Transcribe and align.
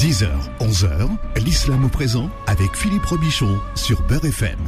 10h, 0.00 0.30
11h, 0.60 1.10
l'islam 1.44 1.84
au 1.84 1.88
présent 1.90 2.30
avec 2.46 2.74
Philippe 2.74 3.04
Robichon 3.04 3.58
sur 3.74 4.00
Beurre 4.06 4.24
FM. 4.24 4.58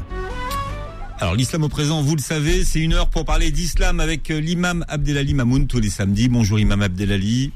Alors 1.21 1.35
l'islam 1.35 1.63
au 1.63 1.71
présent, 1.71 2.03
vous 2.03 2.17
le 2.17 2.21
savez, 2.21 2.67
c'est 2.67 2.81
une 2.81 2.93
heure 2.93 3.09
pour 3.09 3.25
parler 3.25 3.51
d'islam 3.51 3.99
avec 4.01 4.31
euh, 4.31 4.41
l'imam 4.41 4.85
Abdelali 4.89 5.33
Mamoun 5.33 5.67
tous 5.67 5.81
les 5.81 5.89
samedis. 5.89 6.29
Bonjour 6.29 6.61
imam 6.61 6.83
Abdelali. 6.83 7.51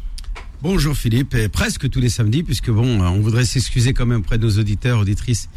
Bonjour 0.62 0.96
Philippe, 0.96 1.34
et 1.34 1.50
presque 1.50 1.90
tous 1.90 2.00
les 2.00 2.08
samedis, 2.08 2.44
puisque 2.44 2.70
bon, 2.70 3.02
on 3.02 3.20
voudrait 3.20 3.44
s'excuser 3.44 3.92
quand 3.92 4.06
même 4.06 4.20
auprès 4.20 4.38
de 4.38 4.46
nos 4.46 4.58
auditeurs, 4.58 5.00
auditrices 5.00 5.50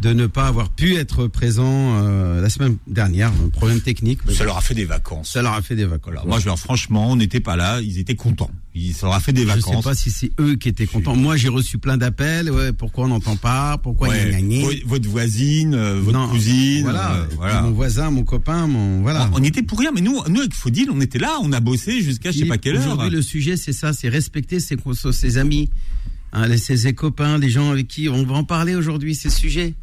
de 0.00 0.12
ne 0.12 0.26
pas 0.26 0.48
avoir 0.48 0.70
pu 0.70 0.96
être 0.96 1.28
présent 1.28 2.02
euh, 2.02 2.40
la 2.40 2.50
semaine 2.50 2.78
dernière, 2.88 3.30
un 3.46 3.48
problème 3.48 3.80
technique. 3.80 4.18
Ça 4.28 4.42
leur 4.42 4.56
a 4.56 4.60
fait 4.60 4.74
des 4.74 4.86
vacances. 4.86 5.30
Ça 5.34 5.40
leur 5.40 5.52
a 5.52 5.62
fait 5.62 5.76
des 5.76 5.84
vacances. 5.84 6.24
Moi, 6.26 6.40
je 6.40 6.46
leur 6.46 6.58
franchement, 6.58 7.12
on 7.12 7.14
n'était 7.14 7.38
pas 7.38 7.54
là, 7.54 7.80
ils 7.80 8.00
étaient 8.00 8.16
contents. 8.16 8.50
Ils, 8.74 8.94
ça 8.94 9.06
leur 9.06 9.16
a 9.16 9.20
fait 9.20 9.32
des 9.32 9.44
vacances. 9.44 9.72
Je 9.72 9.76
sais 9.78 9.82
pas 9.82 9.94
si 9.94 10.10
c'est 10.10 10.30
eux 10.38 10.54
qui 10.54 10.68
étaient 10.68 10.86
contents. 10.86 11.16
Moi, 11.16 11.36
j'ai 11.36 11.48
reçu 11.48 11.78
plein 11.78 11.96
d'appels. 11.96 12.50
Ouais, 12.50 12.72
pourquoi 12.72 13.06
on 13.06 13.08
n'entend 13.08 13.36
pas? 13.36 13.78
Pourquoi 13.78 14.08
ouais, 14.08 14.30
gna, 14.40 14.64
Votre 14.86 15.08
voisine, 15.08 15.74
euh, 15.74 15.98
votre 16.00 16.30
cousine, 16.30 16.82
voilà, 16.82 17.14
euh, 17.16 17.26
voilà. 17.34 17.62
mon 17.62 17.72
voisin, 17.72 18.10
mon 18.10 18.22
copain, 18.22 18.68
mon 18.68 19.02
voilà. 19.02 19.28
On, 19.32 19.40
on 19.40 19.44
était 19.44 19.62
pour 19.62 19.78
rien, 19.80 19.90
mais 19.92 20.00
nous, 20.00 20.20
nous 20.28 20.40
avec 20.40 20.54
Faudil, 20.54 20.88
on 20.92 21.00
était 21.00 21.18
là, 21.18 21.38
on 21.42 21.52
a 21.52 21.58
bossé 21.58 22.00
jusqu'à 22.00 22.30
je 22.30 22.38
sais 22.38 22.44
pas 22.46 22.58
quelle 22.58 22.76
heure. 22.76 22.82
Aujourd'hui, 22.82 23.10
le 23.10 23.22
sujet, 23.22 23.56
c'est 23.56 23.72
ça, 23.72 23.92
c'est 23.92 24.08
respecter 24.08 24.60
ses, 24.60 24.76
ses 25.12 25.38
amis, 25.38 25.68
hein, 26.32 26.56
ses, 26.56 26.76
ses 26.76 26.92
copains, 26.92 27.38
les 27.38 27.50
gens 27.50 27.72
avec 27.72 27.88
qui 27.88 28.08
on 28.08 28.24
va 28.24 28.34
en 28.36 28.44
parler 28.44 28.76
aujourd'hui, 28.76 29.16
ces 29.16 29.30
sujets. 29.30 29.74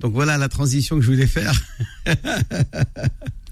Donc 0.00 0.12
voilà 0.12 0.36
la 0.36 0.48
transition 0.48 0.96
que 0.96 1.02
je 1.02 1.10
voulais 1.10 1.26
faire. 1.26 1.60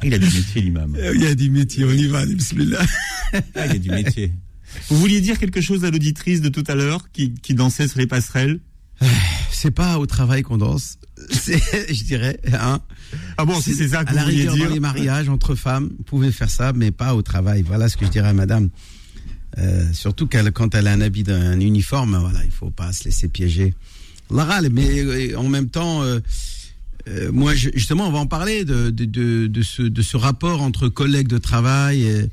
il 0.04 0.14
a 0.14 0.18
du 0.18 0.26
métier, 0.26 0.60
l'imam. 0.62 0.96
Il 1.14 1.22
y 1.22 1.26
a 1.26 1.34
du 1.34 1.50
métier, 1.50 1.84
on 1.84 1.90
y 1.90 2.06
va, 2.06 2.24
bismillah. 2.26 2.84
Ah, 3.32 3.66
il 3.66 3.72
y 3.72 3.76
a 3.76 3.78
du 3.78 3.90
métier. 3.90 4.32
Vous 4.88 4.96
vouliez 4.98 5.20
dire 5.20 5.38
quelque 5.38 5.60
chose 5.60 5.84
à 5.84 5.90
l'auditrice 5.90 6.40
de 6.40 6.48
tout 6.48 6.64
à 6.66 6.74
l'heure 6.74 7.10
qui, 7.12 7.34
qui 7.34 7.54
dansait 7.54 7.88
sur 7.88 7.98
les 7.98 8.06
passerelles? 8.06 8.60
C'est 9.50 9.70
pas 9.70 9.98
au 9.98 10.06
travail 10.06 10.42
qu'on 10.42 10.58
danse, 10.58 10.98
je 11.30 12.04
dirais. 12.04 12.38
Hein. 12.52 12.80
Ah 13.38 13.46
bon, 13.46 13.58
si 13.58 13.74
c'est 13.74 13.88
ça 13.88 14.04
que 14.04 14.10
à 14.10 14.12
vous 14.12 14.16
la 14.16 14.24
vouliez 14.24 14.40
rigueur, 14.40 14.54
dire. 14.54 14.68
dans 14.68 14.74
les 14.74 14.80
mariages 14.80 15.28
entre 15.30 15.54
femmes, 15.54 15.90
vous 15.96 16.04
pouvez 16.04 16.30
faire 16.30 16.50
ça, 16.50 16.74
mais 16.74 16.90
pas 16.90 17.14
au 17.14 17.22
travail. 17.22 17.62
Voilà 17.62 17.88
ce 17.88 17.96
que 17.96 18.04
je 18.04 18.10
dirais 18.10 18.28
à 18.28 18.32
madame. 18.34 18.68
Euh, 19.56 19.90
surtout 19.94 20.28
quand 20.28 20.74
elle 20.74 20.86
a 20.86 20.92
un 20.92 21.00
habit 21.00 21.22
d'un 21.22 21.58
uniforme, 21.58 22.18
voilà, 22.18 22.44
il 22.44 22.50
faut 22.50 22.70
pas 22.70 22.92
se 22.92 23.04
laisser 23.04 23.28
piéger. 23.28 23.74
Laral, 24.30 24.68
mais 24.70 25.00
euh, 25.00 25.38
en 25.38 25.48
même 25.48 25.68
temps, 25.68 26.02
euh, 26.02 26.20
euh, 27.08 27.30
moi, 27.32 27.54
je, 27.54 27.70
justement, 27.74 28.08
on 28.08 28.12
va 28.12 28.18
en 28.18 28.26
parler 28.26 28.64
de, 28.64 28.90
de, 28.90 29.04
de, 29.04 29.46
de, 29.46 29.62
ce, 29.62 29.82
de 29.82 30.02
ce 30.02 30.16
rapport 30.16 30.62
entre 30.62 30.88
collègues 30.88 31.28
de 31.28 31.38
travail, 31.38 32.02
et 32.02 32.30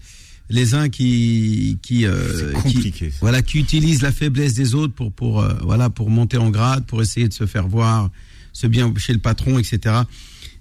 les 0.49 0.73
uns 0.73 0.89
qui 0.89 1.79
qui, 1.81 2.05
euh, 2.05 2.53
qui 2.67 2.93
voilà 3.21 3.41
qui 3.41 3.59
utilisent 3.59 4.01
la 4.01 4.11
faiblesse 4.11 4.53
des 4.53 4.75
autres 4.75 4.93
pour 4.93 5.11
pour 5.11 5.41
euh, 5.41 5.53
voilà 5.63 5.89
pour 5.89 6.09
monter 6.09 6.37
en 6.37 6.49
grade, 6.49 6.85
pour 6.85 7.01
essayer 7.01 7.27
de 7.27 7.33
se 7.33 7.45
faire 7.45 7.67
voir, 7.67 8.09
se 8.51 8.67
bien 8.67 8.93
chez 8.97 9.13
le 9.13 9.19
patron, 9.19 9.59
etc. 9.59 10.03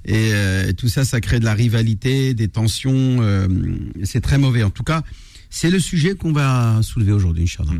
Et 0.05 0.30
euh, 0.33 0.72
tout 0.72 0.88
ça, 0.88 1.05
ça 1.05 1.20
crée 1.20 1.38
de 1.38 1.44
la 1.44 1.55
rivalité, 1.55 2.34
des 2.34 2.48
tensions. 2.48 3.19
euh, 3.20 3.47
c'est 4.03 4.20
très 4.20 4.38
mauvais. 4.38 4.62
En 4.62 4.70
tout 4.70 4.83
cas, 4.83 5.03
c'est 5.50 5.70
le 5.70 5.78
sujet 5.78 6.14
qu'on 6.14 6.33
va 6.33 6.80
soulever 6.83 7.12
aujourd'hui, 7.12 7.44
Inch'Allah. 7.44 7.72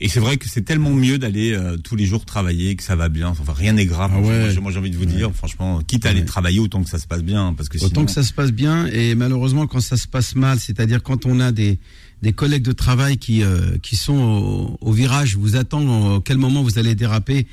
Et 0.00 0.08
c'est 0.08 0.20
vrai 0.20 0.36
que 0.36 0.48
c'est 0.48 0.62
tellement 0.62 0.92
mieux 0.92 1.18
d'aller 1.18 1.52
euh, 1.52 1.76
tous 1.76 1.94
les 1.96 2.04
jours 2.04 2.24
travailler, 2.24 2.74
que 2.76 2.82
ça 2.82 2.96
va 2.96 3.08
bien. 3.08 3.28
Enfin, 3.28 3.52
rien 3.52 3.72
n'est 3.74 3.86
grave. 3.86 4.10
Ah 4.14 4.20
ouais. 4.20 4.54
Moi, 4.60 4.72
j'ai- 4.72 4.78
envie 4.78 4.90
de 4.90 4.96
vous 4.96 5.04
dire, 5.06 5.32
franchement, 5.32 5.80
quitte 5.86 6.04
à 6.04 6.10
aller 6.10 6.20
Ouais. 6.20 6.26
travailler, 6.26 6.58
autant 6.58 6.82
que 6.82 6.90
ça 6.90 6.98
se 6.98 7.06
passe 7.06 7.22
bien, 7.22 7.54
parce 7.56 7.68
que 7.68 7.78
Autant 7.78 7.88
sinon, 7.88 8.04
que 8.06 8.10
ça 8.10 8.22
se 8.24 8.32
passe 8.32 8.50
bien 8.52 8.86
et 8.86 9.14
malheureusement 9.14 9.66
quand 9.66 9.80
ça 9.80 9.96
se 9.96 10.08
passe 10.08 10.34
mal, 10.34 10.58
c'est-à-dire 10.58 11.02
quand 11.02 11.26
on 11.26 11.40
a 11.40 11.52
des 11.52 11.78
des 12.22 12.32
collègues 12.32 12.62
de 12.62 12.72
travail 12.72 13.18
qui 13.18 13.42
euh, 13.42 13.76
qui 13.82 13.96
sont 13.96 14.14
au, 14.16 14.78
au 14.80 14.92
virage, 14.92 15.36
vous 15.36 15.56
attendent 15.56 16.22
quel 16.24 16.38
moment 16.38 16.62
vous 16.62 16.78
allez 16.78 16.94
déraper 16.94 17.46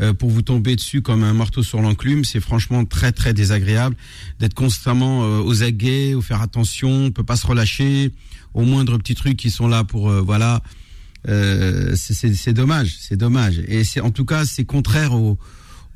euh, 0.00 0.12
pour 0.12 0.28
vous 0.30 0.42
tomber 0.42 0.76
dessus 0.76 1.02
comme 1.02 1.24
un 1.24 1.32
marteau 1.32 1.62
sur 1.64 1.80
l'enclume, 1.80 2.24
c'est 2.24 2.40
franchement 2.40 2.84
très 2.84 3.10
très 3.10 3.32
désagréable 3.34 3.96
d'être 4.38 4.54
constamment 4.54 5.24
euh, 5.24 5.40
aux 5.40 5.62
aguets, 5.64 6.14
ou 6.14 6.20
faire 6.22 6.42
attention, 6.42 7.06
on 7.06 7.10
peut 7.10 7.24
pas 7.24 7.36
se 7.36 7.46
relâcher 7.46 8.12
au 8.54 8.62
moindre 8.62 8.98
petit 8.98 9.14
truc 9.16 9.36
qui 9.36 9.50
sont 9.50 9.66
là 9.66 9.82
pour 9.84 10.10
euh, 10.10 10.20
voilà 10.20 10.62
euh, 11.28 11.94
c'est- 11.96 12.52
dommage, 12.52 12.96
c'est 13.00 13.16
dommage 13.16 13.60
et 13.68 13.84
c'est 13.84 14.00
en 14.00 14.10
tout 14.10 14.24
cas 14.24 14.44
c'est 14.44 14.64
contraire 14.64 15.14
au 15.14 15.38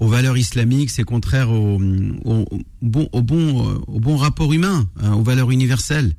aux 0.00 0.08
valeurs 0.08 0.36
islamiques, 0.36 0.90
c'est 0.90 1.04
contraire 1.04 1.50
au, 1.50 1.80
au, 2.24 2.32
au 2.50 2.58
bon, 2.80 3.08
au, 3.12 3.22
bon, 3.22 3.70
euh, 3.70 3.78
bon 4.00 4.16
rapport 4.16 4.52
humain, 4.52 4.88
hein, 5.00 5.12
aux 5.12 5.22
valeurs 5.22 5.52
universelles, 5.52 6.14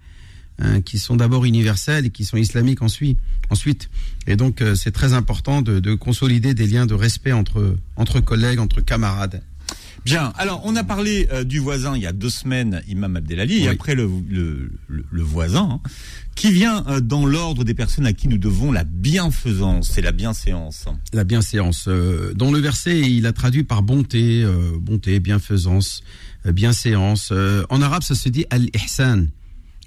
hein, 0.59 0.79
qui 0.79 0.97
sont 0.97 1.17
d'abord 1.17 1.43
universelles 1.43 2.05
et 2.05 2.09
qui 2.09 2.23
sont 2.23 2.37
islamiques 2.37 2.81
ensuite. 2.81 3.17
ensuite. 3.49 3.89
Et 4.25 4.37
donc, 4.37 4.61
euh, 4.61 4.75
c'est 4.75 4.91
très 4.91 5.11
important 5.13 5.61
de, 5.61 5.81
de 5.81 5.95
consolider 5.95 6.53
des 6.53 6.65
liens 6.65 6.85
de 6.85 6.93
respect 6.93 7.33
entre, 7.33 7.75
entre 7.97 8.21
collègues, 8.21 8.59
entre 8.59 8.79
camarades. 8.79 9.41
Bien. 10.05 10.33
Alors, 10.37 10.61
on 10.65 10.75
a 10.75 10.83
parlé 10.83 11.27
euh, 11.31 11.43
du 11.45 11.59
voisin 11.59 11.95
il 11.95 12.01
y 12.01 12.07
a 12.07 12.11
deux 12.11 12.29
semaines, 12.29 12.81
Imam 12.89 13.15
Abdelali, 13.15 13.63
et 13.63 13.69
après 13.69 13.95
le, 13.95 14.09
le, 14.27 14.71
le, 14.87 15.05
le 15.09 15.21
voisin, 15.21 15.69
hein, 15.71 15.89
qui 16.35 16.51
vient 16.51 16.83
euh, 16.87 16.99
dans 16.99 17.25
l'ordre 17.25 17.63
des 17.63 17.73
personnes 17.73 18.05
à 18.05 18.11
qui 18.11 18.27
nous 18.27 18.37
devons 18.37 18.73
la 18.73 18.83
bienfaisance 18.83 19.97
et 19.97 20.01
la 20.01 20.11
bienséance. 20.11 20.85
La 21.13 21.23
bienséance. 21.23 21.85
Euh, 21.87 22.33
dans 22.33 22.51
le 22.51 22.59
verset, 22.59 22.99
il 22.99 23.25
a 23.25 23.31
traduit 23.31 23.63
par 23.63 23.81
bonté, 23.81 24.43
euh, 24.43 24.71
bonté, 24.77 25.21
bienfaisance, 25.21 26.03
bienséance. 26.45 27.31
en 27.69 27.81
arabe, 27.81 28.03
ça 28.03 28.15
se 28.15 28.27
dit 28.27 28.45
al-ihsan. 28.49 29.27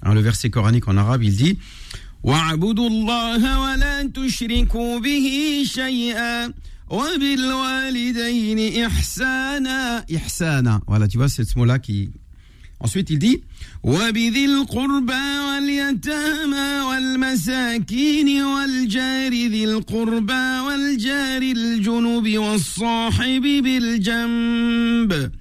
Hein, 0.03 0.13
le 0.13 0.21
verset 0.21 0.49
coranique 0.49 0.87
en 0.87 0.97
arabe, 0.97 1.23
il 1.23 1.35
dit 1.35 1.59
«Wa'abudu 2.23 2.81
Allah 2.81 3.37
wa 3.59 4.99
bihi» 4.99 5.65
Voilà, 10.87 11.07
tu 11.07 11.17
vois, 11.17 11.29
c'est 11.29 11.43
ce 11.43 11.57
mot-là. 11.57 11.79
Ensuite, 12.79 13.09
il 13.09 13.19
dit 13.19 13.41
وَبِذِي 13.83 14.45
الْقُرْبَى 14.45 15.25
وَالْيَتَامَى 15.47 16.81
وَالْمَسَاكِينِ 16.89 18.43
وَالْجَارِ 18.43 19.31
ذِي 19.31 19.63
الْقُرْبَى 19.63 20.59
وَالْجَارِ 20.67 21.41
الْجُنُبِ 21.41 22.37
وَالصَّاحِبِ 22.37 23.63
بِالْجَنبِ. 23.63 25.31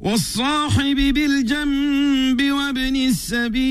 والصاحب 0.00 1.14
بالجنب 1.14 2.42
وابن 2.42 2.96
السبيل. 2.96 3.66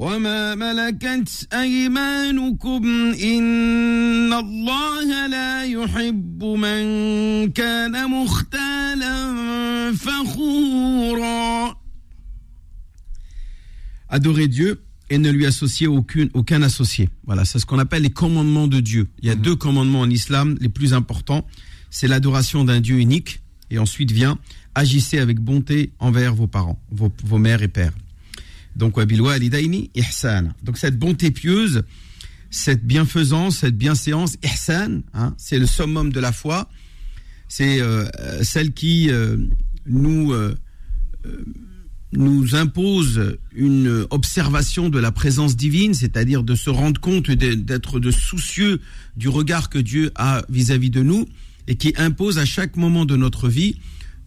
وما 0.00 0.54
ملكت 0.54 1.48
أيمانكم 1.52 2.84
إن 3.22 4.32
الله 4.32 5.26
لا 5.26 5.64
يحب 5.64 6.44
من 6.44 6.82
كان 7.52 8.10
مختالا 8.10 9.16
فخورا 9.94 11.76
Adorer 14.08 14.46
Dieu 14.46 14.82
et 15.10 15.18
ne 15.18 15.30
lui 15.30 15.46
associer 15.46 15.88
aucune, 15.88 16.30
aucun 16.32 16.62
associé. 16.62 17.08
Voilà, 17.26 17.44
c'est 17.44 17.58
ce 17.58 17.66
qu'on 17.66 17.80
appelle 17.80 18.02
les 18.02 18.10
commandements 18.10 18.68
de 18.68 18.78
Dieu. 18.78 19.08
Il 19.20 19.28
y 19.28 19.32
a 19.32 19.34
deux 19.34 19.56
commandements 19.56 20.00
en 20.02 20.10
islam, 20.10 20.56
les 20.60 20.68
plus 20.68 20.94
importants. 20.94 21.44
C'est 21.90 22.06
l'adoration 22.06 22.64
d'un 22.64 22.80
Dieu 22.80 22.98
unique 22.98 23.40
et 23.70 23.78
ensuite 23.80 24.12
vient 24.12 24.38
agissez 24.76 25.18
avec 25.18 25.40
bonté 25.40 25.90
envers 25.98 26.34
vos 26.34 26.46
parents, 26.46 26.78
vos, 26.90 27.10
vos 27.24 27.38
mères 27.38 27.62
et 27.62 27.68
pères. 27.68 27.94
Donc. 28.75 28.97
Donc, 30.63 30.77
cette 30.77 30.97
bonté 30.97 31.31
pieuse, 31.31 31.83
cette 32.51 32.85
bienfaisance, 32.85 33.59
cette 33.59 33.77
bienséance, 33.77 34.37
hein, 35.13 35.33
c'est 35.37 35.57
le 35.57 35.65
summum 35.65 36.11
de 36.11 36.19
la 36.19 36.31
foi. 36.31 36.69
C'est 37.47 37.81
euh, 37.81 38.05
euh, 38.19 38.43
celle 38.43 38.73
qui 38.73 39.09
euh, 39.09 39.37
nous 39.85 40.33
impose 42.55 43.37
une 43.53 44.05
observation 44.09 44.89
de 44.89 44.99
la 44.99 45.11
présence 45.11 45.55
divine, 45.55 45.93
c'est-à-dire 45.93 46.43
de 46.43 46.55
se 46.55 46.69
rendre 46.69 46.99
compte 46.99 47.31
d'être 47.31 47.99
de 47.99 48.11
soucieux 48.11 48.79
du 49.15 49.29
regard 49.29 49.69
que 49.69 49.79
Dieu 49.79 50.11
a 50.15 50.43
vis-à-vis 50.49 50.89
de 50.89 51.03
nous 51.03 51.27
et 51.67 51.75
qui 51.75 51.93
impose 51.97 52.37
à 52.37 52.45
chaque 52.45 52.75
moment 52.75 53.05
de 53.05 53.15
notre 53.15 53.47
vie 53.47 53.77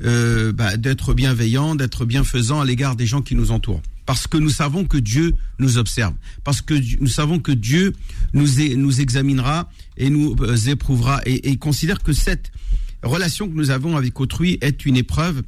bah, 0.00 0.76
d'être 0.76 1.14
bienveillant, 1.14 1.74
d'être 1.74 2.04
bienfaisant 2.04 2.60
à 2.60 2.64
l'égard 2.64 2.96
des 2.96 3.06
gens 3.06 3.22
qui 3.22 3.34
nous 3.34 3.50
entourent. 3.50 3.82
Parce 4.06 4.26
que 4.26 4.36
nous 4.36 4.50
savons 4.50 4.84
que 4.84 4.98
Dieu 4.98 5.32
nous 5.58 5.78
observe, 5.78 6.14
parce 6.44 6.60
que 6.60 6.74
nous 7.00 7.08
savons 7.08 7.38
que 7.38 7.52
Dieu 7.52 7.92
nous, 8.32 8.46
nous 8.76 9.00
examinera 9.00 9.70
et 9.96 10.10
nous 10.10 10.36
euh, 10.40 10.56
éprouvera 10.66 11.20
et, 11.24 11.56
considère 11.56 12.02
que 12.02 12.12
cette 12.12 12.52
relation 13.02 13.48
que 13.48 13.54
nous 13.54 13.70
avons 13.70 13.96
avec 13.96 14.20
autrui 14.20 14.58
est 14.60 14.84
une 14.84 14.96
épreuve 14.96 15.42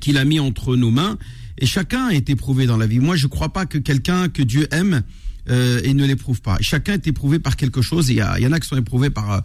qu'il 0.00 0.18
a 0.18 0.24
mis 0.24 0.40
entre 0.40 0.76
nos 0.76 0.90
mains. 0.90 1.18
Et 1.58 1.66
chacun 1.66 2.08
est 2.08 2.28
éprouvé 2.30 2.66
dans 2.66 2.76
la 2.76 2.86
vie. 2.86 2.98
Moi, 2.98 3.16
je 3.16 3.26
ne 3.26 3.30
crois 3.30 3.52
pas 3.52 3.64
que 3.64 3.78
quelqu'un 3.78 4.28
que 4.28 4.42
Dieu 4.42 4.66
aime 4.72 5.02
euh, 5.48 5.80
et 5.84 5.94
ne 5.94 6.04
l'éprouve 6.04 6.40
pas. 6.40 6.56
Chacun 6.60 6.94
est 6.94 7.06
éprouvé 7.06 7.38
par 7.38 7.56
quelque 7.56 7.80
chose. 7.80 8.08
Il 8.08 8.14
y, 8.14 8.42
y 8.42 8.46
en 8.46 8.52
a 8.52 8.60
qui 8.60 8.66
sont 8.66 8.76
éprouvés 8.76 9.10
par 9.10 9.30
euh, 9.32 9.40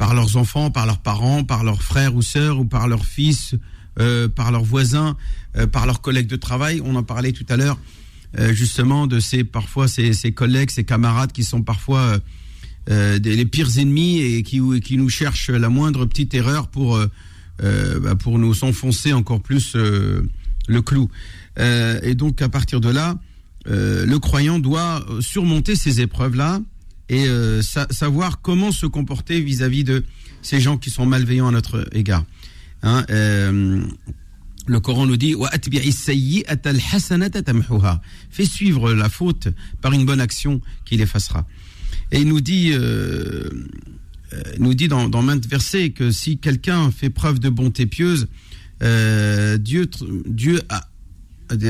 par 0.00 0.14
leurs 0.14 0.38
enfants, 0.38 0.70
par 0.70 0.86
leurs 0.86 1.00
parents, 1.00 1.44
par 1.44 1.62
leurs 1.62 1.82
frères 1.82 2.14
ou 2.14 2.22
sœurs, 2.22 2.58
ou 2.58 2.64
par 2.64 2.88
leurs 2.88 3.04
fils, 3.04 3.54
euh, 3.98 4.28
par 4.28 4.52
leurs 4.52 4.62
voisins, 4.62 5.16
euh, 5.56 5.66
par 5.66 5.84
leurs 5.84 6.00
collègues 6.00 6.28
de 6.28 6.36
travail. 6.36 6.80
On 6.84 6.94
en 6.94 7.02
parlait 7.02 7.32
tout 7.32 7.44
à 7.48 7.56
l'heure, 7.56 7.76
euh, 8.38 8.52
justement, 8.52 9.08
de 9.08 9.18
ces 9.18 9.42
parfois 9.42 9.88
ces, 9.88 10.12
collègues, 10.32 10.70
ces 10.70 10.84
camarades 10.84 11.32
qui 11.32 11.42
sont 11.42 11.62
parfois 11.62 12.18
les 12.88 13.44
pires 13.46 13.78
ennemis 13.78 14.20
et 14.20 14.42
qui, 14.42 14.60
nous 14.60 15.08
cherchent 15.08 15.50
la 15.50 15.68
moindre 15.68 16.06
petite 16.06 16.34
erreur 16.34 16.68
pour, 16.68 16.98
bah, 17.60 18.16
pour 18.16 18.38
nous 18.38 18.52
s'enfoncer 18.52 19.12
encore 19.12 19.40
plus 19.40 19.76
le 19.76 20.82
clou. 20.82 21.08
et 21.56 22.14
donc 22.16 22.42
à 22.42 22.48
partir 22.48 22.80
de 22.80 22.88
là, 22.88 23.16
le 23.66 24.16
croyant 24.16 24.58
doit 24.58 25.06
surmonter 25.20 25.76
ces 25.76 26.00
épreuves-là 26.00 26.60
et 27.10 27.28
savoir 27.62 28.40
comment 28.40 28.72
se 28.72 28.86
comporter 28.86 29.40
vis-à-vis 29.40 29.84
de 29.84 30.04
ces 30.42 30.60
gens 30.60 30.76
qui 30.76 30.90
sont 30.90 31.06
malveillants 31.06 31.46
à 31.46 31.52
notre 31.52 31.86
égard. 31.92 32.24
Hein, 32.82 33.04
le 34.66 34.80
Coran 34.80 35.06
nous 35.06 35.16
dit 35.16 35.34
Fais 38.30 38.44
suivre 38.44 38.92
la 38.92 39.08
faute 39.08 39.48
par 39.80 39.92
une 39.92 40.04
bonne 40.04 40.20
action 40.20 40.60
qui 40.84 40.96
l'effacera. 40.96 41.46
Et 42.12 42.20
il 42.20 42.28
nous 42.28 42.40
dit, 42.40 42.70
euh, 42.72 43.48
euh, 44.32 44.42
nous 44.58 44.74
dit 44.74 44.88
dans, 44.88 45.08
dans 45.08 45.22
maintes 45.22 45.46
versets 45.46 45.90
que 45.90 46.10
si 46.10 46.38
quelqu'un 46.38 46.90
fait 46.90 47.10
preuve 47.10 47.38
de 47.38 47.48
bonté 47.48 47.86
pieuse, 47.86 48.28
euh, 48.82 49.58
Dieu, 49.58 49.88
Dieu 50.26 50.60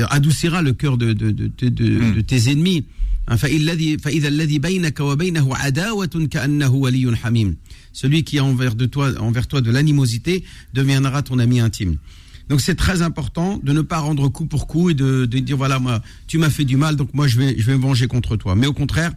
adoucira 0.09 0.61
le 0.61 0.73
cœur 0.73 0.97
de, 0.97 1.13
de, 1.13 1.31
de, 1.31 1.49
de, 1.69 2.19
hmm. 2.19 2.23
tes 2.23 2.51
ennemis. 2.51 2.85
Celui 7.93 8.23
qui 8.23 8.39
a 8.39 8.43
envers, 8.43 8.75
de 8.75 8.85
toi, 8.85 9.11
envers 9.19 9.47
toi 9.47 9.61
de 9.61 9.71
l'animosité 9.71 10.43
deviendra 10.73 11.21
ton 11.23 11.39
ami 11.39 11.59
intime. 11.59 11.97
Donc 12.51 12.59
c'est 12.59 12.75
très 12.75 13.01
important 13.01 13.61
de 13.63 13.71
ne 13.71 13.81
pas 13.81 13.99
rendre 13.99 14.27
coup 14.27 14.45
pour 14.45 14.67
coup 14.67 14.89
et 14.89 14.93
de, 14.93 15.25
dire 15.25 15.55
voilà 15.55 15.79
moi 15.79 16.01
tu 16.27 16.37
m'as 16.37 16.49
fait 16.49 16.65
du 16.65 16.75
mal 16.75 16.97
donc 16.97 17.13
moi 17.13 17.25
je 17.25 17.37
vais 17.37 17.55
je 17.57 17.65
vais 17.65 17.77
me 17.77 17.81
venger 17.81 18.07
contre 18.07 18.35
toi. 18.35 18.55
Mais 18.55 18.67
au 18.67 18.73
contraire 18.73 19.13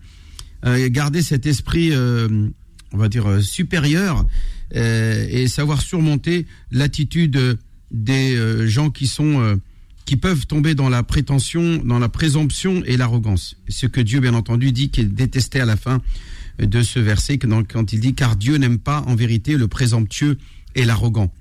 euh, 0.65 0.88
garder 0.88 1.21
cet 1.21 1.44
esprit 1.44 1.91
euh, 1.91 2.49
on 2.93 2.97
va 2.97 3.09
dire 3.09 3.29
euh, 3.29 3.41
supérieur 3.41 4.25
et 4.73 5.47
savoir 5.47 5.82
surmonter 5.82 6.47
l'attitude 6.73 7.59
des 7.93 8.67
gens 8.67 8.91
qui 8.91 9.06
sont 9.06 9.61
qui 10.05 10.17
peuvent 10.17 10.47
tomber 10.47 10.75
dans 10.75 10.88
la 10.88 11.03
prétention, 11.03 11.81
dans 11.85 11.99
la 11.99 12.09
présomption 12.09 12.82
et 12.85 12.97
l'arrogance. 12.97 13.56
Ce 13.69 13.87
que 13.87 14.00
Dieu 14.00 14.20
bien 14.20 14.35
entendu 14.35 14.73
dit 14.73 14.91
qu'il 14.91 15.15
détestait 15.15 15.61
à 15.61 15.65
la 15.65 15.77
fin 15.77 16.03
de 16.59 16.83
ce 16.83 16.99
verset 16.99 17.39
quand 17.39 17.93
il 17.93 18.01
dit 18.01 18.15
car 18.15 18.37
Dieu 18.37 18.56
n'aime 18.56 18.79
pas 18.79 19.03
en 19.06 19.15
vérité 19.15 19.56
le 19.56 19.69
présomptueux 19.69 20.39
et 20.75 20.85
l'arrogant. 20.85 21.33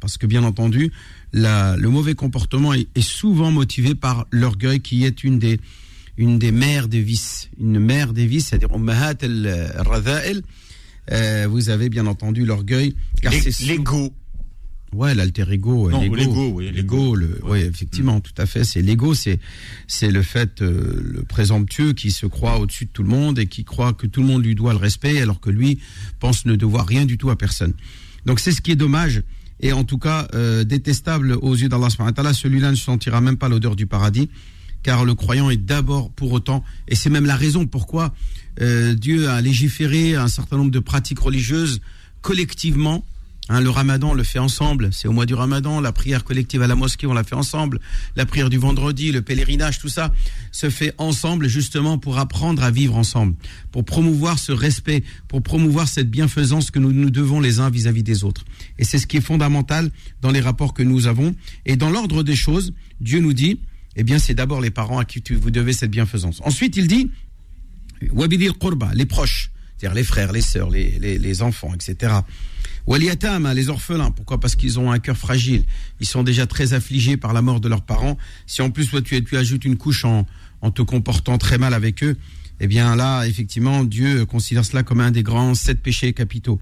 Parce 0.00 0.18
que 0.18 0.26
bien 0.26 0.44
entendu, 0.44 0.92
le 1.32 1.86
mauvais 1.86 2.14
comportement 2.14 2.74
est, 2.74 3.00
souvent 3.00 3.50
motivé 3.50 3.94
par 3.94 4.26
l'orgueil 4.30 4.80
qui 4.80 5.04
est 5.04 5.24
une 5.24 5.38
des, 5.38 5.60
une 6.16 6.38
des 6.38 6.52
mères 6.52 6.88
des 6.88 7.02
vices. 7.02 7.48
Une 7.58 7.78
mère 7.78 8.12
des 8.12 8.26
vices, 8.26 8.48
c'est-à-dire 8.48 8.68
euh, 11.12 11.46
vous 11.48 11.70
avez 11.70 11.88
bien 11.88 12.06
entendu 12.06 12.44
l'orgueil. 12.44 12.94
L'ego. 13.66 14.12
Ouais, 14.92 15.14
l'alter 15.14 15.44
ego, 15.52 15.88
l'ego, 15.88 16.50
oui, 16.52 16.72
l'ego, 16.72 17.14
le, 17.14 17.38
ouais, 17.44 17.62
effectivement, 17.62 18.16
mm. 18.16 18.22
tout 18.22 18.32
à 18.38 18.46
fait. 18.46 18.64
C'est 18.64 18.82
l'ego, 18.82 19.14
c'est 19.14 19.38
c'est 19.86 20.10
le 20.10 20.22
fait, 20.22 20.62
euh, 20.62 21.00
le 21.12 21.22
présomptueux 21.22 21.92
qui 21.92 22.10
se 22.10 22.26
croit 22.26 22.58
au-dessus 22.58 22.86
de 22.86 22.90
tout 22.90 23.04
le 23.04 23.08
monde 23.08 23.38
et 23.38 23.46
qui 23.46 23.62
croit 23.62 23.92
que 23.92 24.08
tout 24.08 24.20
le 24.20 24.26
monde 24.26 24.44
lui 24.44 24.56
doit 24.56 24.72
le 24.72 24.78
respect, 24.78 25.20
alors 25.20 25.38
que 25.38 25.50
lui 25.50 25.78
pense 26.18 26.44
ne 26.44 26.56
devoir 26.56 26.86
rien 26.86 27.04
du 27.04 27.18
tout 27.18 27.30
à 27.30 27.36
personne. 27.36 27.72
Donc 28.26 28.40
c'est 28.40 28.50
ce 28.50 28.60
qui 28.60 28.72
est 28.72 28.76
dommage 28.76 29.22
et 29.60 29.72
en 29.72 29.84
tout 29.84 29.98
cas 29.98 30.26
euh, 30.34 30.64
détestable 30.64 31.38
aux 31.40 31.54
yeux 31.54 31.68
d'Allah. 31.68 31.88
Celui-là 32.32 32.70
ne 32.70 32.76
sentira 32.76 33.20
même 33.20 33.36
pas 33.36 33.48
l'odeur 33.48 33.76
du 33.76 33.86
paradis, 33.86 34.28
car 34.82 35.04
le 35.04 35.14
croyant 35.14 35.50
est 35.50 35.56
d'abord 35.56 36.10
pour 36.10 36.32
autant, 36.32 36.64
et 36.88 36.96
c'est 36.96 37.10
même 37.10 37.26
la 37.26 37.36
raison 37.36 37.66
pourquoi 37.66 38.12
euh, 38.60 38.94
Dieu 38.94 39.28
a 39.28 39.40
légiféré 39.40 40.16
un 40.16 40.28
certain 40.28 40.56
nombre 40.56 40.70
de 40.70 40.80
pratiques 40.80 41.20
religieuses 41.20 41.80
collectivement 42.22 43.04
Hein, 43.52 43.60
le 43.60 43.68
ramadan, 43.68 44.10
on 44.10 44.14
le 44.14 44.22
fait 44.22 44.38
ensemble. 44.38 44.90
C'est 44.92 45.08
au 45.08 45.12
mois 45.12 45.26
du 45.26 45.34
ramadan. 45.34 45.80
La 45.80 45.90
prière 45.90 46.22
collective 46.22 46.62
à 46.62 46.68
la 46.68 46.76
mosquée, 46.76 47.08
on 47.08 47.12
la 47.12 47.24
fait 47.24 47.34
ensemble. 47.34 47.80
La 48.14 48.24
prière 48.24 48.48
du 48.48 48.58
vendredi, 48.58 49.10
le 49.10 49.22
pèlerinage, 49.22 49.80
tout 49.80 49.88
ça 49.88 50.12
se 50.52 50.70
fait 50.70 50.94
ensemble 50.98 51.48
justement 51.48 51.98
pour 51.98 52.18
apprendre 52.18 52.62
à 52.62 52.70
vivre 52.70 52.96
ensemble, 52.96 53.34
pour 53.72 53.84
promouvoir 53.84 54.38
ce 54.38 54.52
respect, 54.52 55.02
pour 55.26 55.42
promouvoir 55.42 55.88
cette 55.88 56.08
bienfaisance 56.08 56.70
que 56.70 56.78
nous 56.78 56.92
nous 56.92 57.10
devons 57.10 57.40
les 57.40 57.58
uns 57.58 57.70
vis-à-vis 57.70 58.04
des 58.04 58.22
autres. 58.22 58.44
Et 58.78 58.84
c'est 58.84 58.98
ce 58.98 59.08
qui 59.08 59.16
est 59.16 59.20
fondamental 59.20 59.90
dans 60.20 60.30
les 60.30 60.40
rapports 60.40 60.72
que 60.72 60.84
nous 60.84 61.08
avons. 61.08 61.34
Et 61.66 61.74
dans 61.74 61.90
l'ordre 61.90 62.22
des 62.22 62.36
choses, 62.36 62.72
Dieu 63.00 63.18
nous 63.18 63.32
dit, 63.32 63.58
eh 63.96 64.04
bien, 64.04 64.20
c'est 64.20 64.34
d'abord 64.34 64.60
les 64.60 64.70
parents 64.70 65.00
à 65.00 65.04
qui 65.04 65.20
vous 65.34 65.50
devez 65.50 65.72
cette 65.72 65.90
bienfaisance. 65.90 66.40
Ensuite, 66.44 66.76
il 66.76 66.86
dit, 66.86 67.10
wabidil 68.12 68.52
qurba, 68.52 68.92
les 68.94 69.06
proches, 69.06 69.50
c'est-à-dire 69.76 69.96
les 69.96 70.04
frères, 70.04 70.30
les 70.30 70.40
sœurs, 70.40 70.70
les 70.70 71.42
enfants, 71.42 71.74
etc. 71.74 72.12
Waliatam, 72.86 73.52
les 73.52 73.68
orphelins. 73.68 74.10
Pourquoi 74.10 74.40
Parce 74.40 74.56
qu'ils 74.56 74.78
ont 74.78 74.90
un 74.90 74.98
cœur 74.98 75.16
fragile. 75.16 75.64
Ils 76.00 76.06
sont 76.06 76.22
déjà 76.22 76.46
très 76.46 76.72
affligés 76.72 77.16
par 77.16 77.32
la 77.32 77.42
mort 77.42 77.60
de 77.60 77.68
leurs 77.68 77.82
parents. 77.82 78.16
Si 78.46 78.62
en 78.62 78.70
plus 78.70 78.88
toi 78.88 79.02
tu, 79.02 79.22
tu 79.24 79.36
ajoutes 79.36 79.64
une 79.64 79.76
couche 79.76 80.04
en, 80.04 80.26
en 80.60 80.70
te 80.70 80.82
comportant 80.82 81.38
très 81.38 81.58
mal 81.58 81.74
avec 81.74 82.02
eux, 82.02 82.16
eh 82.60 82.66
bien 82.66 82.94
là, 82.94 83.24
effectivement, 83.24 83.84
Dieu 83.84 84.26
considère 84.26 84.64
cela 84.64 84.82
comme 84.82 85.00
un 85.00 85.10
des 85.10 85.22
grands 85.22 85.54
sept 85.54 85.80
péchés 85.80 86.12
capitaux. 86.12 86.60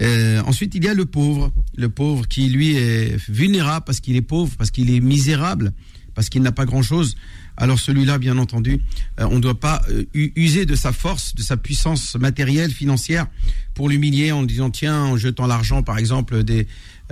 Euh, 0.00 0.40
ensuite, 0.46 0.74
il 0.74 0.84
y 0.84 0.88
a 0.88 0.94
le 0.94 1.06
pauvre, 1.06 1.52
le 1.76 1.88
pauvre 1.88 2.28
qui 2.28 2.48
lui 2.48 2.76
est 2.76 3.16
vulnérable 3.28 3.84
parce 3.86 4.00
qu'il 4.00 4.16
est 4.16 4.22
pauvre, 4.22 4.54
parce 4.56 4.70
qu'il 4.70 4.90
est 4.90 5.00
misérable, 5.00 5.72
parce 6.14 6.28
qu'il 6.28 6.42
n'a 6.42 6.52
pas 6.52 6.64
grand-chose 6.64 7.16
alors 7.60 7.78
celui-là, 7.78 8.16
bien 8.18 8.38
entendu, 8.38 8.80
euh, 9.20 9.28
on 9.30 9.36
ne 9.36 9.40
doit 9.40 9.60
pas 9.60 9.82
euh, 9.90 10.04
user 10.14 10.64
de 10.64 10.74
sa 10.74 10.92
force, 10.92 11.34
de 11.34 11.42
sa 11.42 11.58
puissance 11.58 12.16
matérielle, 12.16 12.72
financière, 12.72 13.26
pour 13.74 13.90
l'humilier 13.90 14.32
en 14.32 14.42
disant 14.44 14.70
tiens, 14.70 15.04
en 15.04 15.16
jetant 15.18 15.46
l'argent, 15.46 15.82
par 15.82 15.98
exemple, 15.98 16.42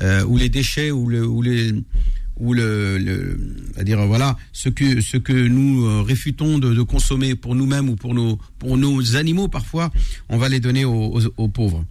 euh, 0.01 0.25
ou 0.25 0.39
les 0.39 0.49
déchets 0.49 0.91
ou 0.91 1.09
le 1.11 1.27
ou 1.27 1.43
le, 1.43 3.37
dire 3.83 4.07
voilà 4.07 4.39
ce 4.53 4.69
que 4.69 5.01
ce 5.03 5.17
que 5.17 5.33
nous 5.33 6.03
réfutons 6.05 6.59
de, 6.59 6.83
consommer 6.83 7.35
pour 7.35 7.55
nous-mêmes 7.55 7.91
ou 7.91 7.97
pour 7.97 8.15
nos 8.15 8.39
pour 8.59 8.79
nos 8.79 9.17
animaux 9.17 9.49
parfois, 9.49 9.91
on 10.31 10.39
va 10.39 10.49
les 10.49 10.61
donner 10.61 10.85
aux, 10.85 11.49
pauvres. 11.49 11.85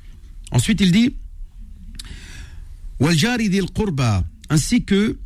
Ensuite, 0.52 0.82
il 0.82 0.92
dit 0.92 1.14
ainsi 4.50 4.84
que 4.84 5.18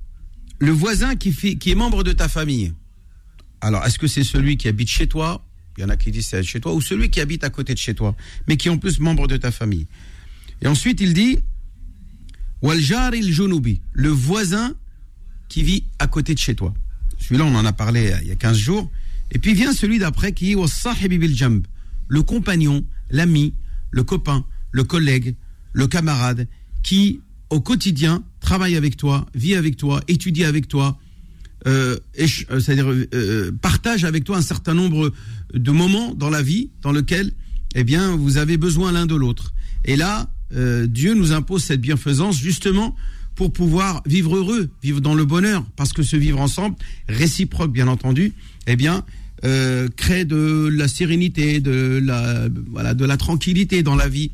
le 0.60 0.72
voisin 0.72 1.16
qui, 1.16 1.32
fait, 1.32 1.56
qui 1.56 1.72
est 1.72 1.76
membre 1.76 2.04
de 2.04 2.12
ta 2.12 2.28
famille. 2.28 2.74
Alors, 3.62 3.86
est-ce 3.86 4.00
que 4.00 4.08
c'est 4.08 4.24
celui 4.24 4.58
qui 4.58 4.68
habite 4.68 4.90
chez 4.90 5.08
toi? 5.08 5.46
Il 5.78 5.82
y 5.82 5.84
en 5.86 5.90
a 5.90 5.96
qui 5.96 6.12
disent 6.12 6.28
c'est 6.28 6.44
chez 6.44 6.60
toi, 6.60 6.74
ou 6.74 6.82
celui 6.82 7.10
qui 7.10 7.22
habite 7.22 7.44
à 7.44 7.50
côté 7.50 7.74
de 7.74 7.80
chez 7.80 7.96
toi, 7.96 8.16
mais 8.48 8.58
qui 8.58 8.68
est 8.68 8.72
en 8.72 8.78
plus 8.78 9.00
membre 9.00 9.28
de 9.28 9.38
ta 9.38 9.52
famille. 9.52 9.88
Et 10.62 10.68
ensuite, 10.68 11.00
il 11.02 11.14
dit 11.14 11.40
Waljar 12.62 13.16
il 13.16 13.32
Junubi, 13.32 13.82
le 13.94 14.10
voisin 14.10 14.76
qui 15.48 15.64
vit 15.64 15.86
à 16.00 16.08
côté 16.08 16.34
de 16.34 16.40
chez 16.40 16.56
toi. 16.56 16.74
Celui-là, 17.20 17.46
on 17.46 17.56
en 17.56 17.66
a 17.66 17.74
parlé 17.74 18.14
il 18.22 18.28
y 18.28 18.32
a 18.32 18.36
15 18.36 18.58
jours. 18.58 18.92
Et 19.32 19.40
puis 19.40 19.54
vient 19.54 19.74
celui 19.74 20.00
d'après 20.00 20.34
qui 20.34 20.52
est 20.52 21.36
Jamb, 21.36 21.66
le 22.08 22.24
compagnon, 22.24 22.86
l'ami, 23.10 23.54
le 23.92 24.04
copain, 24.04 24.46
le 24.72 24.84
collègue, 24.84 25.36
le 25.74 25.88
camarade, 25.88 26.48
qui 26.84 27.22
au 27.50 27.62
quotidien 27.62 28.24
travaille 28.40 28.76
avec 28.76 28.98
toi, 28.98 29.26
vit 29.36 29.56
avec 29.56 29.78
toi, 29.78 30.02
étudie 30.08 30.44
avec 30.44 30.68
toi, 30.68 30.98
euh, 31.68 31.98
euh, 32.20 32.60
c'est-à-dire 32.60 32.92
euh, 33.14 33.52
partage 33.62 34.04
avec 34.04 34.24
toi 34.24 34.38
un 34.38 34.42
certain 34.42 34.74
nombre 34.74 35.14
de 35.54 35.72
moments 35.72 36.16
dans 36.16 36.30
la 36.30 36.42
vie 36.42 36.70
dans 36.82 36.92
lequel 36.92 37.32
eh 37.76 37.84
bien 37.84 38.16
vous 38.16 38.38
avez 38.38 38.58
besoin 38.58 38.92
l'un 38.92 39.06
de 39.06 39.16
l'autre. 39.16 39.54
Et 39.86 39.96
là, 39.96 40.30
Dieu 40.52 41.14
nous 41.14 41.32
impose 41.32 41.64
cette 41.64 41.80
bienfaisance 41.80 42.38
justement 42.38 42.94
pour 43.36 43.54
pouvoir 43.54 44.04
vivre 44.06 44.36
heureux, 44.36 44.70
vivre 44.84 45.00
dans 45.00 45.16
le 45.16 45.24
bonheur, 45.24 45.64
parce 45.78 45.94
que 45.94 46.04
ce 46.04 46.18
vivre 46.18 46.42
ensemble, 46.42 46.76
réciproque 47.08 47.72
bien 47.72 47.88
entendu, 47.88 48.34
eh 48.68 48.76
bien 48.76 49.06
crée 49.96 50.26
de 50.26 50.70
la 50.70 50.90
sérénité, 50.90 51.62
de 51.62 52.02
la 52.04 52.50
voilà, 52.70 52.94
de 52.94 53.06
la 53.06 53.16
tranquillité 53.16 53.84
dans 53.84 53.96
la 53.96 54.10
vie. 54.10 54.32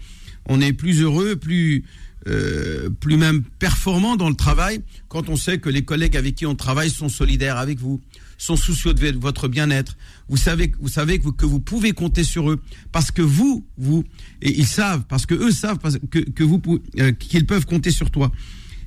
On 0.48 0.60
est 0.60 0.74
plus 0.74 1.02
heureux, 1.04 1.36
plus 1.36 1.84
euh, 2.28 2.90
plus 2.90 3.18
même 3.18 3.44
performant 3.60 4.16
dans 4.16 4.30
le 4.30 4.36
travail 4.36 4.82
quand 5.08 5.30
on 5.30 5.36
sait 5.36 5.60
que 5.60 5.70
les 5.70 5.84
collègues 5.84 6.18
avec 6.18 6.36
qui 6.36 6.46
on 6.46 6.56
travaille 6.56 6.90
sont 6.90 7.10
solidaires 7.10 7.58
avec 7.58 7.80
vous, 7.80 8.02
sont 8.38 8.56
soucieux 8.56 8.94
de 8.94 9.18
votre 9.18 9.48
bien-être. 9.48 9.98
Vous 10.28 10.38
savez, 10.38 10.72
vous 10.80 10.90
savez 10.90 11.20
que 11.20 11.46
vous, 11.46 11.60
pouvez 11.60 11.92
compter 11.94 12.24
sur 12.24 12.50
eux 12.52 12.62
parce 12.92 13.12
que 13.12 13.22
vous, 13.22 13.66
vous, 13.78 14.04
et 14.42 14.52
ils 14.52 14.68
savent, 14.68 15.06
parce 15.08 15.26
que 15.26 15.36
eux 15.36 15.52
savent 15.52 15.80
que, 16.10 16.20
que 16.20 16.44
vous, 16.44 16.62
euh, 17.00 17.12
qu'ils 17.14 17.46
peuvent 17.46 17.66
compter 17.66 17.92
sur 17.92 18.12
toi. 18.12 18.32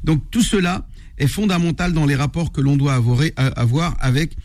Donc 0.04 0.30
tout 0.30 0.42
cela 0.42 0.86
est 1.18 1.26
fondamental 1.26 1.92
dans 1.92 2.06
les 2.06 2.16
rapports 2.16 2.52
que 2.52 2.60
l'on 2.60 2.76
doit 2.76 2.94
avoir, 2.94 3.20
avoir 3.36 3.96
avec 4.00 4.36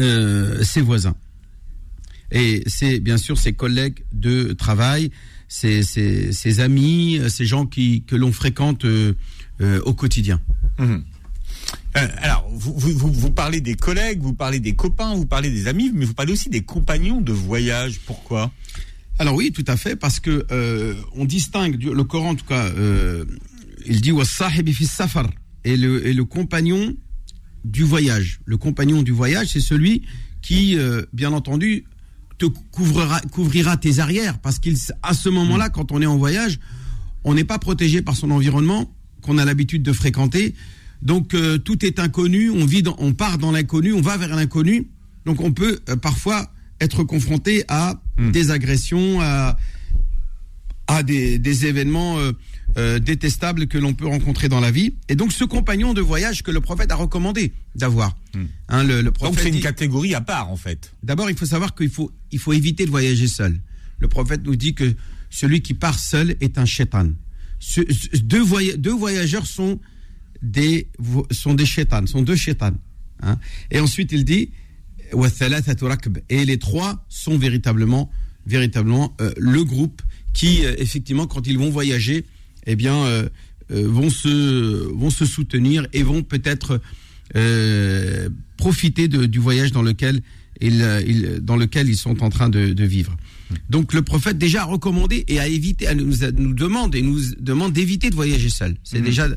euh, 0.00 0.62
ses 0.62 0.80
voisins. 0.80 1.14
Et 2.30 2.62
c'est 2.66 3.00
bien 3.00 3.16
sûr 3.16 3.38
ses 3.38 3.52
collègues 3.52 4.04
de 4.12 4.52
travail, 4.52 5.10
ses, 5.48 6.60
amis, 6.60 7.20
ces 7.28 7.46
gens 7.46 7.66
qui, 7.66 8.02
que 8.04 8.14
l'on 8.14 8.32
fréquente 8.32 8.84
euh, 8.84 9.14
euh, 9.60 9.80
au 9.84 9.94
quotidien. 9.94 10.40
Euh, 10.78 12.06
alors, 12.18 12.48
vous, 12.52 12.74
vous, 12.76 13.12
vous, 13.12 13.30
parlez 13.30 13.60
des 13.60 13.74
collègues, 13.74 14.20
vous 14.20 14.34
parlez 14.34 14.60
des 14.60 14.74
copains, 14.74 15.14
vous 15.14 15.26
parlez 15.26 15.50
des 15.50 15.66
amis, 15.66 15.90
mais 15.92 16.04
vous 16.04 16.14
parlez 16.14 16.32
aussi 16.32 16.48
des 16.48 16.62
compagnons 16.62 17.20
de 17.20 17.32
voyage. 17.32 17.98
Pourquoi? 18.06 18.52
Alors 19.18 19.34
oui, 19.34 19.50
tout 19.50 19.64
à 19.66 19.76
fait, 19.76 19.96
parce 19.96 20.20
que 20.20 20.46
euh, 20.52 20.94
on 21.16 21.24
distingue 21.24 21.82
le 21.82 22.04
Coran, 22.04 22.30
en 22.30 22.34
tout 22.36 22.44
cas, 22.44 22.66
euh, 22.66 23.24
il 23.86 24.00
dit 24.00 24.12
safar 24.84 25.28
et 25.64 25.76
le, 25.76 26.06
et 26.06 26.12
le 26.12 26.24
compagnon 26.24 26.94
du 27.64 27.82
voyage. 27.82 28.40
Le 28.44 28.58
compagnon 28.58 29.02
du 29.02 29.10
voyage, 29.10 29.48
c'est 29.48 29.60
celui 29.60 30.02
qui, 30.40 30.78
bien 31.12 31.32
entendu, 31.32 31.84
te 32.38 32.46
couvrira, 32.46 33.20
couvrira 33.32 33.76
tes 33.76 33.98
arrières, 33.98 34.38
parce 34.38 34.58
qu'à 34.58 35.12
ce 35.12 35.28
moment-là, 35.28 35.68
mm. 35.68 35.72
quand 35.72 35.92
on 35.92 36.00
est 36.00 36.06
en 36.06 36.16
voyage, 36.16 36.58
on 37.24 37.34
n'est 37.34 37.44
pas 37.44 37.58
protégé 37.58 38.00
par 38.00 38.16
son 38.16 38.30
environnement 38.30 38.90
qu'on 39.22 39.38
a 39.38 39.44
l'habitude 39.44 39.82
de 39.82 39.92
fréquenter. 39.92 40.54
Donc 41.02 41.34
euh, 41.34 41.58
tout 41.58 41.84
est 41.84 41.98
inconnu, 41.98 42.50
on 42.50 42.64
vit, 42.64 42.82
on 42.98 43.12
part 43.12 43.38
dans 43.38 43.52
l'inconnu, 43.52 43.92
on 43.92 44.00
va 44.00 44.16
vers 44.16 44.34
l'inconnu. 44.34 44.88
Donc 45.26 45.40
on 45.40 45.52
peut 45.52 45.80
euh, 45.88 45.96
parfois 45.96 46.50
être 46.80 47.02
confronté 47.04 47.64
à 47.68 48.00
hmm. 48.16 48.30
des 48.30 48.50
agressions, 48.50 49.20
à, 49.20 49.56
à 50.86 51.02
des, 51.02 51.66
événements 51.66 52.18
euh, 52.78 52.98
détestables 52.98 53.66
que 53.66 53.76
l'on 53.78 53.92
peut 53.92 54.06
rencontrer 54.06 54.48
dans 54.48 54.60
la 54.60 54.70
vie. 54.70 54.94
Et 55.08 55.16
donc 55.16 55.32
ce 55.32 55.44
compagnon 55.44 55.94
de 55.94 56.00
voyage 56.00 56.42
que 56.42 56.50
le 56.50 56.60
prophète 56.60 56.92
a 56.92 56.96
recommandé 56.96 57.52
d'avoir. 57.74 58.16
Hmm. 58.34 58.44
Hein, 58.68 58.84
le, 58.84 59.02
donc 59.02 59.38
c'est 59.38 59.48
une 59.48 59.60
catégorie 59.60 60.14
à 60.14 60.20
part 60.20 60.50
en 60.50 60.56
fait. 60.56 60.92
D'abord 61.02 61.28
il 61.28 61.36
faut 61.36 61.46
savoir 61.46 61.74
qu'il 61.74 61.90
faut, 61.90 62.12
il 62.30 62.38
faut 62.38 62.52
éviter 62.52 62.84
de 62.84 62.90
voyager 62.90 63.26
seul. 63.26 63.60
Le 63.98 64.08
prophète 64.08 64.42
nous 64.44 64.56
dit 64.56 64.74
que 64.74 64.94
celui 65.30 65.60
qui 65.60 65.74
part 65.74 65.98
seul 65.98 66.36
est 66.40 66.58
un 66.58 66.64
shaitan. 66.64 67.08
deux, 68.22 68.44
deux 68.76 68.94
voyageurs 68.94 69.46
sont 69.46 69.80
des, 70.42 70.88
sont 71.30 71.54
des 71.54 71.66
sont 72.06 72.22
deux. 72.22 72.36
Hein. 73.22 73.38
Et 73.70 73.80
ensuite, 73.80 74.12
il 74.12 74.24
dit, 74.24 74.50
et 76.28 76.44
les 76.44 76.58
trois 76.58 77.04
sont 77.08 77.38
véritablement, 77.38 78.10
véritablement 78.46 79.16
euh, 79.20 79.32
le 79.36 79.64
groupe 79.64 80.02
qui, 80.32 80.64
euh, 80.64 80.74
effectivement, 80.78 81.26
quand 81.26 81.46
ils 81.46 81.58
vont 81.58 81.70
voyager, 81.70 82.24
eh 82.68 82.76
bien, 82.76 83.04
euh, 83.04 83.28
vont, 83.70 84.10
se, 84.10 84.92
vont 84.94 85.10
se 85.10 85.26
soutenir 85.26 85.86
et 85.92 86.02
vont 86.02 86.22
peut-être 86.22 86.80
profiter 88.56 89.06
du 89.08 89.38
voyage 89.38 89.70
dans 89.70 89.82
lequel 89.82 90.22
ils, 90.60 91.40
dans 91.42 91.56
lequel 91.56 91.88
ils 91.88 91.96
sont 91.96 92.22
en 92.22 92.30
train 92.30 92.48
de, 92.48 92.84
vivre. 92.84 93.16
Donc 93.68 93.92
le 93.92 94.02
prophète 94.02 94.38
déjà 94.38 94.62
a 94.62 94.64
recommandé 94.64 95.24
et 95.28 95.38
a 95.40 95.46
évité, 95.46 95.92
nous, 95.94 96.16
nous 96.36 96.54
demande 96.54 96.94
et 96.94 97.02
nous 97.02 97.20
demande 97.38 97.72
d'éviter 97.72 98.10
de 98.10 98.14
voyager 98.14 98.48
seul. 98.48 98.76
C'est 98.84 99.00
mmh. 99.00 99.04
déjà 99.04 99.28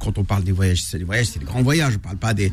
quand 0.00 0.18
on 0.18 0.24
parle 0.24 0.44
des 0.44 0.52
voyages, 0.52 0.82
c'est 0.82 0.98
des 0.98 1.04
voyages, 1.04 1.26
c'est 1.26 1.38
des 1.38 1.44
grands 1.44 1.62
voyages. 1.62 1.94
On 1.96 1.98
parle 1.98 2.16
pas 2.16 2.34
des, 2.34 2.52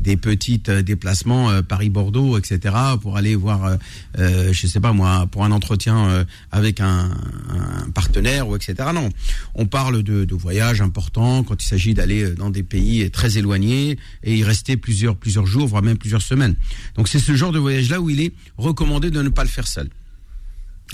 des 0.00 0.16
petits 0.16 0.62
euh, 0.68 0.82
déplacements 0.82 1.50
euh, 1.50 1.62
Paris-Bordeaux, 1.62 2.36
etc. 2.38 2.74
pour 3.00 3.16
aller 3.16 3.34
voir, 3.34 3.64
euh, 3.64 3.76
euh, 4.18 4.52
je 4.52 4.66
sais 4.66 4.80
pas 4.80 4.92
moi, 4.92 5.26
pour 5.30 5.44
un 5.44 5.52
entretien 5.52 6.26
avec 6.50 6.80
un, 6.80 7.10
un, 7.50 7.90
partenaire 7.90 8.48
ou 8.48 8.56
etc. 8.56 8.74
Non, 8.94 9.08
on 9.54 9.66
parle 9.66 10.02
de, 10.02 10.24
de 10.24 10.34
voyages 10.34 10.80
importants 10.80 11.44
quand 11.44 11.62
il 11.62 11.66
s'agit 11.66 11.94
d'aller 11.94 12.34
dans 12.34 12.50
des 12.50 12.62
pays 12.62 13.10
très 13.10 13.38
éloignés 13.38 13.98
et 14.24 14.36
y 14.36 14.44
rester 14.44 14.76
plusieurs 14.76 15.16
plusieurs 15.16 15.46
jours, 15.46 15.66
voire 15.68 15.82
même 15.82 15.98
plusieurs 15.98 16.22
semaines. 16.22 16.56
Donc 16.96 17.08
c'est 17.08 17.18
ce 17.18 17.34
genre 17.36 17.52
de 17.52 17.58
voyage-là 17.58 18.00
où 18.00 18.10
il 18.10 18.20
est 18.20 18.32
recommandé 18.56 19.10
de 19.10 19.22
ne 19.22 19.28
pas 19.28 19.44
le 19.44 19.48
faire 19.48 19.68
seul. 19.68 19.88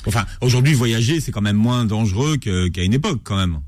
Enfin, 0.06 0.24
aujourd'hui, 0.40 0.74
voyager, 0.74 1.20
c'est 1.20 1.32
quand 1.32 1.40
même 1.40 1.56
moins 1.56 1.84
dangereux 1.84 2.36
qu'à 2.36 2.82
une 2.82 2.94
époque, 2.94 3.20
quand 3.24 3.36
même. 3.36 3.58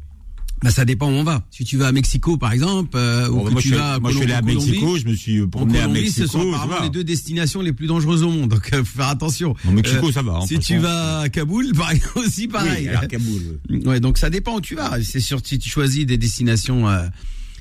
Bah 0.63 0.71
ça 0.71 0.85
dépend 0.85 1.09
où 1.09 1.15
on 1.15 1.25
va. 1.25 1.43
Si 1.51 1.65
tu 1.65 1.77
vas 1.79 1.89
à 1.89 1.93
Mexico 1.93 2.37
par 2.37 2.53
exemple, 2.53 2.91
euh, 2.95 3.29
ou 3.29 3.45
que 3.45 3.51
moi, 3.51 3.63
tu 3.63 3.69
je 3.69 3.75
vas 3.75 3.95
à 3.95 3.99
moi 3.99 4.11
je 4.11 4.17
suis 4.17 4.25
allé 4.25 4.35
à 4.35 4.43
Mexico, 4.43 4.99
je 4.99 5.07
me 5.07 5.15
suis 5.15 5.47
promené 5.47 5.81
à 5.81 5.89
Mexico. 5.89 6.21
Ce 6.21 6.27
sont 6.27 6.53
apparemment 6.53 6.83
les 6.83 6.91
deux 6.91 7.05
destinations 7.05 7.63
les 7.63 7.73
plus 7.73 7.87
dangereuses 7.87 8.23
au 8.23 8.31
monde, 8.31 8.51
donc 8.51 8.69
euh, 8.73 8.79
faut 8.85 8.99
faire 8.99 9.09
attention. 9.09 9.55
En 9.67 9.73
Mexico 9.73 10.09
euh, 10.09 10.13
ça 10.13 10.23
va. 10.23 10.35
Hein, 10.37 10.47
si 10.47 10.59
tu 10.59 10.79
vas 10.79 11.21
à 11.21 11.29
Kaboul, 11.29 11.73
pareil, 11.77 12.01
aussi 12.17 12.47
pareil. 12.47 12.91
Oui, 13.01 13.09
Kaboul. 13.09 13.61
Ouais, 13.87 14.01
donc 14.01 14.19
ça 14.19 14.29
dépend 14.29 14.57
où 14.57 14.61
tu 14.61 14.75
vas. 14.75 15.03
C'est 15.03 15.21
sûr 15.21 15.41
si 15.43 15.59
tu 15.59 15.71
choisis 15.71 16.05
des 16.05 16.19
destinations 16.19 16.89
euh, 16.89 17.07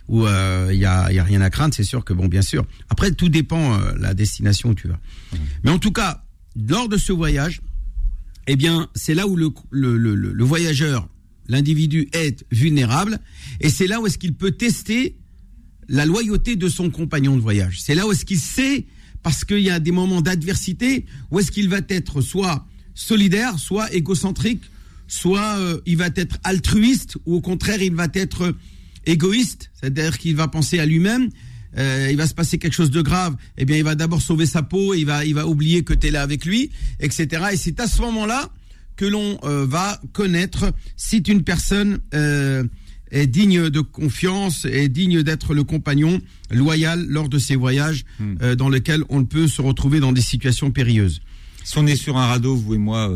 où 0.10 0.24
il 0.24 0.28
euh, 0.28 0.74
y, 0.74 0.86
a, 0.86 1.12
y 1.12 1.20
a 1.20 1.24
rien 1.24 1.40
à 1.42 1.50
craindre, 1.50 1.74
c'est 1.74 1.84
sûr 1.84 2.04
que 2.04 2.14
bon 2.14 2.28
bien 2.28 2.42
sûr. 2.42 2.66
Après 2.90 3.12
tout 3.12 3.30
dépend 3.30 3.80
euh, 3.80 3.94
la 3.98 4.14
destination 4.14 4.70
où 4.70 4.74
tu 4.74 4.88
vas. 4.88 5.00
Mais 5.64 5.72
en 5.72 5.80
tout 5.80 5.92
cas, 5.92 6.24
lors 6.68 6.90
de 6.90 6.98
ce 6.98 7.14
voyage, 7.14 7.62
eh 8.48 8.56
bien 8.56 8.90
c'est 8.96 9.14
là 9.14 9.28
où 9.28 9.36
le, 9.36 9.50
le, 9.70 9.98
le, 9.98 10.16
le 10.16 10.44
voyageur 10.44 11.08
l'individu 11.50 12.08
est 12.14 12.46
vulnérable, 12.52 13.20
et 13.60 13.70
c'est 13.70 13.88
là 13.88 14.00
où 14.00 14.08
est-ce 14.08 14.18
qu'il 14.18 14.34
peut 14.34 14.52
tester 14.52 15.18
la 15.90 16.06
loyauté 16.06 16.56
de 16.56 16.70
son 16.70 16.90
compagnon 16.90 17.36
de 17.36 17.42
voyage. 17.42 17.82
C'est 17.82 17.96
là 17.96 18.08
où 18.08 18.12
est-ce 18.12 18.24
qu'il 18.24 18.40
sait, 18.40 18.86
parce 19.24 19.44
qu'il 19.44 19.60
y 19.60 19.72
a 19.72 19.80
des 19.80 19.92
moments 19.92 20.22
d'adversité, 20.22 21.06
où 21.32 21.40
est-ce 21.40 21.52
qu'il 21.52 21.68
va 21.68 21.80
être 21.90 22.22
soit 22.22 22.66
solidaire, 22.94 23.58
soit 23.60 23.92
égocentrique, 23.94 24.62
soit 25.08 25.58
euh, 25.58 25.82
il 25.86 25.98
va 25.98 26.10
être 26.16 26.38
altruiste, 26.44 27.18
ou 27.26 27.36
au 27.36 27.42
contraire 27.42 27.82
il 27.82 27.96
va 27.96 28.08
être 28.14 28.56
égoïste, 29.06 29.72
c'est-à-dire 29.74 30.18
qu'il 30.18 30.36
va 30.36 30.48
penser 30.48 30.80
à 30.80 30.86
lui-même. 30.86 31.30
Euh, 31.78 32.08
il 32.10 32.18
va 32.18 32.26
se 32.26 32.34
passer 32.34 32.58
quelque 32.58 32.74
chose 32.74 32.90
de 32.90 33.02
grave, 33.02 33.36
eh 33.58 33.66
bien 33.66 33.78
il 33.78 33.84
va 33.84 33.94
d'abord 33.96 34.22
sauver 34.22 34.48
sa 34.48 34.64
peau, 34.64 34.96
il 34.96 35.06
va 35.06 35.24
il 35.24 35.36
va 35.36 35.48
oublier 35.48 35.84
que 35.84 35.94
tu 35.94 36.08
es 36.08 36.12
là 36.12 36.24
avec 36.24 36.46
lui, 36.46 36.72
etc. 37.00 37.46
Et 37.54 37.58
c'est 37.58 37.80
à 37.80 37.88
ce 37.88 38.02
moment-là 38.02 38.50
que 39.00 39.06
l'on 39.06 39.40
euh, 39.46 39.66
va 39.66 39.98
connaître 40.12 40.74
si 40.98 41.20
une 41.20 41.44
personne 41.44 42.00
euh, 42.14 42.66
est 43.12 43.28
digne 43.28 43.70
de 43.70 43.80
confiance 43.80 44.66
et 44.66 44.90
digne 44.90 45.24
d'être 45.24 45.54
le 45.54 45.64
compagnon 45.64 46.20
loyal 46.52 47.06
lors 47.08 47.30
de 47.30 47.40
ses 47.40 47.56
voyages 47.56 48.04
hmm. 48.20 48.36
euh, 48.42 48.56
dans 48.56 48.68
lesquels 48.68 49.06
on 49.08 49.24
peut 49.24 49.48
se 49.48 49.62
retrouver 49.62 50.02
dans 50.02 50.12
des 50.12 50.20
situations 50.20 50.72
périlleuses. 50.72 51.22
Si 51.64 51.78
on 51.78 51.88
est 51.88 51.96
sur 51.96 52.18
un 52.18 52.26
radeau, 52.26 52.58
vous 52.58 52.74
et 52.74 52.78
moi, 52.78 53.10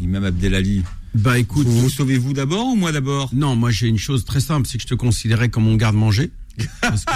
Imam 0.00 0.24
Abdelali, 0.24 0.82
bah 1.14 1.38
écoute, 1.38 1.66
vous, 1.68 1.82
vous 1.82 1.90
sauvez-vous 1.90 2.32
d'abord 2.32 2.66
ou 2.66 2.74
moi 2.74 2.90
d'abord? 2.90 3.30
Non, 3.32 3.54
moi 3.54 3.70
j'ai 3.70 3.86
une 3.86 3.98
chose 3.98 4.24
très 4.24 4.40
simple, 4.40 4.66
c'est 4.66 4.78
que 4.78 4.82
je 4.82 4.88
te 4.88 4.94
considérais 4.94 5.50
comme 5.50 5.64
mon 5.64 5.76
garde-manger. 5.76 6.30
Parce 6.80 7.04
que 7.04 7.12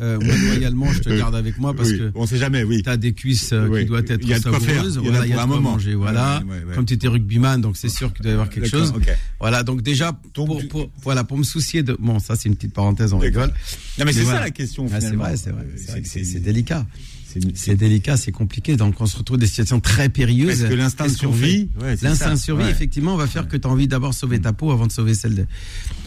euh, 0.00 0.18
moi, 0.20 0.34
loyalement, 0.36 0.90
je 0.90 1.00
te 1.00 1.10
garde 1.10 1.34
avec 1.34 1.58
moi 1.58 1.74
parce 1.74 1.92
que 1.92 2.10
on 2.14 2.26
sait 2.26 2.38
jamais, 2.38 2.64
oui. 2.64 2.82
Tu 2.82 2.88
as 2.88 2.96
des 2.96 3.12
cuisses 3.12 3.52
euh, 3.52 3.68
qui 3.78 3.84
doivent 3.84 4.04
être 4.08 4.26
savoureuses. 4.40 5.00
Il 5.02 5.12
y 5.12 5.16
a, 5.16 5.26
il 5.26 5.30
y 5.30 5.34
a 5.34 5.42
un 5.42 5.46
moment. 5.46 5.72
manger, 5.72 5.94
voilà. 5.94 6.42
Comme 6.74 6.86
tu 6.86 6.94
étais 6.94 7.08
rugbyman, 7.08 7.60
donc 7.60 7.76
c'est 7.76 7.88
sûr 7.88 8.12
qu'il 8.12 8.22
doit 8.22 8.30
y 8.30 8.34
avoir 8.34 8.48
quelque 8.48 8.68
chose. 8.68 8.92
Voilà, 9.40 9.62
donc 9.62 9.82
déjà 9.82 10.12
pour, 10.32 10.62
pour, 10.68 10.90
voilà 11.02 11.24
pour 11.24 11.36
me 11.36 11.42
soucier 11.42 11.82
de 11.82 11.96
bon, 11.98 12.18
ça 12.18 12.36
c'est 12.36 12.48
une 12.48 12.56
petite 12.56 12.74
parenthèse, 12.74 13.12
on 13.12 13.18
rigole. 13.18 13.52
Non 13.98 14.04
mais, 14.04 14.12
c'est 14.12 14.24
ça 14.24 14.40
la 14.40 14.50
question. 14.50 14.86
Ah, 14.92 15.00
c'est 15.00 15.14
vrai, 15.14 15.36
c'est 15.36 15.50
vrai. 15.50 15.66
C'est 16.04 16.40
délicat. 16.40 16.86
C'est 17.54 17.74
délicat, 17.74 18.16
c'est 18.16 18.32
compliqué. 18.32 18.76
Donc 18.76 19.00
on 19.00 19.06
se 19.06 19.16
retrouve 19.16 19.36
dans 19.36 19.42
des 19.42 19.46
situations 19.46 19.80
très 19.80 20.08
périlleuses. 20.08 20.60
Parce 20.60 20.70
que 20.70 20.76
l'instinct 20.76 21.06
de 21.06 21.12
survie, 21.12 21.68
l'instinct 22.02 22.34
de 22.34 22.38
survie, 22.38 22.68
effectivement, 22.68 23.16
va 23.16 23.26
faire 23.26 23.48
que 23.48 23.56
tu 23.56 23.66
as 23.66 23.70
envie 23.70 23.88
d'abord 23.88 24.14
sauver 24.14 24.40
ta 24.40 24.52
peau 24.52 24.70
avant 24.70 24.86
de 24.86 24.92
sauver 24.92 25.14
celle 25.14 25.34
de. 25.34 25.46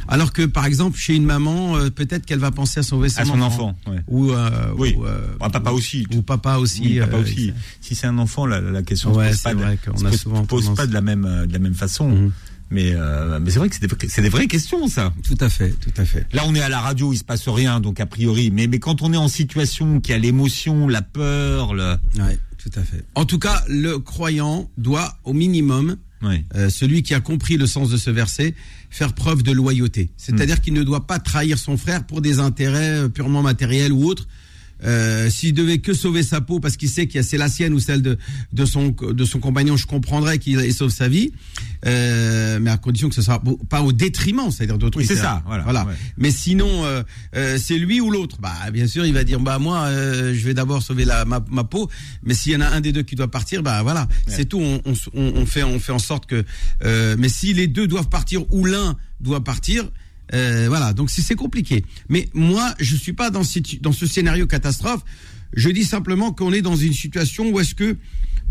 Alors 0.07 0.33
que 0.33 0.43
par 0.43 0.65
exemple 0.65 0.97
chez 0.97 1.15
une 1.15 1.25
maman, 1.25 1.77
euh, 1.77 1.89
peut-être 1.89 2.25
qu'elle 2.25 2.39
va 2.39 2.51
penser 2.51 2.79
à 2.79 2.83
sauver 2.83 3.09
son, 3.09 3.21
à 3.21 3.25
son 3.25 3.41
enfant, 3.41 3.75
ou, 4.07 4.31
euh, 4.31 4.49
oui. 4.77 4.93
ou 4.97 5.05
euh, 5.05 5.35
papa 5.39 5.71
aussi, 5.71 6.05
ou 6.13 6.21
papa 6.21 6.57
aussi. 6.57 6.99
papa 6.99 7.17
aussi. 7.17 7.51
Si 7.81 7.95
c'est 7.95 8.05
un 8.07 8.19
enfant, 8.19 8.45
la, 8.45 8.61
la 8.61 8.83
question 8.83 9.09
ne 9.09 9.31
se 9.31 9.41
pose 9.41 9.41
pas, 9.41 9.53
de, 9.53 10.15
se 10.15 10.29
pose 10.45 10.75
pas 10.75 10.85
de 10.85 10.93
la 10.93 11.01
même 11.01 11.45
de 11.47 11.53
la 11.53 11.59
même 11.59 11.73
façon. 11.73 12.09
Mhm. 12.09 12.31
Mais, 12.71 12.93
euh, 12.93 13.39
mais 13.39 13.51
c'est 13.51 13.59
vrai 13.59 13.69
que 13.69 13.75
c'est 13.75 13.87
des, 13.87 14.21
des, 14.21 14.29
vraies 14.29 14.47
questions, 14.47 14.87
ça. 14.87 15.13
Tout 15.23 15.37
à 15.39 15.49
fait, 15.49 15.69
tout 15.71 15.93
à 15.97 16.05
fait. 16.05 16.25
Là, 16.33 16.43
on 16.47 16.55
est 16.55 16.61
à 16.61 16.69
la 16.69 16.79
radio, 16.79 17.13
il 17.13 17.17
se 17.17 17.23
passe 17.23 17.47
rien, 17.47 17.79
donc 17.79 17.99
a 17.99 18.05
priori. 18.05 18.51
Mais, 18.51 18.67
mais 18.67 18.79
quand 18.79 19.01
on 19.01 19.13
est 19.13 19.17
en 19.17 19.27
situation 19.27 19.99
qui 19.99 20.13
a 20.13 20.17
l'émotion, 20.17 20.87
la 20.87 21.01
peur, 21.01 21.73
le... 21.73 21.95
Ouais, 22.17 22.39
tout 22.57 22.71
à 22.75 22.81
fait. 22.81 23.03
En 23.13 23.25
tout 23.25 23.39
cas, 23.39 23.63
le 23.67 23.99
croyant 23.99 24.69
doit, 24.77 25.17
au 25.23 25.33
minimum, 25.33 25.97
euh, 26.55 26.69
celui 26.69 27.03
qui 27.03 27.13
a 27.13 27.19
compris 27.19 27.57
le 27.57 27.67
sens 27.67 27.89
de 27.89 27.97
ce 27.97 28.09
verset, 28.09 28.55
faire 28.89 29.13
preuve 29.13 29.43
de 29.43 29.51
loyauté. 29.51 30.09
C'est-à-dire 30.17 30.57
hmm. 30.57 30.61
qu'il 30.61 30.73
ne 30.73 30.83
doit 30.83 31.05
pas 31.07 31.19
trahir 31.19 31.57
son 31.57 31.77
frère 31.77 32.05
pour 32.05 32.21
des 32.21 32.39
intérêts 32.39 33.03
euh, 33.03 33.09
purement 33.09 33.41
matériels 33.41 33.91
ou 33.91 34.05
autres. 34.05 34.27
Euh, 34.83 35.29
S'il 35.29 35.53
devait 35.53 35.77
que 35.79 35.93
sauver 35.93 36.21
sa 36.23 36.41
peau 36.41 36.59
parce 36.59 36.77
qu'il 36.77 36.89
sait 36.89 37.07
qu'il 37.07 37.23
c'est 37.23 37.37
la 37.37 37.49
sienne 37.49 37.73
ou 37.73 37.79
celle 37.79 38.01
de, 38.01 38.17
de, 38.53 38.65
son, 38.65 38.89
de 38.89 39.25
son 39.25 39.39
compagnon, 39.39 39.77
je 39.77 39.87
comprendrais 39.87 40.37
qu'il 40.37 40.73
sauve 40.73 40.89
sa 40.89 41.07
vie, 41.07 41.31
euh, 41.85 42.59
mais 42.61 42.69
à 42.69 42.77
condition 42.77 43.09
que 43.09 43.15
ce 43.15 43.21
soit 43.21 43.41
pas 43.69 43.81
au 43.81 43.91
détriment, 43.93 44.51
c'est-à-dire 44.51 44.77
d'autres. 44.77 44.97
Oui, 44.97 45.05
c'est 45.05 45.15
ça. 45.15 45.43
Voilà. 45.45 45.63
voilà. 45.63 45.87
Mais 46.17 46.31
sinon, 46.31 46.85
euh, 46.85 47.03
euh, 47.35 47.57
c'est 47.61 47.77
lui 47.77 48.01
ou 48.01 48.11
l'autre. 48.11 48.37
Bah, 48.41 48.53
bien 48.71 48.87
sûr, 48.87 49.05
il 49.05 49.13
va 49.13 49.23
dire, 49.23 49.39
bah 49.39 49.59
moi, 49.59 49.85
euh, 49.85 50.33
je 50.33 50.45
vais 50.45 50.53
d'abord 50.53 50.81
sauver 50.83 51.05
la, 51.05 51.25
ma, 51.25 51.43
ma 51.49 51.63
peau, 51.63 51.89
mais 52.23 52.33
s'il 52.33 52.51
y 52.51 52.55
en 52.55 52.61
a 52.61 52.67
un 52.67 52.81
des 52.81 52.91
deux 52.91 53.03
qui 53.03 53.15
doit 53.15 53.31
partir, 53.31 53.63
bah 53.63 53.81
voilà, 53.83 54.07
c'est 54.27 54.45
tout. 54.45 54.59
On, 54.59 54.81
on, 54.85 54.93
on, 55.35 55.45
fait, 55.45 55.63
on 55.63 55.79
fait 55.79 55.91
en 55.91 55.99
sorte 55.99 56.25
que. 56.25 56.43
mais 57.17 57.29
si 57.29 57.53
les 57.53 57.67
deux 57.67 57.87
doivent 57.87 58.09
partir 58.09 58.41
ou 58.53 58.65
l'un 58.65 58.95
doit 59.21 59.43
partir, 59.43 59.89
euh, 60.33 60.65
voilà, 60.67 60.93
donc 60.93 61.09
c'est 61.09 61.35
compliqué. 61.35 61.85
Mais 62.09 62.29
moi, 62.33 62.73
je 62.79 62.95
suis 62.95 63.13
pas 63.13 63.29
dans, 63.29 63.43
ce 63.43 64.05
scénario 64.05 64.47
catastrophe. 64.47 65.03
Je 65.53 65.69
dis 65.69 65.83
simplement 65.83 66.31
qu'on 66.31 66.51
est 66.51 66.61
dans 66.61 66.75
une 66.75 66.93
situation 66.93 67.49
où 67.49 67.59
est-ce 67.59 67.75
que 67.75 67.97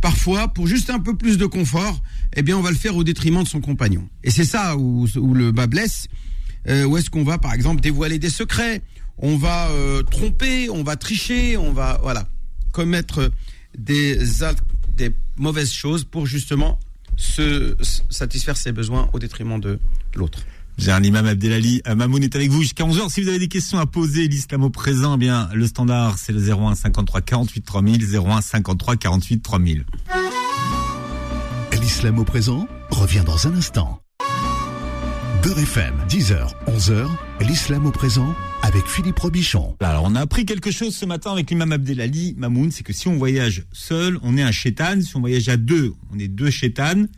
parfois, 0.01 0.49
pour 0.49 0.67
juste 0.67 0.91
un 0.91 1.01
peu 1.01 1.17
plus 1.17 1.39
de 1.39 1.47
confort, 1.47 2.03
eh 2.35 2.43
bien, 2.43 2.57
on 2.57 2.63
va 2.63 2.71
le 2.71 2.77
faire 2.77 2.97
au 2.97 3.05
détriment 3.05 3.43
de 3.43 3.49
son 3.49 3.61
compagnon. 3.61 4.09
Et 4.23 4.31
c'est 4.31 4.45
ça 4.45 4.77
où, 4.77 5.07
où, 5.17 5.35
le 5.35 5.53
bas 5.53 5.67
blesse. 5.67 6.09
Euh, 6.67 6.85
où 6.85 6.97
est-ce 6.97 7.11
qu'on 7.11 7.25
va, 7.25 7.39
par 7.39 7.53
exemple, 7.53 7.83
dévoiler 7.83 8.19
des 8.19 8.31
secrets? 8.31 8.83
On 9.19 9.37
va 9.37 9.69
euh, 9.69 10.03
tromper, 10.03 10.71
on 10.71 10.83
va 10.83 10.97
tricher, 10.97 11.57
on 11.57 11.73
va 11.73 12.01
voilà 12.03 12.27
commettre 12.73 13.31
des 13.79 14.19
des 14.97 15.11
mauvaises 15.37 15.73
choses 15.73 16.05
pour 16.05 16.27
justement 16.27 16.81
se 17.17 17.77
satisfaire 18.11 18.57
ses 18.57 18.73
besoins 18.73 19.09
au 19.13 19.19
détriment 19.19 19.61
de 19.61 19.79
l'autre. 20.15 20.45
J'ai 20.77 20.91
un 20.91 21.03
imam 21.03 21.27
Abdelali. 21.27 21.83
Euh, 21.87 21.95
Mamoun 21.95 22.23
est 22.23 22.35
avec 22.35 22.51
vous 22.51 22.63
jusqu'à 22.63 22.85
11h. 22.85 23.11
Si 23.11 23.23
vous 23.23 23.29
avez 23.29 23.39
des 23.39 23.49
questions 23.49 23.79
à 23.79 23.87
poser, 23.87 24.27
l'islam 24.29 24.65
au 24.65 24.71
présent, 24.71 25.15
eh 25.15 25.19
bien, 25.19 25.49
le 25.55 25.67
standard, 25.67 26.19
c'est 26.19 26.33
le 26.33 26.41
01 26.41 26.75
53 26.75 27.21
48 27.21 27.63
3000, 27.63 28.17
01 28.17 28.41
53 28.41 28.97
48 28.97 29.41
3000. 29.41 29.85
L'islam 31.81 32.19
au 32.19 32.25
présent 32.25 32.67
revient 32.91 33.23
dans 33.25 33.47
un 33.47 33.55
instant. 33.55 34.01
Beurre 35.43 35.59
FM, 35.59 35.95
10h, 36.09 36.53
11h, 36.69 37.07
l'islam 37.47 37.85
au 37.85 37.91
présent 37.91 38.35
avec 38.63 38.87
Philippe 38.87 39.19
Robichon. 39.19 39.77
Alors, 39.81 40.05
on 40.07 40.15
a 40.15 40.21
appris 40.23 40.47
quelque 40.47 40.71
chose 40.71 40.97
ce 40.97 41.05
matin 41.05 41.33
avec 41.33 41.51
l'imam 41.51 41.71
Abdelali, 41.71 42.35
Mamoun, 42.39 42.71
c'est 42.71 42.83
que 42.83 42.95
si 42.95 43.09
on 43.09 43.17
voyage 43.17 43.65
seul, 43.71 44.19
on 44.23 44.39
est 44.39 44.43
un 44.43 44.53
chétan. 44.53 45.03
Si 45.03 45.15
on 45.17 45.21
voyage 45.21 45.49
à 45.51 45.59
deux, 45.59 45.93
on 46.13 46.19
est 46.19 46.29
deux 46.29 46.51
chétanes. 46.51 47.09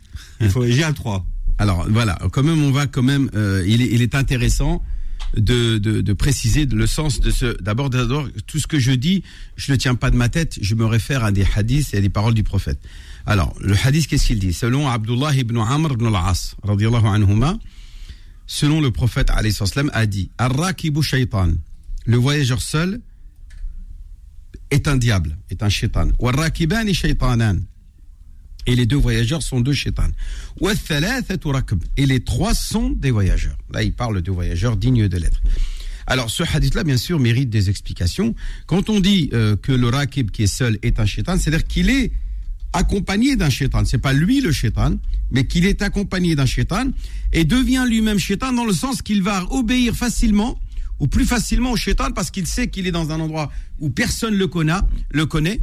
Il 0.41 0.49
faut 0.49 0.59
voyager 0.59 0.83
à 0.83 0.91
trois. 0.91 1.25
Alors, 1.57 1.87
voilà, 1.89 2.17
quand 2.31 2.43
même, 2.43 2.63
on 2.63 2.71
va 2.71 2.87
quand 2.87 3.03
même, 3.03 3.29
euh, 3.35 3.63
il, 3.67 3.81
est, 3.81 3.89
il 3.91 4.01
est 4.01 4.15
intéressant 4.15 4.83
de, 5.35 5.77
de, 5.77 6.01
de, 6.01 6.13
préciser 6.13 6.65
le 6.65 6.87
sens 6.87 7.19
de 7.19 7.31
ce. 7.31 7.61
D'abord, 7.61 7.89
d'abord, 7.89 8.27
tout 8.45 8.59
ce 8.59 8.67
que 8.67 8.79
je 8.79 8.91
dis, 8.91 9.23
je 9.55 9.71
ne 9.71 9.77
tiens 9.77 9.95
pas 9.95 10.11
de 10.11 10.15
ma 10.15 10.29
tête, 10.29 10.57
je 10.61 10.75
me 10.75 10.85
réfère 10.85 11.23
à 11.23 11.31
des 11.31 11.45
hadiths 11.55 11.93
et 11.93 11.97
à 11.97 12.01
des 12.01 12.09
paroles 12.09 12.33
du 12.33 12.43
prophète. 12.43 12.79
Alors, 13.25 13.55
le 13.59 13.75
hadith, 13.83 14.07
qu'est-ce 14.07 14.27
qu'il 14.27 14.39
dit? 14.39 14.53
Selon 14.53 14.87
Abdullah 14.87 15.35
ibn 15.35 15.57
Amr 15.57 15.93
ibn 15.93 16.07
al-As, 16.07 16.55
selon 18.45 18.81
le 18.81 18.91
prophète 18.91 19.29
a 19.29 20.05
dit 20.05 20.31
shaytan, 21.01 21.49
le 22.05 22.17
voyageur 22.17 22.61
seul 22.61 23.01
est 24.71 24.87
un 24.87 24.97
diable, 24.97 25.37
est 25.49 25.63
un 25.63 25.69
shaitan. 25.69 26.09
War-rakibani 26.19 26.93
shaytanan. 26.93 27.65
Et 28.67 28.75
les 28.75 28.85
deux 28.85 28.97
voyageurs 28.97 29.41
sont 29.41 29.61
deux 29.61 29.73
shaitans. 29.73 30.11
Et 31.97 32.05
les 32.05 32.19
trois 32.19 32.53
sont 32.53 32.89
des 32.91 33.11
voyageurs. 33.11 33.57
Là, 33.71 33.81
il 33.83 33.93
parle 33.93 34.21
de 34.21 34.31
voyageurs 34.31 34.75
dignes 34.75 35.07
de 35.07 35.17
l'être. 35.17 35.41
Alors, 36.05 36.29
ce 36.29 36.43
hadith-là, 36.43 36.83
bien 36.83 36.97
sûr, 36.97 37.19
mérite 37.19 37.49
des 37.49 37.69
explications. 37.69 38.35
Quand 38.65 38.89
on 38.89 38.99
dit 38.99 39.29
euh, 39.33 39.55
que 39.55 39.71
le 39.71 39.87
rakib 39.87 40.31
qui 40.31 40.43
est 40.43 40.47
seul 40.47 40.77
est 40.81 40.99
un 40.99 41.05
shaitan, 41.05 41.37
c'est-à-dire 41.37 41.65
qu'il 41.65 41.89
est 41.89 42.11
accompagné 42.73 43.35
d'un 43.35 43.49
shaitan. 43.49 43.83
C'est 43.85 43.97
pas 43.97 44.13
lui 44.13 44.41
le 44.41 44.51
shaitan, 44.51 44.95
mais 45.31 45.45
qu'il 45.47 45.65
est 45.65 45.81
accompagné 45.81 46.35
d'un 46.35 46.45
shaitan 46.45 46.91
et 47.33 47.45
devient 47.45 47.85
lui-même 47.87 48.19
shaitan 48.19 48.53
dans 48.53 48.65
le 48.65 48.73
sens 48.73 49.01
qu'il 49.01 49.21
va 49.23 49.45
obéir 49.51 49.95
facilement 49.95 50.59
ou 50.99 51.07
plus 51.07 51.25
facilement 51.25 51.71
au 51.71 51.77
shaitan 51.77 52.11
parce 52.11 52.31
qu'il 52.31 52.47
sait 52.47 52.67
qu'il 52.67 52.87
est 52.87 52.91
dans 52.91 53.11
un 53.11 53.19
endroit 53.19 53.51
où 53.79 53.89
personne 53.89 54.35
le 54.35 54.47
connaît, 54.47 54.73
le 55.11 55.25
connaît 55.25 55.59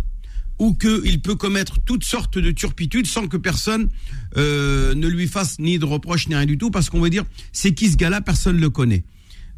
ou 0.59 0.75
qu'il 0.75 1.21
peut 1.21 1.35
commettre 1.35 1.81
toutes 1.85 2.05
sortes 2.05 2.39
de 2.39 2.51
turpitudes 2.51 3.07
sans 3.07 3.27
que 3.27 3.37
personne 3.37 3.89
euh, 4.37 4.95
ne 4.95 5.09
lui 5.09 5.27
fasse 5.27 5.59
ni 5.59 5.79
de 5.79 5.85
reproches 5.85 6.29
ni 6.29 6.35
rien 6.35 6.47
du 6.47 6.59
tout 6.59 6.71
parce 6.71 6.91
qu'on 6.91 7.01
va 7.01 7.09
dire 7.09 7.25
c'est 7.53 7.75
qui 7.75 7.91
ce 7.91 7.97
gars-là, 7.97 8.21
personne 8.21 8.59
le 8.59 8.71
connaît. 8.71 9.05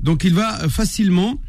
Donc 0.01 0.25
il 0.25 0.35
va 0.35 0.69
facilement 0.69 1.41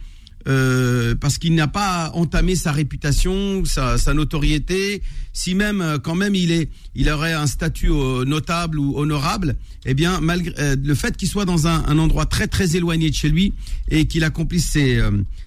euh, 0.48 1.14
parce 1.14 1.38
qu'il 1.38 1.56
n'a 1.56 1.68
pas 1.68 2.12
entamé 2.14 2.56
sa 2.56 2.72
réputation, 2.72 3.64
sa, 3.66 3.98
notoriété. 4.14 5.02
Si 5.34 5.56
même, 5.56 5.82
euh, 5.82 5.98
quand 5.98 6.16
même, 6.16 6.36
il 6.36 6.52
est, 6.52 6.70
il 6.96 7.10
aurait 7.10 7.34
un 7.34 7.48
statut 7.48 7.92
euh, 7.92 8.24
notable 8.24 8.80
ou 8.80 8.98
honorable, 8.98 9.58
eh 9.86 9.94
bien, 9.94 10.22
malgré 10.22 10.76
le 10.76 10.96
fait 10.96 11.18
qu'il 11.18 11.28
soit 11.28 11.44
dans 11.44 11.68
un, 11.68 11.98
endroit 11.98 12.26
très 12.26 12.48
très 12.48 12.78
éloigné 12.78 13.10
de 13.10 13.16
chez 13.16 13.30
lui 13.30 13.54
et 13.90 14.06
qu'il 14.06 14.24
accomplisse 14.24 14.68
ses, 14.68 15.02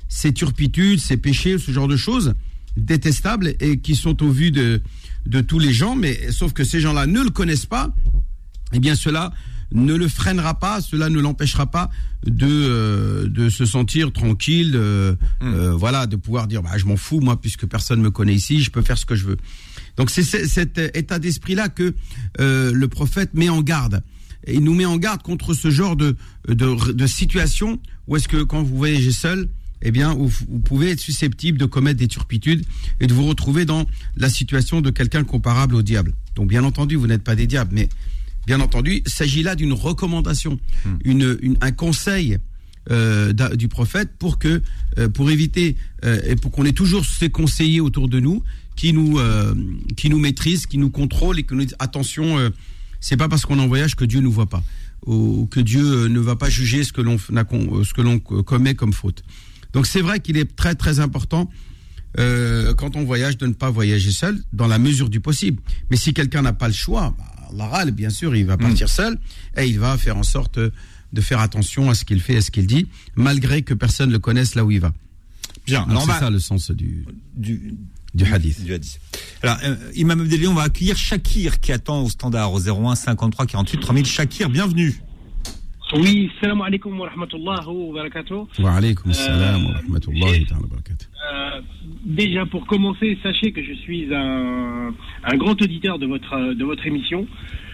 ses 0.09 0.33
turpitudes, 0.33 1.01
ses 1.01 1.17
péchés, 1.17 1.59
ce 1.59 1.71
genre 1.73 1.89
de 1.89 1.97
choses 1.97 2.35
détestables 2.77 3.55
et 3.61 3.81
qui 3.81 3.95
sont 3.95 4.23
au 4.23 4.31
vu 4.31 4.51
de 4.51 4.83
de 5.27 5.41
tous 5.41 5.59
les 5.59 5.73
gens, 5.73 5.97
mais 5.97 6.33
sauf 6.33 6.53
que 6.53 6.65
ces 6.65 6.81
gens-là 6.81 7.07
ne 7.07 7.21
le 7.21 7.31
connaissent 7.31 7.67
pas, 7.67 7.95
eh 8.73 8.79
bien, 8.79 8.95
cela 8.95 9.33
ne 9.73 9.95
le 9.95 10.09
freinera 10.09 10.59
pas, 10.59 10.81
cela 10.81 11.09
ne 11.11 11.21
l'empêchera 11.21 11.71
pas 11.71 11.91
de 12.27 12.47
euh, 12.49 13.29
de 13.29 13.49
se 13.49 13.65
sentir 13.65 14.13
tranquille, 14.13 14.73
euh, 14.75 15.15
hmm. 15.41 15.55
euh, 15.55 15.73
voilà, 15.73 16.07
de 16.07 16.17
pouvoir 16.17 16.47
dire 16.47 16.63
bah 16.63 16.77
je 16.77 16.87
m'en 16.87 16.97
fous 16.97 17.21
moi 17.21 17.41
puisque 17.41 17.67
personne 17.67 18.01
me 18.01 18.11
connaît 18.11 18.35
ici, 18.35 18.61
je 18.61 18.71
peux 18.71 18.83
faire 18.83 18.99
ce 18.99 19.07
que 19.07 19.15
je 19.15 19.27
veux. 19.27 19.37
Donc 19.97 20.11
c'est 20.11 20.23
cet 20.23 20.79
état 20.79 21.19
d'esprit 21.19 21.55
là 21.55 21.69
que 21.69 21.95
le 22.39 22.87
prophète 22.87 23.31
met 23.35 23.49
en 23.49 23.63
garde. 23.63 24.03
Et 24.47 24.55
il 24.55 24.65
nous 24.65 24.75
met 24.75 24.87
en 24.87 24.97
garde 24.97 25.23
contre 25.23 25.55
ce 25.55 25.71
genre 25.71 25.97
de 25.97 26.17
de, 26.49 26.93
de 26.93 27.07
situation 27.07 27.79
où 28.07 28.17
est-ce 28.17 28.27
que 28.27 28.43
quand 28.43 28.63
vous 28.63 28.77
voyagez 28.77 29.13
seul, 29.13 29.49
eh 29.83 29.91
bien, 29.91 30.15
vous, 30.15 30.29
vous, 30.29 30.59
pouvez 30.59 30.91
être 30.91 31.01
susceptible 31.01 31.59
de 31.59 31.67
commettre 31.67 31.99
des 31.99 32.09
turpitudes 32.09 32.65
et 33.01 33.07
de 33.07 33.15
vous 33.15 33.27
retrouver 33.27 33.65
dans 33.65 33.87
la 34.17 34.29
situation 34.29 34.81
de 34.81 34.91
quelqu'un 34.91 35.25
comparable 35.25 35.75
au 35.75 35.83
diable. 35.83 36.15
Donc, 36.35 36.49
bien 36.49 36.65
entendu, 36.65 36.97
vous 36.97 37.07
n'êtes 37.07 37.25
pas 37.25 37.35
des 37.35 37.47
diables, 37.47 37.71
mais 37.75 37.89
Bien 38.47 38.61
entendu, 38.61 39.03
il 39.05 39.11
s'agit 39.11 39.43
là 39.43 39.55
d'une 39.55 39.73
recommandation, 39.73 40.59
hmm. 40.85 40.97
une, 41.05 41.57
un 41.61 41.73
conseil 41.73 42.39
euh, 42.91 43.33
du 43.33 43.69
prophète 43.69 44.11
pour 44.19 44.39
que, 44.39 44.63
euh, 44.99 45.09
pour 45.09 45.31
éviter 45.31 45.77
euh, 46.05 46.21
et 46.27 46.37
pour 46.37 46.51
qu'on 46.51 46.65
ait 46.65 46.73
toujours 46.73 47.05
ces 47.05 47.29
conseillers 47.29 47.81
autour 47.81 48.09
de 48.09 48.19
nous 48.19 48.43
qui 48.77 48.95
nous, 48.95 49.21
qui 49.95 50.09
nous 50.09 50.19
maîtrisent, 50.19 50.67
qui 50.67 50.79
nous 50.79 50.89
contrôlent 50.89 51.39
et 51.39 51.43
que 51.43 51.55
nous 51.55 51.65
disent 51.65 51.77
attention, 51.81 52.51
c'est 52.99 53.19
pas 53.19 53.29
parce 53.29 53.45
qu'on 53.45 53.59
est 53.59 53.63
en 53.63 53.69
voyage 53.69 53.95
que 53.95 54.07
Dieu 54.07 54.21
nous 54.21 54.33
voit 54.33 54.49
pas 54.49 54.65
ou 55.05 55.47
que 55.51 55.61
Dieu 55.61 56.09
ne 56.09 56.19
va 56.19 56.35
pas 56.35 56.49
juger 56.49 56.83
ce 56.83 56.91
que 56.91 57.03
l'on 57.03 57.19
ce 57.19 57.93
que 57.93 58.01
l'on 58.01 58.19
commet 58.19 58.75
comme 58.75 58.95
faute. 58.95 59.23
Donc 59.73 59.87
c'est 59.87 60.01
vrai 60.01 60.21
qu'il 60.21 60.37
est 60.37 60.57
très 60.57 60.75
très 60.75 61.01
important 61.01 61.51
quand 62.17 62.97
on 62.97 63.05
voyage 63.05 63.39
de 63.39 63.47
ne 63.47 63.53
pas 63.53 63.71
voyager 63.71 64.11
seul 64.11 64.43
dans 64.53 64.67
la 64.67 64.79
mesure 64.79 65.09
du 65.09 65.21
possible. 65.21 65.63
Mais 65.91 65.97
si 65.97 66.13
quelqu'un 66.13 66.43
n'a 66.43 66.53
pas 66.53 66.67
le 66.67 66.75
choix, 66.75 67.15
bah, 67.53 67.85
bien 67.93 68.11
sûr, 68.11 68.35
il 68.37 68.47
va 68.47 68.57
mm. 68.57 68.61
partir 68.61 68.89
seul 68.89 69.19
et 69.57 69.67
il 69.67 69.79
va 69.79 69.97
faire 69.97 70.17
en 70.17 70.23
sorte 70.23 70.59
de 70.59 71.21
faire 71.21 71.41
attention 71.41 71.91
à 71.91 71.95
ce 71.95 72.05
qu'il 72.05 72.21
fait, 72.21 72.37
à 72.37 72.41
ce 72.41 72.51
qu'il 72.51 72.67
dit, 72.67 72.87
malgré 73.17 73.63
que 73.63 73.75
personne 73.75 74.09
ne 74.09 74.15
le 74.15 74.19
connaisse 74.19 74.55
là 74.55 74.65
où 74.65 74.71
il 74.71 74.81
va. 74.81 74.93
Bien, 75.67 75.87
c'est 76.01 76.07
ça 76.07 76.31
le 76.31 76.39
sens 76.39 76.71
du, 76.71 77.05
du, 77.37 77.77
hadith. 78.33 78.65
Du 78.65 78.73
hadith. 78.73 78.99
Alors, 79.43 79.59
euh, 79.63 79.77
Imam 79.95 80.21
Abdelli, 80.21 80.47
on 80.47 80.55
va 80.55 80.63
accueillir 80.63 80.97
Shakir 80.97 81.61
qui 81.61 81.73
attend 81.73 82.03
au 82.03 82.09
standard 82.09 82.53
au 82.53 82.61
01 82.61 82.97
53 82.97 83.47
48 83.47 83.79
3000. 83.79 84.07
Shakir, 84.07 84.51
bienvenue. 84.51 85.01
Oui, 85.93 86.31
salam 86.41 86.61
alaikum 86.63 86.99
wa 86.99 87.09
rahmatullahi 87.09 87.67
wa 87.67 87.95
barakatuh. 87.95 88.47
Wa 88.59 88.73
alaikum 88.77 89.13
salam 89.13 89.67
wa 89.67 89.73
rahmatullahi 89.73 90.47
wa 90.51 90.67
barakatuh. 90.69 91.07
Euh, 91.33 91.61
déjà, 92.05 92.47
pour 92.47 92.67
commencer, 92.67 93.19
sachez 93.23 93.53
que 93.53 93.63
je 93.63 93.73
suis 93.75 94.15
un, 94.15 94.95
un 95.25 95.37
grand 95.37 95.61
auditeur 95.61 95.99
de 95.99 96.07
votre, 96.07 96.55
de 96.55 96.65
votre 96.65 96.87
émission. 96.87 97.27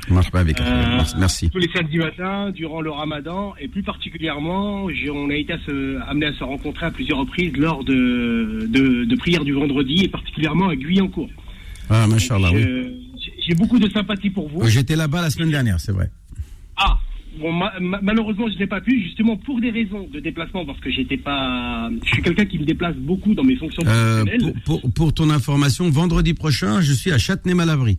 Euh, 0.09 1.03
merci. 1.19 1.51
Tous 1.51 1.59
les 1.59 1.69
samedis 1.75 1.99
matins, 1.99 2.51
durant 2.53 2.81
le 2.81 2.91
ramadan, 2.91 3.55
et 3.61 3.67
plus 3.67 3.83
particulièrement, 3.83 4.85
on 4.85 5.31
a 5.31 5.35
été 5.35 5.55
à 5.55 5.59
se, 5.67 6.01
amené 6.09 6.27
à 6.27 6.33
se 6.33 6.45
rencontrer 6.45 6.87
à 6.87 6.91
plusieurs 6.93 7.19
reprises 7.19 7.57
lors 7.57 7.83
de, 7.83 8.69
de, 8.69 9.05
de 9.05 9.17
prières 9.17 9.45
du 9.45 9.53
vendredi, 9.53 10.05
et 10.05 10.09
particulièrement 10.09 10.69
à 10.69 10.77
Guyancourt. 10.77 11.31
Ah, 11.91 12.07
machallah, 12.07 12.51
oui. 12.53 12.65
J'ai 13.47 13.55
beaucoup 13.55 13.79
de 13.79 13.89
sympathie 13.91 14.31
pour 14.31 14.49
vous. 14.49 14.65
J'étais 14.69 14.97
là-bas 14.97 15.23
la 15.23 15.31
semaine 15.31 15.51
dernière, 15.51 15.81
c'est 15.81 15.93
vrai. 15.93 16.11
Ah, 16.77 16.99
Bon, 17.39 17.53
malheureusement, 18.03 18.47
je 18.51 18.59
n'ai 18.59 18.67
pas 18.67 18.81
pu, 18.81 19.03
justement 19.03 19.37
pour 19.37 19.61
des 19.61 19.71
raisons 19.71 20.09
de 20.13 20.21
déplacement, 20.21 20.65
parce 20.65 20.81
que 20.81 20.91
j'étais 20.91 21.19
pas. 21.19 21.91
Je 22.05 22.09
suis 22.09 22.23
quelqu'un 22.23 22.47
qui 22.47 22.59
me 22.59 22.65
déplace 22.65 22.97
beaucoup 22.97 23.35
dans 23.35 23.45
mes 23.45 23.57
fonctions 23.57 23.83
euh, 23.87 24.25
professionnelles. 24.25 24.55
pour, 24.65 24.81
pour, 24.93 25.13
ton 25.13 25.29
information, 25.31 25.91
vendredi 25.91 26.35
prochain, 26.35 26.81
je 26.81 26.93
suis 26.93 27.13
à 27.13 27.19
Châtenay-Malabry. 27.19 27.99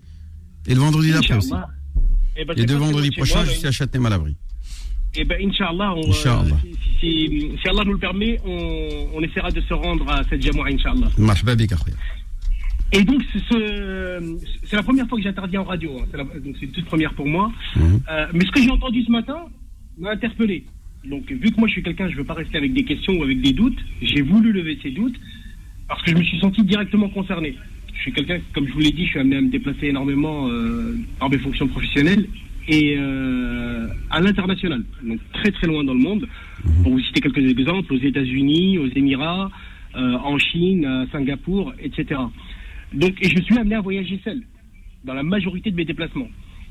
Et 0.68 0.74
le 0.74 0.80
vendredi 0.80 1.12
d'après 1.12 1.38
aussi. 1.38 1.54
Et, 1.54 2.42
eh 2.42 2.46
ben, 2.46 2.66
deux 2.66 2.76
vendredis 2.76 3.12
prochains, 3.12 3.46
je 3.46 3.52
suis 3.52 3.68
à 3.68 3.72
Châtenay-Malabry. 3.72 4.36
Et 5.16 5.22
eh 5.22 5.26
ben, 5.26 5.38
Inch'Allah, 5.42 5.96
euh, 5.98 6.12
si, 7.00 7.50
si, 7.60 7.68
Allah 7.68 7.84
nous 7.86 7.94
le 7.94 7.98
permet, 7.98 8.40
on, 8.46 9.08
on, 9.16 9.22
essaiera 9.22 9.50
de 9.50 9.62
se 9.62 9.74
rendre 9.74 10.08
à 10.12 10.22
cette 10.30 10.44
Jamoua, 10.44 10.68
Inch'Allah. 10.68 11.08
Et 12.94 13.04
donc, 13.04 13.22
c'est 13.34 14.76
la 14.76 14.84
première 14.84 15.08
fois 15.08 15.18
que 15.18 15.24
j'interviens 15.24 15.62
en 15.62 15.66
radio. 15.66 15.92
Hein. 16.00 16.24
donc, 16.44 16.56
c'est 16.60 16.66
une 16.68 16.72
toute 16.72 16.86
première 16.86 17.14
pour 17.14 17.28
moi. 17.28 17.52
Mhm. 17.76 18.02
Euh, 18.10 18.28
mais 18.34 18.46
ce 18.46 18.52
que 18.52 18.62
j'ai 18.62 18.72
entendu 18.72 19.04
ce 19.04 19.12
matin 19.12 19.46
m'a 19.98 20.12
interpellé. 20.12 20.64
Donc, 21.04 21.30
vu 21.30 21.52
que 21.52 21.60
moi, 21.60 21.68
je 21.68 21.74
suis 21.74 21.84
quelqu'un, 21.84 22.08
je 22.08 22.14
ne 22.14 22.20
veux 22.20 22.24
pas 22.24 22.34
rester 22.34 22.58
avec 22.58 22.74
des 22.74 22.84
questions 22.84 23.14
ou 23.14 23.24
avec 23.24 23.42
des 23.42 23.54
doutes, 23.54 23.78
j'ai 24.02 24.22
voulu 24.22 24.52
lever 24.52 24.80
ces 24.82 24.92
doutes 24.92 25.16
parce 25.88 26.02
que 26.04 26.12
je 26.12 26.18
me 26.18 26.24
suis 26.24 26.40
senti 26.40 26.64
directement 26.64 27.10
concerné. 27.10 27.56
Je 27.94 28.02
suis 28.02 28.14
quelqu'un, 28.14 28.40
comme 28.54 28.68
je 28.68 28.74
vous 28.74 28.80
l'ai 28.80 28.92
dit, 28.92 29.06
je 29.06 29.12
suis 29.12 29.20
amené 29.20 29.38
à 29.38 29.42
me 29.42 29.50
déplacer 29.50 29.88
énormément 29.88 30.48
euh, 30.48 30.96
par 31.20 31.30
mes 31.30 31.40
fonctions 31.40 31.68
professionnelles 31.68 32.28
et 32.70 32.96
euh, 32.98 33.88
à 34.10 34.20
l'international, 34.20 34.84
donc 35.02 35.20
très 35.32 35.52
très 35.52 35.68
loin 35.68 35.86
dans 35.86 35.94
le 35.94 36.00
monde. 36.00 36.28
Mhm. 36.64 36.84
Pour 36.84 36.92
vous 36.94 37.00
citer 37.00 37.22
quelques 37.22 37.38
exemples, 37.60 37.94
aux 37.94 38.00
États-Unis, 38.00 38.78
aux 38.78 38.90
Émirats, 38.96 39.50
en 39.96 40.38
Chine, 40.38 40.86
à 40.86 41.08
Singapour, 41.12 41.74
etc. 41.80 42.20
Donc, 42.94 43.14
et 43.22 43.30
je 43.30 43.42
suis 43.42 43.58
amené 43.58 43.76
à 43.76 43.82
voyager 43.82 44.20
seul 44.24 44.42
dans 45.04 45.14
la 45.14 45.24
majorité 45.24 45.72
de 45.72 45.76
mes 45.76 45.86
déplacements. 45.86 46.30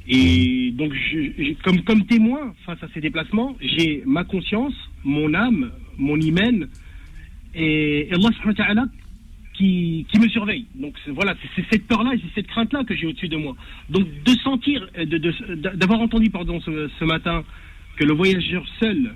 Et 0.08 0.72
donc, 0.72 0.92
je, 0.92 1.54
comme, 1.62 1.82
comme 1.82 2.06
témoin 2.06 2.54
face 2.64 2.82
à 2.82 2.88
ces 2.94 3.00
déplacements, 3.00 3.56
j'ai 3.60 4.02
ma 4.06 4.24
conscience, 4.24 4.74
mon 5.04 5.34
âme, 5.34 5.72
mon 5.98 6.16
hymen 6.20 6.68
et, 7.54 8.08
Allah 8.12 8.84
qui, 9.54 10.06
qui 10.12 10.20
me 10.20 10.28
surveille. 10.28 10.66
Donc 10.74 10.94
voilà, 11.08 11.34
c'est 11.56 11.64
cette 11.70 11.86
peur-là 11.86 12.14
et 12.14 12.18
c'est 12.18 12.40
cette 12.40 12.46
crainte-là 12.46 12.84
que 12.84 12.94
j'ai 12.94 13.06
au-dessus 13.06 13.28
de 13.28 13.36
moi. 13.36 13.56
Donc 13.90 14.06
de 14.24 14.32
sentir, 14.42 14.88
d'avoir 15.74 16.00
entendu 16.00 16.30
pardon 16.30 16.60
ce, 16.60 17.04
matin 17.04 17.42
que 17.96 18.04
le 18.04 18.12
voyageur 18.12 18.64
seul 18.78 19.14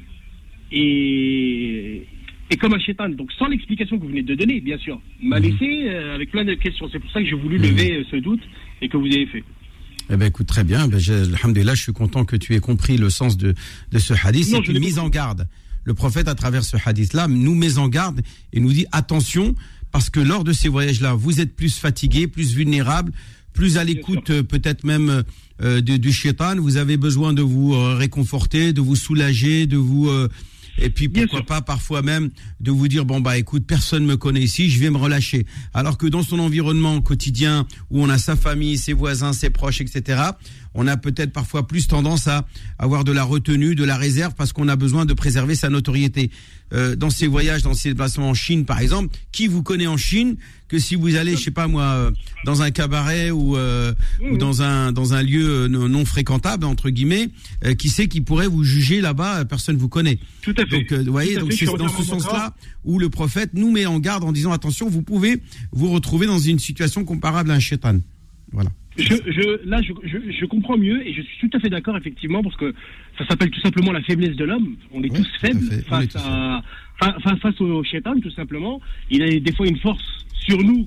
est, 0.73 2.07
est 2.51 2.57
comme 2.57 2.75
un 2.75 2.79
chétan, 2.79 3.09
donc 3.09 3.31
sans 3.39 3.47
l'explication 3.47 3.97
que 3.97 4.03
vous 4.03 4.09
venez 4.09 4.23
de 4.23 4.35
donner, 4.35 4.61
bien 4.61 4.79
sûr, 4.79 5.01
m'a 5.23 5.39
mhm. 5.39 5.47
laissé 5.47 5.89
euh, 5.89 6.15
avec 6.15 6.31
plein 6.31 6.45
de 6.45 6.55
questions. 6.55 6.89
C'est 6.93 6.99
pour 6.99 7.11
ça 7.13 7.21
que 7.21 7.27
j'ai 7.27 7.37
voulu 7.37 7.59
lever 7.59 7.99
mhm. 7.99 8.05
ce 8.11 8.17
doute 8.17 8.41
et 8.83 8.89
que 8.89 8.97
vous 8.97 9.07
avez 9.07 9.27
fait. 9.27 9.45
Eh 10.13 10.17
ben 10.17 10.27
écoute, 10.27 10.49
très 10.49 10.65
bien. 10.65 10.89
Ben, 10.89 10.99
je 10.99 11.75
suis 11.77 11.93
content 11.93 12.25
que 12.25 12.35
tu 12.35 12.55
aies 12.55 12.61
compris 12.61 12.97
le 12.97 13.11
sens 13.11 13.37
de, 13.37 13.55
de 13.93 13.99
ce 13.99 14.13
hadith. 14.13 14.47
C'est 14.47 14.67
une 14.67 14.81
mise 14.81 14.99
en 14.99 15.09
garde. 15.09 15.47
Le 15.85 15.95
prophète, 15.95 16.27
à 16.29 16.35
travers 16.35 16.65
ce 16.65 16.77
hadith-là, 16.85 17.29
nous 17.29 17.55
met 17.55 17.79
en 17.79 17.89
garde 17.89 18.21
et 18.53 18.61
nous 18.61 18.73
dit 18.73 18.87
attention, 18.91 19.55
parce 19.93 20.11
que 20.11 20.21
lors 20.21 20.45
de 20.45 20.53
ces 20.53 20.69
voyages-là, 20.69 21.15
vous 21.15 21.41
êtes 21.41 21.55
plus 21.55 21.79
fatigué, 21.79 22.27
plus 22.27 22.55
vulnérable, 22.55 23.13
plus 23.53 23.79
à 23.79 23.85
l'écoute 23.85 24.31
euh, 24.31 24.43
peut-être 24.43 24.85
même 24.85 25.23
euh, 25.63 25.81
du, 25.81 25.99
du 25.99 26.13
shaitan. 26.13 26.57
Vous 26.57 26.77
avez 26.77 26.97
besoin 26.97 27.33
de 27.33 27.43
vous 27.43 27.75
euh, 27.75 27.95
réconforter, 27.95 28.73
de 28.73 28.81
vous 28.81 28.97
soulager, 28.97 29.67
de 29.67 29.77
vous 29.77 30.11
et 30.79 30.91
puis 30.91 31.09
pourquoi 31.09 31.43
pas 31.43 31.61
parfois 31.61 32.03
même 32.03 32.31
de 32.61 32.71
vous 32.71 32.89
dire 32.89 33.05
bon 33.05 33.21
bah 33.21 33.39
écoute 33.39 33.65
personne 33.67 34.05
me 34.05 34.17
connaît 34.17 34.43
ici, 34.43 34.71
je 34.71 34.81
vais 34.81 34.91
me 34.91 34.97
relâcher. 34.97 35.47
Alors 35.75 35.99
que 35.99 36.07
dans 36.07 36.23
son 36.23 36.39
environnement 36.39 37.01
quotidien 37.01 37.67
où 37.91 38.03
on 38.03 38.09
a 38.09 38.19
sa 38.19 38.37
famille, 38.37 38.79
ses 38.79 38.93
voisins, 38.93 39.33
ses 39.33 39.51
proches, 39.51 39.81
etc. 39.81 40.23
On 40.75 40.87
a 40.87 40.97
peut-être 40.97 41.33
parfois 41.33 41.67
plus 41.67 41.89
tendance 41.89 42.29
à 42.29 42.47
avoir 42.79 43.05
de 43.05 43.13
la 43.13 43.25
retenue, 43.25 43.75
de 43.75 43.85
la 43.85 43.97
réserve 43.97 44.35
parce 44.35 44.53
qu'on 44.53 44.69
a 44.69 44.77
besoin 44.77 45.05
de 45.05 45.15
préserver 45.15 45.55
sa 45.55 45.69
notoriété. 45.69 46.31
Euh, 46.73 46.95
dans 46.95 47.11
ces 47.11 47.27
voyages, 47.27 47.63
dans 47.63 47.75
ces 47.75 47.91
déplacements 47.91 48.31
en 48.31 48.35
Chine 48.35 48.65
par 48.65 48.81
exemple, 48.81 49.17
qui 49.33 49.49
vous 49.49 49.63
connaît 49.63 49.87
en 49.87 49.97
Chine 49.97 50.37
que 50.69 50.79
si 50.79 50.95
vous 50.95 51.17
allez, 51.17 51.37
je 51.37 51.43
sais 51.43 51.51
pas 51.51 51.67
moi, 51.67 51.83
euh, 51.83 52.11
dans 52.45 52.63
un 52.63 52.71
cabaret 52.71 53.33
ou, 53.33 53.57
euh, 53.57 53.93
ou 54.31 54.37
dans 54.37 54.63
un 54.63 54.93
dans 54.93 55.13
un 55.15 55.23
lieu 55.23 55.67
non 55.67 56.05
fréquentable 56.05 56.65
entre 56.65 56.91
guillemets, 56.91 57.29
qui 57.79 57.89
sait 57.89 58.07
qui 58.07 58.21
pourrait 58.21 58.47
vous 58.47 58.63
juger 58.63 59.01
là-bas 59.01 59.45
Personne 59.47 59.77
vous 59.77 59.89
connaît. 59.89 60.19
Tout 60.43 60.55
à 60.57 60.65
fait. 60.67 60.85
Donc, 60.85 60.93
vous 60.93 61.13
voyez, 61.13 61.37
donc 61.37 61.53
c'est 61.53 61.67
dans 61.67 61.89
ce 61.89 62.05
sens-là 62.05 62.55
où 62.85 62.99
le 62.99 63.11
prophète 63.11 63.51
nous 63.55 63.71
met 63.71 63.87
en 63.87 63.99
garde 63.99 64.23
en 64.23 64.33
disant 64.33 64.53
attention, 64.53 64.89
vous 64.89 65.03
pouvez 65.03 65.43
vous 65.73 65.91
retrouver 65.91 66.27
dans 66.27 66.39
une 66.39 66.61
situation 66.61 67.05
comparable 67.05 67.51
à 67.51 67.55
un 67.55 67.61
shaitan. 67.61 67.99
Voilà. 68.53 68.71
Je, 69.01 69.15
je, 69.27 69.69
là, 69.69 69.81
je, 69.83 69.93
je, 70.31 70.47
comprends 70.47 70.77
mieux 70.77 71.07
et 71.07 71.13
je 71.15 71.23
suis 71.23 71.49
tout 71.49 71.57
à 71.57 71.61
fait 71.61 71.71
d'accord, 71.71 71.97
effectivement, 71.97 72.43
parce 72.43 72.57
que 72.57 72.75
ça 73.19 73.27
s'appelle 73.27 73.51
tout 73.51 73.61
simplement 73.61 73.93
la 73.93 74.03
faiblesse 74.03 74.37
de 74.37 74.45
l'homme. 74.45 74.77
On 74.93 75.03
est 75.03 75.15
tous 75.15 75.29
faibles 75.41 75.83
face, 75.89 76.17
à, 76.17 76.63
face, 76.99 77.61
au 77.61 77.83
shaitan, 77.83 78.19
tout 78.21 78.31
simplement. 78.31 78.81
Il 79.11 79.23
a 79.23 79.41
des 79.41 79.53
fois 79.53 79.67
une 79.67 79.79
force 79.79 80.05
sur 80.47 80.59
nous 80.63 80.87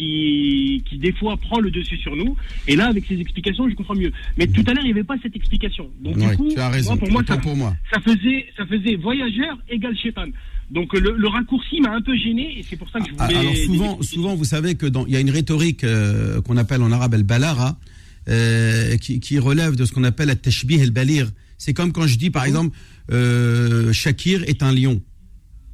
qui, 0.00 0.82
qui 0.88 0.98
des 0.98 1.12
fois 1.12 1.36
prend 1.36 1.60
le 1.60 1.70
dessus 1.70 1.98
sur 1.98 2.16
nous. 2.16 2.36
Et 2.66 2.76
là, 2.76 2.86
avec 2.86 3.04
ces 3.06 3.20
explications, 3.20 3.68
je 3.68 3.74
comprends 3.74 3.94
mieux. 3.94 4.12
Mais 4.38 4.46
tout 4.46 4.64
à 4.66 4.72
l'heure, 4.72 4.84
il 4.84 4.92
n'y 4.92 4.92
avait 4.92 5.04
pas 5.04 5.16
cette 5.22 5.36
explication. 5.36 5.90
Donc, 6.00 6.16
du 6.16 6.36
coup, 6.36 6.48
tu 6.48 6.58
as 6.58 6.70
raison. 6.70 6.96
pour 6.96 7.10
moi, 7.10 7.22
ça, 7.26 7.36
pour 7.36 7.56
moi, 7.56 7.76
ça, 7.92 8.00
faisait, 8.00 8.46
ça 8.56 8.64
faisait 8.66 8.96
voyageur 8.96 9.58
égal 9.68 9.96
shaitan. 9.96 10.28
Donc 10.70 10.94
le, 10.94 11.28
raccourci 11.28 11.80
m'a 11.80 11.90
un 11.90 12.00
peu 12.00 12.16
gêné 12.16 12.58
et 12.58 12.62
c'est 12.62 12.76
pour 12.76 12.88
ça 12.90 13.00
que 13.00 13.06
je 13.06 13.10
voulais. 13.10 13.36
Alors 13.36 13.56
souvent, 13.56 14.02
souvent 14.02 14.36
vous 14.36 14.44
savez 14.44 14.76
que 14.76 14.86
il 15.08 15.12
y 15.12 15.16
a 15.16 15.20
une 15.20 15.30
rhétorique 15.30 15.82
euh, 15.82 16.40
qu'on 16.42 16.56
appelle 16.56 16.80
en 16.82 16.92
arabe 16.92 17.14
el 17.14 17.24
balara 17.24 17.76
euh, 18.28 18.96
qui, 18.98 19.18
qui, 19.18 19.40
relève 19.40 19.74
de 19.74 19.84
ce 19.84 19.90
qu'on 19.90 20.04
appelle 20.04 20.28
la 20.28 20.36
tashbih 20.36 20.80
el 20.80 20.92
balir. 20.92 21.28
C'est 21.58 21.74
comme 21.74 21.90
quand 21.90 22.06
je 22.06 22.16
dis 22.16 22.30
par 22.30 22.44
exemple 22.44 22.76
euh, 23.10 23.92
Shakir 23.92 24.44
est 24.44 24.62
un 24.62 24.72
lion. 24.72 25.02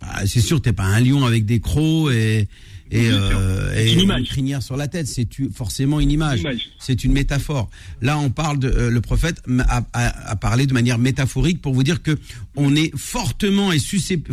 Bah, 0.00 0.24
c'est 0.24 0.40
sûr, 0.40 0.62
t'es 0.62 0.72
pas 0.72 0.84
un 0.84 1.00
lion 1.00 1.26
avec 1.26 1.44
des 1.44 1.60
crocs 1.60 2.10
et 2.10 2.48
et, 2.90 3.08
euh, 3.10 3.74
et 3.76 3.92
une, 3.92 4.24
crinière 4.24 4.62
sur 4.62 4.76
la 4.76 4.88
tête. 4.88 5.06
C'est 5.06 5.28
forcément 5.52 6.00
une 6.00 6.10
image. 6.10 6.42
C'est 6.78 7.04
une 7.04 7.12
métaphore. 7.12 7.68
Là, 8.00 8.18
on 8.18 8.30
parle 8.30 8.58
de 8.58 8.68
euh, 8.68 8.90
le 8.90 9.00
prophète 9.00 9.42
a, 9.68 9.82
a, 9.92 10.30
a, 10.30 10.36
parlé 10.36 10.66
de 10.66 10.72
manière 10.72 10.98
métaphorique 10.98 11.60
pour 11.60 11.74
vous 11.74 11.82
dire 11.82 12.02
que 12.02 12.18
on 12.54 12.74
est 12.76 12.96
fortement 12.96 13.72
et 13.72 13.78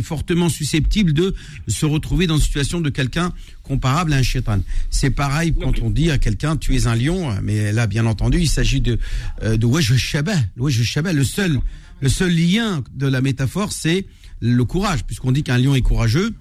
fortement 0.02 0.48
susceptible 0.48 1.12
de 1.12 1.34
se 1.68 1.86
retrouver 1.86 2.26
dans 2.26 2.36
une 2.36 2.42
situation 2.42 2.80
de 2.80 2.90
quelqu'un 2.90 3.32
comparable 3.62 4.12
à 4.12 4.16
un 4.16 4.22
shaitan. 4.22 4.60
C'est 4.90 5.10
pareil 5.10 5.54
quand 5.60 5.80
on 5.80 5.90
dit 5.90 6.10
à 6.10 6.18
quelqu'un 6.18 6.56
tu 6.56 6.76
es 6.76 6.86
un 6.86 6.94
lion, 6.94 7.34
mais 7.42 7.72
là, 7.72 7.86
bien 7.86 8.06
entendu, 8.06 8.38
il 8.38 8.48
s'agit 8.48 8.80
de 8.80 8.98
euh, 9.42 9.56
de 9.56 9.66
wajh 9.66 9.96
shabah. 9.96 10.32
Le 10.56 11.24
seul 11.24 11.60
le 12.00 12.08
seul 12.08 12.34
lien 12.34 12.82
de 12.94 13.06
la 13.06 13.20
métaphore, 13.20 13.72
c'est 13.72 14.06
le 14.40 14.64
courage, 14.64 15.04
puisqu'on 15.04 15.32
dit 15.32 15.42
qu'un 15.42 15.58
lion 15.58 15.74
est 15.74 15.80
courageux 15.80 16.34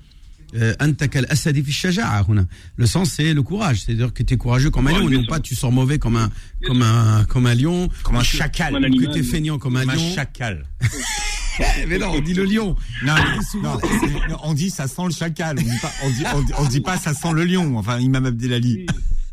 le 2.76 2.86
sens 2.86 3.12
c'est 3.12 3.34
le 3.34 3.42
courage, 3.42 3.82
c'est-à-dire 3.82 4.14
que 4.14 4.24
tu 4.24 4.34
es 4.34 4.38
courageux 4.38 4.70
comme 4.70 4.88
un 4.88 4.92
lion, 5.00 5.10
non 5.10 5.26
pas 5.26 5.40
tu 5.40 5.56
sors 5.56 5.72
mauvais 5.72 6.00
comme 6.00 6.16
un 6.16 6.30
comme 6.66 6.82
un 6.82 7.26
comme 7.26 7.46
un 7.46 7.56
lion, 7.56 7.90
comme 8.04 8.18
un 8.18 8.24
chacal, 8.24 8.74
que 8.74 9.14
tu 9.14 9.20
es 9.20 9.24
feignant 9.24 9.58
comme 9.58 9.78
un 9.78 9.86
lion. 9.86 9.94
Un 9.94 10.16
chacal. 10.16 10.66
Mais 11.88 12.00
non, 12.00 12.12
on 12.14 12.20
dit 12.22 12.34
le 12.34 12.46
lion. 12.46 12.76
Non, 13.04 13.78
on 14.44 14.54
dit 14.54 14.70
ça 14.70 14.88
sent 14.88 15.04
le 15.06 15.12
chacal. 15.12 15.58
On 15.60 15.62
dit 15.62 15.80
pas, 15.80 15.92
on 16.04 16.10
dit, 16.10 16.52
on, 16.58 16.66
dit 16.68 16.82
pas 16.82 16.98
ça 16.98 17.14
sent 17.14 17.34
le 17.34 17.46
lion. 17.46 17.78
Enfin, 17.78 18.00
Imam 18.00 18.26
Abdelali. 18.26 18.86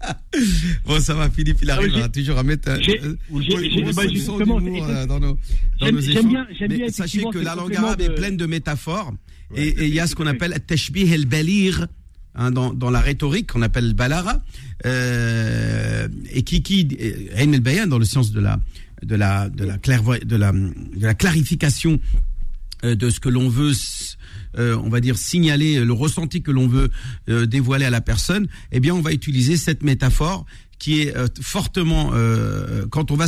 bon, 0.87 1.01
ça 1.01 1.15
va, 1.15 1.31
Philippe, 1.31 1.59
il 1.63 1.71
arrive 1.71 1.93
ah, 2.03 2.09
toujours 2.09 2.39
à 2.39 2.43
mettre. 2.43 2.79
J'ai 2.83 3.01
euh, 3.01 3.17
dans 5.07 5.21
nos, 5.21 5.39
dans 5.81 5.93
nos 5.93 6.01
échanges. 6.01 6.47
Mais 6.69 6.91
sachez 6.91 7.25
que 7.33 7.39
la 7.39 7.55
langue 7.55 7.75
arabe 7.77 8.01
est 8.01 8.15
pleine 8.15 8.37
de 8.37 8.47
métaphores 8.47 9.13
et 9.55 9.87
il 9.87 9.95
y 9.95 10.01
a 10.01 10.07
ce 10.07 10.15
qu'on 10.15 10.27
appelle 10.27 10.55
tashbih 10.67 11.13
el-balir 11.13 11.87
hein, 12.35 12.51
dans, 12.51 12.73
dans 12.73 12.91
la 12.91 13.01
rhétorique 13.01 13.53
qu'on 13.53 13.63
appelle 13.63 13.89
le 13.89 13.95
balara 13.95 14.41
euh, 14.87 16.09
et 16.31 16.43
qui 16.43 16.63
qui 16.63 16.89
Ayn 17.35 17.53
el-Bayan 17.53 17.87
dans 17.87 17.99
le 17.99 18.05
sens 18.05 18.33
de 18.33 18.41
la 18.41 18.61
de 19.03 19.17
la 19.17 19.49
de 19.49 19.65
la 19.65 19.77
de 19.77 20.37
la 20.37 20.53
de 20.53 21.07
la 21.07 21.15
clarification 21.15 22.01
euh, 22.85 22.95
de 22.95 23.11
ce 23.11 23.21
que 23.21 23.29
l'on 23.29 23.49
veut 23.49 23.73
euh, 24.59 24.77
on 24.83 24.89
va 24.89 25.01
dire 25.01 25.17
signaler 25.17 25.85
le 25.85 25.93
ressenti 25.93 26.43
que 26.43 26.51
l'on 26.51 26.67
veut 26.67 26.91
euh, 27.29 27.47
dévoiler 27.47 27.85
à 27.85 27.91
la 27.91 28.01
personne 28.01 28.47
eh 28.73 28.81
bien 28.81 28.95
on 28.95 29.01
va 29.01 29.13
utiliser 29.13 29.57
cette 29.57 29.83
métaphore 29.83 30.47
qui 30.79 31.03
est 31.03 31.17
euh, 31.17 31.27
fortement 31.41 32.13
euh, 32.15 32.87
quand 32.91 33.11
on 33.11 33.17
va 33.17 33.27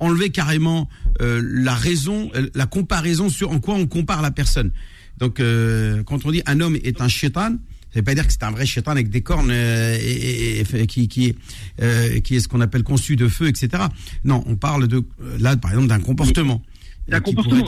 enlever 0.00 0.30
carrément 0.30 0.88
la 1.20 1.74
raison 1.74 2.30
la 2.54 2.66
comparaison 2.66 3.28
sur 3.28 3.50
en 3.50 3.60
quoi 3.60 3.74
on 3.74 3.86
compare 3.86 4.22
la 4.22 4.30
personne 4.30 4.72
donc, 5.20 5.38
euh, 5.38 6.02
quand 6.02 6.24
on 6.24 6.30
dit 6.30 6.42
un 6.46 6.60
homme 6.60 6.76
est 6.82 7.00
un 7.02 7.08
chétan, 7.08 7.50
ça 7.92 7.98
veut 8.00 8.02
pas 8.02 8.14
dire 8.14 8.26
que 8.26 8.32
c'est 8.32 8.42
un 8.42 8.50
vrai 8.50 8.64
chétan 8.64 8.92
avec 8.92 9.10
des 9.10 9.20
cornes 9.20 9.50
euh, 9.50 9.98
et, 10.00 10.86
qui 10.86 11.08
qui 11.08 11.26
est 11.26 11.36
euh, 11.82 12.20
qui 12.20 12.36
est 12.36 12.40
ce 12.40 12.48
qu'on 12.48 12.60
appelle 12.60 12.82
conçu 12.82 13.16
de 13.16 13.28
feu, 13.28 13.48
etc. 13.48 13.84
Non, 14.24 14.42
on 14.46 14.56
parle 14.56 14.88
de 14.88 15.04
là 15.38 15.56
par 15.56 15.72
exemple 15.72 15.88
d'un 15.88 16.00
comportement. 16.00 16.62
D'un 17.08 17.20
comportement, 17.20 17.64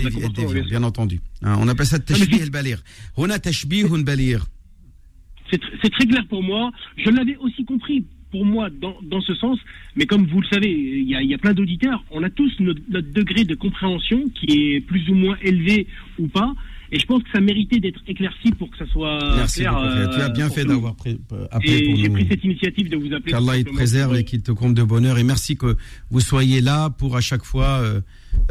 bien, 0.69 0.83
entendu. 0.85 1.21
Hein, 1.43 1.57
on 1.59 1.67
appelle 1.67 1.87
ça 1.87 1.99
tashbih 1.99 2.43
al-balir. 2.43 2.83
Huna 3.19 3.39
tashbih 3.39 3.85
balir. 4.05 4.47
C'est 5.51 5.91
très 5.91 6.07
clair 6.07 6.25
pour 6.29 6.43
moi. 6.43 6.71
Je 6.97 7.11
l'avais 7.11 7.37
aussi 7.37 7.65
compris 7.65 8.07
pour 8.31 8.47
moi 8.47 8.71
dans, 8.71 8.97
dans, 9.03 9.21
ce 9.21 9.35
sens, 9.35 9.59
mais 9.95 10.07
comme 10.07 10.27
vous 10.27 10.41
le 10.41 10.47
savez, 10.47 10.71
il 10.71 11.09
y 11.09 11.15
a, 11.15 11.23
y 11.23 11.35
a 11.35 11.39
plein 11.39 11.53
d'auditeurs, 11.53 12.03
on 12.11 12.23
a 12.23 12.31
tous 12.31 12.51
notre, 12.61 12.81
degré 12.89 13.45
de 13.45 13.55
compréhension 13.55 14.25
qui 14.35 14.73
est 14.73 14.81
plus 14.81 15.07
ou 15.11 15.15
moins 15.15 15.37
élevé 15.43 15.87
ou 16.19 16.29
pas, 16.29 16.55
et 16.93 16.99
je 16.99 17.07
pense 17.07 17.23
que 17.23 17.31
ça 17.33 17.41
méritait 17.41 17.81
d'être 17.81 18.01
éclairci 18.07 18.53
pour 18.53 18.71
que 18.71 18.77
ça 18.77 18.87
soit 18.87 19.19
Merci 19.37 19.61
clair. 19.61 20.11
tu 20.15 20.21
as 20.21 20.29
bien 20.29 20.51
fait 20.51 20.65
d'avoir 20.65 20.95
euh, 21.07 21.47
appelé 21.51 21.77
et 21.79 21.85
pour 21.85 21.95
nous. 21.97 22.03
J'ai 22.03 22.11
pris 22.11 22.27
cette 22.31 22.45
initiative 22.45 22.91
de 22.91 22.97
vous 22.97 23.13
appeler. 23.15 23.33
Qu'Allah 23.33 23.65
te 23.65 23.71
préserve 23.71 24.17
et 24.17 24.25
qu'il 24.25 24.43
te 24.43 24.53
compte 24.53 24.75
de 24.75 24.83
bonheur. 24.83 25.19
Et 25.19 25.25
merci 25.25 25.57
que 25.57 25.77
vous 26.11 26.21
soyez 26.21 26.61
là 26.61 26.91
pour 26.91 27.17
à 27.17 27.23
chaque 27.23 27.45
fois 27.45 27.81
euh, 27.81 28.01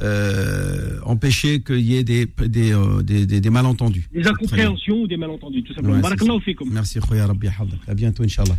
euh, 0.01 0.99
empêcher 1.05 1.61
qu'il 1.61 1.81
y 1.81 1.95
ait 1.95 2.03
des, 2.03 2.25
des, 2.25 2.73
euh, 2.73 3.03
des, 3.03 3.25
des, 3.25 3.41
des, 3.41 3.49
malentendus. 3.49 4.07
Des 4.13 4.27
incompréhensions 4.27 5.01
ou 5.01 5.07
des 5.07 5.17
malentendus, 5.17 5.63
tout 5.63 5.73
simplement. 5.73 5.95
Ouais, 6.01 6.55
merci, 6.71 6.99
Khoya 6.99 7.27
Rabbi 7.27 7.47
À 7.87 7.93
bientôt, 7.93 8.23
Inch'Allah. 8.23 8.57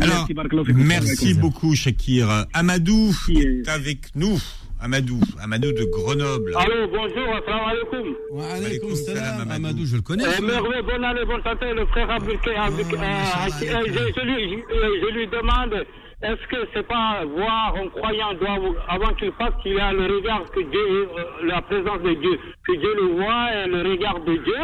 Alors, 0.00 0.28
merci 0.74 1.34
beaucoup, 1.34 1.74
Shakir. 1.74 2.46
Amadou 2.52 3.14
est 3.30 3.68
avec 3.68 4.14
nous. 4.14 4.38
Amadou, 4.80 5.20
Amadou 5.42 5.72
de 5.72 5.84
Grenoble. 5.90 6.52
Allô, 6.54 6.86
bonjour, 6.88 7.28
assalamu 7.36 7.66
alaikum. 7.70 8.16
Wa 8.30 8.44
alaikum 8.54 8.94
salam, 8.94 9.50
Amadou. 9.50 9.84
je 9.86 9.96
le 9.96 10.02
connais. 10.02 10.24
Euh, 10.24 10.42
merveille, 10.42 10.82
bonne 10.82 11.04
année, 11.04 11.24
bonne 11.24 11.42
santé, 11.42 11.72
le 11.72 11.86
frère 11.86 12.10
Abdelke. 12.10 12.50
Ah, 12.58 13.46
euh, 13.46 13.82
je, 13.86 14.20
lui, 14.24 14.62
je 15.02 15.14
lui 15.14 15.26
demande, 15.28 15.86
est-ce 16.22 16.46
que 16.48 16.68
c'est 16.74 16.86
pas 16.86 17.24
voir 17.24 17.74
un 17.76 17.88
croyant 17.88 18.34
doit, 18.34 18.58
avant 18.88 19.14
qu'il 19.14 19.32
fasse 19.32 19.54
qu'il 19.62 19.80
a 19.80 19.92
le 19.92 20.14
regard 20.16 20.44
que 20.50 20.60
Dieu, 20.60 21.08
euh, 21.18 21.46
la 21.46 21.62
présence 21.62 22.02
de 22.02 22.12
Dieu, 22.14 22.38
que 22.66 22.72
Dieu 22.76 22.94
le 22.94 23.16
voit 23.16 23.54
et 23.54 23.66
le 23.68 23.90
regard 23.90 24.20
de 24.20 24.36
Dieu 24.36 24.62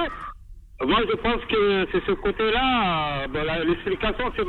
moi, 0.84 0.98
je 1.08 1.14
pense 1.16 1.40
que 1.48 1.86
c'est 1.92 2.04
ce 2.06 2.12
côté-là, 2.12 3.28
ben, 3.28 3.44
l'explication, 3.66 4.32
c'est 4.36 4.44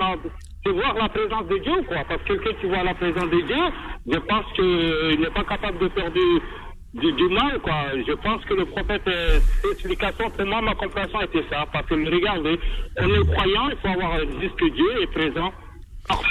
de 0.65 0.71
voir 0.71 0.93
la 0.95 1.09
présence 1.09 1.47
de 1.47 1.57
Dieu, 1.57 1.73
quoi? 1.87 1.97
Parce 2.07 2.21
que 2.23 2.33
quelqu'un 2.33 2.59
qui 2.61 2.67
voit 2.67 2.83
la 2.83 2.93
présence 2.93 3.29
de 3.29 3.41
Dieu, 3.41 3.63
je 4.07 4.17
pense 4.19 4.45
qu'il 4.55 5.19
n'est 5.19 5.33
pas 5.33 5.43
capable 5.43 5.79
de 5.79 5.89
faire 5.89 6.11
du, 6.11 7.11
du, 7.11 7.29
mal, 7.29 7.59
quoi. 7.61 7.91
Je 8.07 8.13
pense 8.13 8.43
que 8.45 8.53
le 8.53 8.65
prophète, 8.65 9.01
euh, 9.07 9.39
explication, 9.71 10.29
pour 10.29 10.45
moi, 10.45 10.61
ma 10.61 10.75
compréhension 10.75 11.21
était 11.21 11.43
ça. 11.49 11.65
Parce 11.71 11.85
que, 11.87 11.95
regardez, 11.95 12.59
on 12.97 13.09
est 13.09 13.31
croyant, 13.33 13.69
il 13.69 13.77
faut 13.81 13.89
avoir 13.89 14.19
dit 14.19 14.49
que 14.57 14.73
Dieu 14.73 15.01
est 15.03 15.11
présent. 15.11 15.51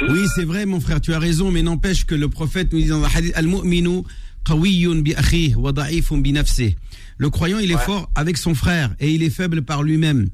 Oui, 0.08 0.20
c'est 0.34 0.44
vrai, 0.44 0.66
mon 0.66 0.80
frère, 0.80 1.00
tu 1.00 1.14
as 1.14 1.18
raison, 1.18 1.50
mais 1.50 1.62
n'empêche 1.62 2.04
que 2.04 2.14
le 2.14 2.28
prophète 2.28 2.72
nous 2.72 2.80
dit 2.80 2.88
dans 2.88 3.00
le 3.00 3.06
hadith, 3.06 3.32
Al-mu'minu 3.36 4.02
le 7.18 7.30
croyant, 7.30 7.58
il 7.58 7.70
est 7.70 7.78
fort 7.78 8.10
avec 8.14 8.36
son 8.36 8.54
frère 8.54 8.90
et 8.98 9.10
il 9.10 9.22
est 9.22 9.30
faible 9.30 9.62
par 9.62 9.82
lui-même. 9.82 10.28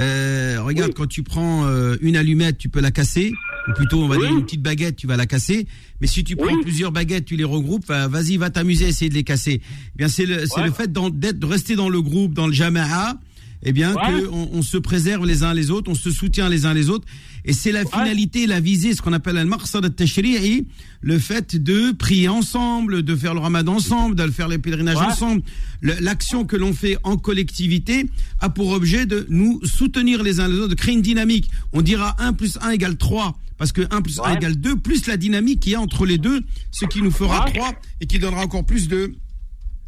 Euh, 0.00 0.58
regarde, 0.60 0.94
quand 0.94 1.06
tu 1.06 1.22
prends 1.22 1.66
euh, 1.66 1.96
une 2.00 2.16
allumette, 2.16 2.58
tu 2.58 2.68
peux 2.68 2.80
la 2.80 2.90
casser, 2.90 3.32
ou 3.68 3.72
plutôt 3.72 4.02
on 4.02 4.08
va 4.08 4.16
dire 4.16 4.30
une 4.30 4.44
petite 4.44 4.62
baguette, 4.62 4.96
tu 4.96 5.06
vas 5.06 5.16
la 5.16 5.26
casser. 5.26 5.66
Mais 6.00 6.06
si 6.06 6.22
tu 6.24 6.36
prends 6.36 6.56
plusieurs 6.62 6.92
baguettes, 6.92 7.24
tu 7.24 7.36
les 7.36 7.44
regroupes, 7.44 7.86
vas-y, 7.86 8.36
va 8.36 8.50
t'amuser 8.50 8.86
à 8.86 8.88
essayer 8.88 9.08
de 9.08 9.14
les 9.14 9.24
casser. 9.24 9.60
Eh 9.62 9.98
bien, 9.98 10.08
c'est 10.08 10.26
le, 10.26 10.46
c'est 10.46 10.62
le 10.62 10.70
fait 10.70 10.92
d'être, 10.92 11.38
de 11.38 11.46
rester 11.46 11.74
dans 11.74 11.88
le 11.88 12.00
groupe, 12.00 12.34
dans 12.34 12.46
le 12.46 12.52
jama'a, 12.52 13.18
eh 13.62 13.72
bien, 13.72 13.94
qu'on 13.94 14.48
on 14.52 14.62
se 14.62 14.76
préserve 14.76 15.26
les 15.26 15.42
uns 15.42 15.52
les 15.52 15.70
autres, 15.70 15.90
on 15.90 15.94
se 15.94 16.10
soutient 16.10 16.48
les 16.48 16.64
uns 16.64 16.74
les 16.74 16.90
autres. 16.90 17.06
Et 17.44 17.52
c'est 17.52 17.72
la 17.72 17.84
finalité, 17.84 18.46
la 18.46 18.60
visée, 18.60 18.94
ce 18.94 19.02
qu'on 19.02 19.12
appelle 19.12 19.38
al-maqsad 19.38 19.84
al-tashri'i, 19.84 20.66
le 21.00 21.18
fait 21.18 21.56
de 21.56 21.92
prier 21.92 22.28
ensemble, 22.28 23.02
de 23.02 23.16
faire 23.16 23.34
le 23.34 23.40
ramadan 23.40 23.76
ensemble, 23.76 24.14
de 24.14 24.30
faire 24.30 24.48
les 24.48 24.58
pèlerinages 24.58 24.98
ensemble. 24.98 25.42
L'action 25.82 26.44
que 26.44 26.56
l'on 26.56 26.72
fait 26.72 26.98
en 27.02 27.16
collectivité 27.16 28.06
a 28.40 28.48
pour 28.48 28.70
objet 28.70 29.06
de 29.06 29.26
nous 29.28 29.60
soutenir 29.64 30.22
les 30.22 30.40
uns 30.40 30.48
les 30.48 30.56
autres, 30.56 30.68
de 30.68 30.74
créer 30.74 30.94
une 30.94 31.02
dynamique. 31.02 31.50
On 31.72 31.82
dira 31.82 32.16
1 32.18 32.34
plus 32.34 32.58
1 32.60 32.70
égale 32.70 32.96
3, 32.96 33.38
parce 33.56 33.72
que 33.72 33.82
1 33.90 34.02
plus 34.02 34.20
1 34.20 34.36
égale 34.36 34.56
2, 34.56 34.76
plus 34.76 35.06
la 35.06 35.16
dynamique 35.16 35.60
qu'il 35.60 35.72
y 35.72 35.74
a 35.74 35.80
entre 35.80 36.06
les 36.06 36.18
deux, 36.18 36.42
ce 36.70 36.84
qui 36.86 37.02
nous 37.02 37.10
fera 37.10 37.50
3 37.50 37.72
et 38.00 38.06
qui 38.06 38.18
donnera 38.18 38.42
encore 38.44 38.64
plus 38.64 38.88
de, 38.88 39.14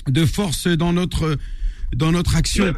de 0.08 0.26
force 0.26 0.66
dans 0.66 0.92
notre 0.92 1.36
dans 1.94 2.12
notre 2.12 2.36
action. 2.36 2.72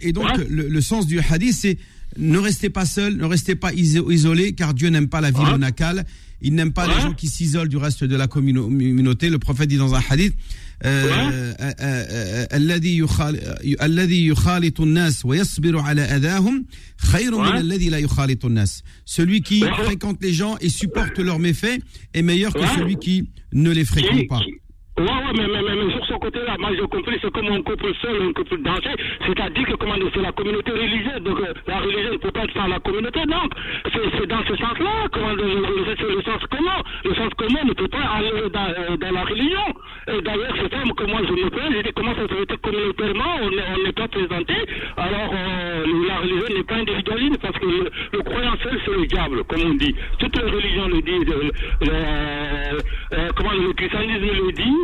Et, 0.00 0.12
donc, 0.12 0.28
le, 0.48 0.80
sens 0.80 1.06
du 1.06 1.20
hadith, 1.20 1.54
c'est 1.54 1.78
ne 2.16 2.38
restez 2.38 2.70
pas 2.70 2.86
seul, 2.86 3.16
ne 3.16 3.24
restez 3.24 3.54
pas 3.54 3.72
isolé, 3.72 4.52
car 4.52 4.74
Dieu 4.74 4.88
n'aime 4.88 5.08
pas 5.08 5.20
la 5.20 5.30
vie 5.30 5.44
monacale. 5.44 6.04
Il 6.40 6.54
n'aime 6.54 6.72
pas 6.72 6.86
les 6.86 7.00
gens 7.00 7.14
qui 7.14 7.28
s'isolent 7.28 7.68
du 7.68 7.78
reste 7.78 8.04
de 8.04 8.16
la 8.16 8.26
communauté. 8.26 9.30
Le 9.30 9.38
prophète 9.38 9.68
dit 9.68 9.78
dans 9.78 9.94
un 9.94 10.02
hadith, 10.10 10.34
celui 19.06 19.40
qui 19.40 19.60
fréquente 19.60 20.18
les 20.20 20.34
gens 20.34 20.56
et 20.60 20.68
supporte 20.68 21.18
leurs 21.18 21.38
méfaits 21.38 21.80
est 22.12 22.22
meilleur 22.22 22.52
que 22.52 22.66
celui 22.76 22.96
qui 22.96 23.30
ne 23.52 23.70
les 23.70 23.84
fréquente 23.86 24.28
pas. 24.28 24.40
Ouais, 24.96 25.02
ouais, 25.06 25.32
mais, 25.36 25.48
mais, 25.48 25.74
mais, 25.74 25.92
sur 25.92 26.06
ce 26.06 26.14
côté-là, 26.14 26.54
moi 26.56 26.70
j'ai 26.72 26.86
compris, 26.86 27.18
c'est 27.20 27.32
comme 27.32 27.48
un 27.48 27.62
couple 27.62 27.92
seul, 28.00 28.22
un 28.22 28.32
couple 28.32 28.58
danger. 28.62 28.94
C'est-à-dire 29.26 29.66
que 29.66 29.74
comment 29.74 29.94
c'est 30.14 30.22
la 30.22 30.30
communauté 30.30 30.70
religieuse, 30.70 31.20
donc 31.20 31.40
euh, 31.40 31.52
la 31.66 31.80
religion 31.80 32.12
ne 32.12 32.16
peut 32.18 32.30
pas 32.30 32.44
être 32.44 32.54
sans 32.54 32.68
la 32.68 32.78
communauté, 32.78 33.18
donc 33.26 33.50
c'est 33.92 34.26
dans 34.28 34.44
ce 34.44 34.54
sens-là, 34.54 35.08
comment 35.12 35.34
c'est 35.34 36.00
le 36.14 36.22
sens 36.22 36.46
commun. 36.48 36.78
Le 37.04 37.14
sens 37.16 37.34
commun 37.36 37.64
ne 37.64 37.72
peut 37.72 37.88
pas 37.88 38.06
aller 38.06 38.30
dans, 38.52 38.68
euh, 38.68 38.96
dans 38.96 39.10
la 39.10 39.24
religion. 39.24 39.66
Et 40.06 40.20
d'ailleurs, 40.22 40.54
c'est 40.62 40.70
ça 40.70 40.82
que 40.96 41.04
moi 41.10 41.20
je 41.26 41.32
me 41.32 41.50
pose, 41.50 41.74
je 41.74 41.82
dis 41.82 41.92
comment 41.96 42.14
ça 42.14 42.28
se 42.28 42.34
fait 42.34 42.56
communautairement, 42.62 43.34
on 43.42 43.82
n'est 43.82 43.92
pas 43.92 44.06
présenté, 44.06 44.54
alors 44.96 45.34
euh, 45.34 45.86
la 46.06 46.18
religion 46.18 46.56
n'est 46.56 46.62
pas 46.62 46.76
individualiste, 46.76 47.40
parce 47.42 47.58
que 47.58 47.66
le, 47.66 47.90
le 48.12 48.18
croyant 48.22 48.54
seul, 48.62 48.78
c'est 48.84 48.92
le 48.92 49.06
diable, 49.06 49.42
comme 49.44 49.62
on 49.66 49.74
dit. 49.74 49.94
Toutes 50.20 50.36
les 50.36 50.50
religions 50.50 50.86
le 50.86 51.00
disent, 51.02 51.34
euh, 51.82 53.28
comment 53.34 53.52
le 53.54 53.72
christianisme 53.72 54.22
le 54.22 54.52
dit, 54.52 54.83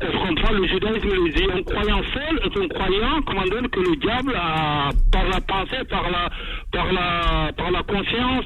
comprend 0.00 0.52
le 0.52 0.66
judaïsme 0.68 1.08
le 1.08 1.32
dit, 1.32 1.44
un 1.52 1.62
croyant 1.62 2.02
seul 2.14 2.40
est 2.44 2.56
un 2.56 2.68
croyant, 2.68 3.20
comment 3.26 3.42
dire, 3.44 3.70
que 3.70 3.80
le 3.80 3.96
diable 3.96 4.34
a, 4.36 4.90
par 5.10 5.24
la 5.28 5.40
pensée, 5.40 5.84
par 5.90 6.08
la, 6.10 6.30
par 6.72 6.92
la, 6.92 7.52
par 7.56 7.70
la 7.70 7.82
conscience, 7.82 8.44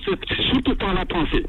surtout 0.51 0.75
par 0.77 0.95
la 0.95 1.05
pensée. 1.05 1.45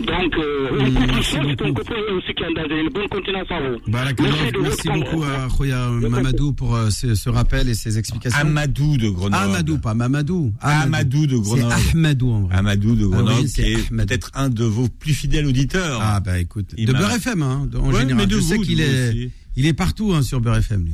Donc, 0.00 0.34
euh, 0.38 0.70
merci 1.06 1.36
beaucoup. 1.36 1.82
aussi 2.16 2.34
qui 2.34 2.42
une 2.44 2.88
bonne 2.88 3.08
continuation 3.08 3.54
à 3.56 3.60
vous. 3.60 3.76
merci, 3.86 4.52
merci 4.62 4.88
beaucoup 4.88 5.22
à 5.22 5.48
Khoya 5.54 5.90
Mamadou 5.90 6.54
pour 6.54 6.74
euh, 6.74 6.88
ce, 6.88 7.14
ce, 7.14 7.28
rappel 7.28 7.68
et 7.68 7.74
ces 7.74 7.98
explications. 7.98 8.40
Amadou 8.40 8.96
de 8.96 9.10
Grenoble. 9.10 9.36
Amadou, 9.44 9.78
pas 9.78 9.92
Mamadou. 9.92 10.52
Amadou, 10.62 11.26
de 11.26 11.36
Grenoble. 11.36 11.68
C'est 11.76 11.90
Ahmadou 11.94 12.30
en 12.30 12.40
vrai. 12.42 12.56
Amadou 12.56 12.94
de 12.94 13.06
Grenoble, 13.06 13.42
ah 13.44 13.46
qui 13.54 13.60
est 13.60 13.90
peut-être 13.90 14.30
un 14.34 14.48
de 14.48 14.64
vos 14.64 14.88
plus 14.88 15.12
fidèles 15.12 15.46
auditeurs. 15.46 16.00
Ah 16.02 16.20
bah 16.20 16.38
écoute, 16.38 16.74
de 16.74 16.90
Beurre 16.92 17.12
FM 17.12 17.42
hein, 17.42 17.68
en 17.78 17.92
général. 17.92 18.30
je 18.30 18.40
sais 18.40 18.58
qu'il 18.58 18.80
est, 18.80 19.30
il 19.56 19.66
est 19.66 19.72
partout 19.72 20.12
hein, 20.14 20.22
sur 20.22 20.40
Beurre 20.40 20.56
FM. 20.56 20.84
Lui. 20.84 20.92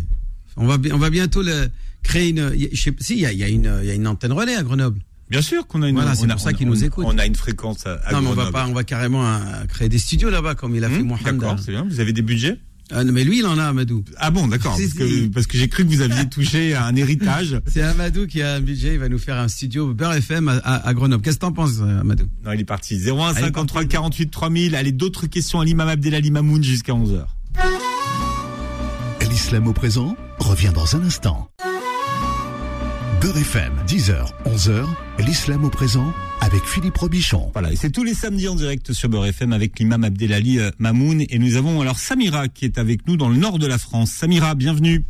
On 0.57 0.67
va, 0.67 0.77
on 0.93 0.99
va 0.99 1.11
bientôt 1.11 1.43
le, 1.43 1.69
créer 2.03 2.31
une. 2.31 2.53
Je 2.73 2.81
sais, 2.81 2.95
si, 2.99 3.15
il 3.15 3.21
y 3.21 3.27
a, 3.27 3.33
y, 3.33 3.45
a 3.45 3.49
y 3.49 3.91
a 3.91 3.95
une 3.95 4.07
antenne 4.07 4.33
relais 4.33 4.57
à 4.57 4.63
Grenoble. 4.63 5.01
Bien 5.31 5.43
sûr 5.43 5.67
qu'on 5.67 5.83
a 5.83 5.89
une. 5.89 5.95
Voilà, 5.95 6.15
c'est 6.15 6.27
pour 6.27 6.41
ça 6.41 6.53
qu'il 6.53 6.67
nous 6.67 6.85
écoute. 6.85 7.05
On 7.07 7.19
a 7.19 7.27
une 7.27 7.37
fréquence 7.37 7.87
à, 7.87 8.01
Non, 8.13 8.23
mais 8.23 8.29
on 8.29 8.35
va 8.35 8.51
pas, 8.51 8.67
on 8.67 8.73
va 8.73 8.85
carrément 8.85 9.27
euh, 9.27 9.65
créer 9.69 9.89
des 9.89 9.99
studios 9.99 10.31
là-bas 10.31 10.55
comme 10.55 10.75
il 10.75 10.85
a 10.85 10.89
fait 10.89 11.01
hum, 11.01 11.09
Mohamed. 11.09 11.39
D'accord, 11.39 11.59
c'est 11.59 11.73
bien. 11.73 11.85
Vous 11.89 12.01
avez 12.01 12.13
des 12.13 12.23
budgets? 12.23 12.59
Ah, 12.91 13.05
mais 13.05 13.23
lui, 13.23 13.41
il 13.41 13.47
en 13.47 13.59
a, 13.59 13.65
Amadou. 13.65 14.03
Ah 14.17 14.31
bon, 14.31 14.49
d'accord. 14.49 14.75
Parce 14.75 14.95
que, 14.95 15.27
parce 15.29 15.47
que 15.47 15.59
j'ai 15.59 15.69
cru 15.69 15.85
que 15.85 15.91
vous 15.91 16.01
aviez 16.01 16.27
touché 16.27 16.73
à 16.73 16.87
un 16.87 16.97
héritage. 16.97 17.61
C'est 17.67 17.83
Amadou 17.83 18.27
qui 18.27 18.41
a 18.41 18.55
un 18.55 18.61
budget. 18.63 18.95
Il 18.95 18.99
va 18.99 19.11
nous 19.11 19.19
faire 19.19 19.37
un 19.37 19.49
studio 19.49 19.93
Beurre 19.93 20.15
FM 20.15 20.49
à, 20.49 20.89
à, 20.89 20.95
Grenoble. 20.95 21.23
Qu'est-ce 21.23 21.37
que 21.37 21.43
t'en 21.43 21.53
penses, 21.53 21.81
euh, 21.81 22.01
Amadou? 22.01 22.25
Non, 22.47 22.53
il 22.53 22.61
est 22.61 22.65
parti. 22.65 22.97
01 22.97 23.35
53 23.35 23.85
48 23.85 24.31
3000. 24.31 24.75
Allez, 24.75 24.93
d'autres 24.93 25.27
questions 25.27 25.61
à 25.61 25.67
l'imam 25.67 25.87
Abdelali 25.87 26.31
Mamoun 26.31 26.65
jusqu'à 26.65 26.95
11h. 26.95 27.27
L'islam 29.39 29.69
au 29.69 29.73
présent 29.73 30.17
revient 30.41 30.73
dans 30.75 30.97
un 30.97 31.05
instant. 31.05 31.49
Beurre 33.23 33.37
FM, 33.37 33.73
10h, 33.87 34.33
11h, 34.45 34.85
l'islam 35.21 35.65
au 35.65 35.71
présent 35.71 36.13
avec 36.41 36.65
Philippe 36.65 36.97
Robichon. 36.97 37.49
Voilà, 37.53 37.71
et 37.71 37.77
c'est 37.77 37.93
tous 37.93 38.03
les 38.03 38.15
samedis 38.15 38.49
en 38.49 38.57
direct 38.57 38.93
sur 38.93 39.09
Beurre 39.09 39.27
FM 39.27 39.53
avec 39.53 39.79
l'imam 39.79 40.03
Abdelali 40.03 40.59
euh, 40.59 40.71
Mamoun. 40.81 41.23
Et 41.31 41.39
nous 41.39 41.57
avons 41.57 41.81
alors 41.81 41.99
Samira 41.99 42.49
qui 42.49 42.65
est 42.65 42.79
avec 42.79 43.07
nous 43.07 43.17
dans 43.17 43.29
le 43.29 43.37
nord 43.37 43.61
de 43.61 43.69
la 43.69 43.79
France. 43.79 44.11
Samira, 44.11 44.57
bienvenue. 44.57 45.05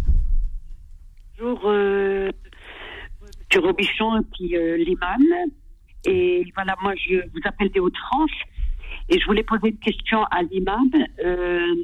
Bonjour, 1.38 1.62
euh, 1.64 2.30
M. 3.54 3.64
Robichon 3.64 4.18
et 4.18 4.24
puis 4.36 4.56
euh, 4.58 4.76
l'imam. 4.76 5.22
Et 6.04 6.44
voilà, 6.54 6.76
moi 6.82 6.92
je 6.96 7.14
vous 7.14 7.40
appelle 7.46 7.70
des 7.70 7.80
Hauts-de-France. 7.80 8.30
Et 9.10 9.18
je 9.18 9.26
voulais 9.26 9.42
poser 9.42 9.68
une 9.68 9.78
question 9.78 10.24
à 10.24 10.42
l'imam. 10.42 10.90
Euh, 11.24 11.74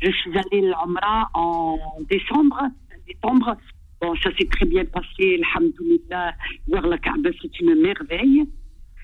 je 0.00 0.10
suis 0.10 0.32
allée 0.36 0.66
l'Amra 0.68 1.30
en 1.34 1.78
décembre, 2.08 2.60
décembre 3.06 3.56
Bon, 4.02 4.16
ça 4.16 4.30
s'est 4.36 4.48
très 4.50 4.66
bien 4.66 4.84
passé, 4.84 5.40
alhamdoulilah, 5.54 6.34
voir 6.66 6.88
la 6.88 6.98
Kaaba, 6.98 7.30
c'est 7.40 7.60
une 7.60 7.80
merveille. 7.80 8.44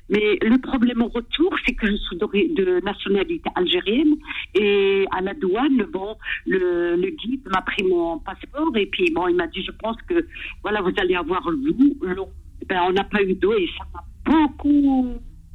Mais 0.09 0.39
le 0.43 0.59
problème 0.61 1.03
au 1.03 1.09
retour, 1.09 1.55
c'est 1.65 1.75
que 1.75 1.87
je 1.87 1.95
suis 1.95 2.17
de 2.17 2.81
nationalité 2.85 3.49
algérienne 3.55 4.17
et 4.55 5.07
à 5.13 5.21
la 5.21 5.35
douane, 5.35 5.85
bon, 5.93 6.17
le, 6.47 7.11
guide 7.11 7.47
m'a 7.49 7.63
pris 7.63 7.85
mon 7.85 8.19
passeport 8.19 8.77
et 8.77 8.87
puis 8.87 9.13
bon, 9.15 9.29
il 9.29 9.37
m'a 9.37 9.47
dit, 9.47 9.63
je 9.63 9.71
pense 9.71 9.97
que 10.09 10.27
voilà, 10.63 10.81
vous 10.81 10.93
allez 10.97 11.15
avoir 11.15 11.49
l'eau. 11.49 12.31
Ben, 12.69 12.83
on 12.89 12.93
n'a 12.93 13.05
pas 13.05 13.23
eu 13.23 13.35
d'eau 13.35 13.55
et 13.57 13.69
ça 13.79 13.85
m'a 13.95 14.03
beaucoup 14.25 15.15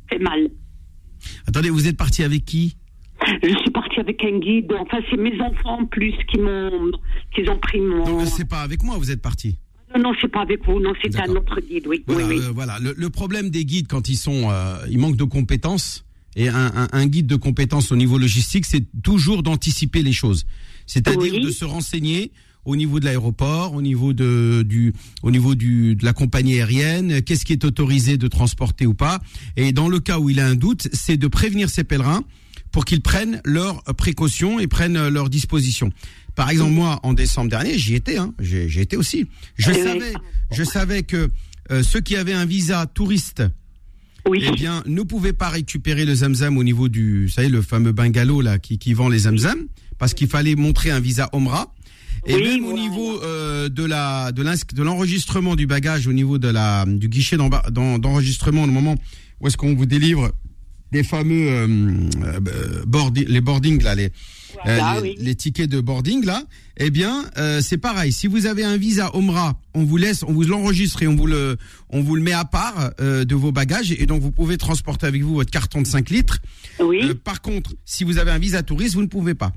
fait 0.09 0.19
mal. 0.19 0.49
Attendez, 1.47 1.69
vous 1.69 1.87
êtes 1.87 1.97
parti 1.97 2.23
avec 2.23 2.45
qui? 2.45 2.75
Je 3.41 3.57
suis 3.59 3.71
partie 3.71 3.99
avec 3.99 4.23
un 4.23 4.39
guide. 4.39 4.73
Enfin, 4.79 4.99
c'est 5.09 5.17
mes 5.17 5.39
enfants 5.39 5.79
en 5.81 5.85
plus 5.85 6.13
qui 6.29 6.37
m'ont, 6.37 6.91
qui 7.33 7.47
ont 7.49 7.57
pris 7.57 7.79
mon. 7.79 8.03
Donc 8.03 8.27
c'est 8.27 8.47
pas 8.47 8.61
avec 8.61 8.83
moi, 8.83 8.97
vous 8.97 9.11
êtes 9.11 9.21
parti? 9.21 9.57
Non, 9.95 10.01
non, 10.01 10.11
c'est 10.19 10.27
pas 10.27 10.41
avec 10.41 10.65
vous. 10.65 10.79
Non, 10.79 10.93
c'est 11.01 11.15
un 11.19 11.29
autre 11.29 11.61
guide. 11.61 11.85
Oui, 11.87 12.03
voilà, 12.07 12.27
oui, 12.27 12.39
euh, 12.39 12.51
voilà. 12.53 12.79
Le, 12.79 13.09
problème 13.09 13.49
des 13.49 13.63
guides 13.63 13.87
quand 13.87 14.09
ils 14.09 14.15
sont, 14.15 14.49
euh, 14.49 14.77
ils 14.89 14.97
manquent 14.97 15.17
de 15.17 15.23
compétences. 15.23 16.05
Et 16.35 16.47
un, 16.49 16.87
un, 16.91 17.05
guide 17.05 17.27
de 17.27 17.35
compétences 17.35 17.91
au 17.91 17.95
niveau 17.95 18.17
logistique, 18.17 18.65
c'est 18.65 18.83
toujours 19.03 19.43
d'anticiper 19.43 20.01
les 20.01 20.13
choses. 20.13 20.47
C'est-à-dire 20.87 21.39
de 21.39 21.51
se 21.51 21.63
renseigner 21.63 22.31
au 22.65 22.75
niveau 22.75 22.99
de 22.99 23.05
l'aéroport, 23.05 23.73
au 23.73 23.81
niveau 23.81 24.13
de 24.13 24.63
du 24.67 24.93
au 25.21 25.31
niveau 25.31 25.55
du 25.55 25.95
de 25.95 26.05
la 26.05 26.13
compagnie 26.13 26.55
aérienne, 26.55 27.21
qu'est-ce 27.21 27.45
qui 27.45 27.53
est 27.53 27.65
autorisé 27.65 28.17
de 28.17 28.27
transporter 28.27 28.85
ou 28.85 28.93
pas. 28.93 29.19
Et 29.57 29.71
dans 29.71 29.89
le 29.89 29.99
cas 29.99 30.19
où 30.19 30.29
il 30.29 30.39
a 30.39 30.47
un 30.47 30.55
doute, 30.55 30.87
c'est 30.93 31.17
de 31.17 31.27
prévenir 31.27 31.69
ses 31.69 31.83
pèlerins 31.83 32.23
pour 32.71 32.85
qu'ils 32.85 33.01
prennent 33.01 33.41
leurs 33.45 33.83
précautions 33.83 34.59
et 34.59 34.67
prennent 34.67 35.07
leurs 35.07 35.29
dispositions. 35.29 35.91
Par 36.35 36.49
exemple, 36.49 36.71
moi, 36.71 36.99
en 37.03 37.13
décembre 37.13 37.49
dernier, 37.51 37.77
j'y 37.77 37.93
étais, 37.93 38.17
hein, 38.17 38.33
j'ai 38.39 38.81
été 38.81 38.97
aussi. 38.97 39.27
Je 39.55 39.71
savais, 39.71 40.13
je 40.51 40.63
savais 40.63 41.03
que 41.03 41.29
euh, 41.71 41.83
ceux 41.83 42.01
qui 42.01 42.15
avaient 42.15 42.33
un 42.33 42.45
visa 42.45 42.87
touriste, 42.87 43.43
oui. 44.27 44.43
eh 44.47 44.51
bien, 44.51 44.83
ne 44.87 45.03
pouvaient 45.03 45.33
pas 45.33 45.49
récupérer 45.49 46.05
le 46.05 46.15
zamzam 46.15 46.57
au 46.57 46.63
niveau 46.63 46.89
du, 46.89 47.27
vous 47.27 47.31
savez, 47.31 47.49
le 47.49 47.61
fameux 47.61 47.91
bungalow 47.91 48.41
là 48.41 48.57
qui, 48.57 48.79
qui 48.79 48.93
vend 48.93 49.09
les 49.09 49.19
zamzam, 49.19 49.67
parce 49.99 50.15
qu'il 50.15 50.27
fallait 50.27 50.55
montrer 50.55 50.89
un 50.89 50.99
visa 50.99 51.29
Omra. 51.33 51.73
Et 52.25 52.37
même 52.37 52.65
au 52.65 52.73
niveau 52.73 53.21
euh, 53.21 53.69
de 53.69 53.83
la 53.83 54.31
de 54.31 54.83
l'enregistrement 54.83 55.55
du 55.55 55.67
bagage, 55.67 56.07
au 56.07 56.13
niveau 56.13 56.37
de 56.37 56.47
la 56.47 56.85
du 56.87 57.09
guichet 57.09 57.37
d'enregistrement, 57.37 58.63
au 58.63 58.67
moment 58.67 58.95
où 59.41 59.47
est-ce 59.47 59.57
qu'on 59.57 59.75
vous 59.75 59.85
délivre 59.85 60.31
des 60.93 61.03
fameux 61.03 61.49
euh, 61.49 62.85
boarding, 62.85 63.25
les 63.27 63.41
boardings 63.41 63.81
là, 63.83 63.95
les, 63.95 64.11
les, 65.17 65.35
tickets 65.35 65.69
de 65.69 65.81
boarding 65.81 66.23
là, 66.23 66.43
eh 66.77 66.91
bien 66.91 67.25
c'est 67.61 67.79
pareil. 67.79 68.13
Si 68.13 68.27
vous 68.27 68.45
avez 68.45 68.63
un 68.63 68.77
visa 68.77 69.13
Omra, 69.15 69.59
on 69.73 69.83
vous 69.83 69.97
laisse, 69.97 70.23
on 70.23 70.31
vous 70.31 70.43
l'enregistre 70.43 71.03
et 71.03 71.07
on 71.07 71.15
vous 71.15 71.27
le, 71.27 71.57
on 71.89 72.01
vous 72.01 72.15
le 72.15 72.21
met 72.21 72.31
à 72.31 72.45
part 72.45 72.91
de 72.99 73.35
vos 73.35 73.51
bagages 73.51 73.91
et 73.91 74.05
donc 74.05 74.21
vous 74.21 74.31
pouvez 74.31 74.57
transporter 74.57 75.07
avec 75.07 75.23
vous 75.23 75.33
votre 75.33 75.51
carton 75.51 75.81
de 75.81 75.87
5 75.87 76.09
litres. 76.09 76.39
Oui. 76.79 77.13
par 77.15 77.41
contre, 77.41 77.73
si 77.83 78.03
vous 78.03 78.17
avez 78.17 78.31
un 78.31 78.39
visa 78.39 78.63
touriste, 78.63 78.93
vous 78.93 79.01
ne 79.01 79.07
pouvez 79.07 79.33
pas. 79.33 79.51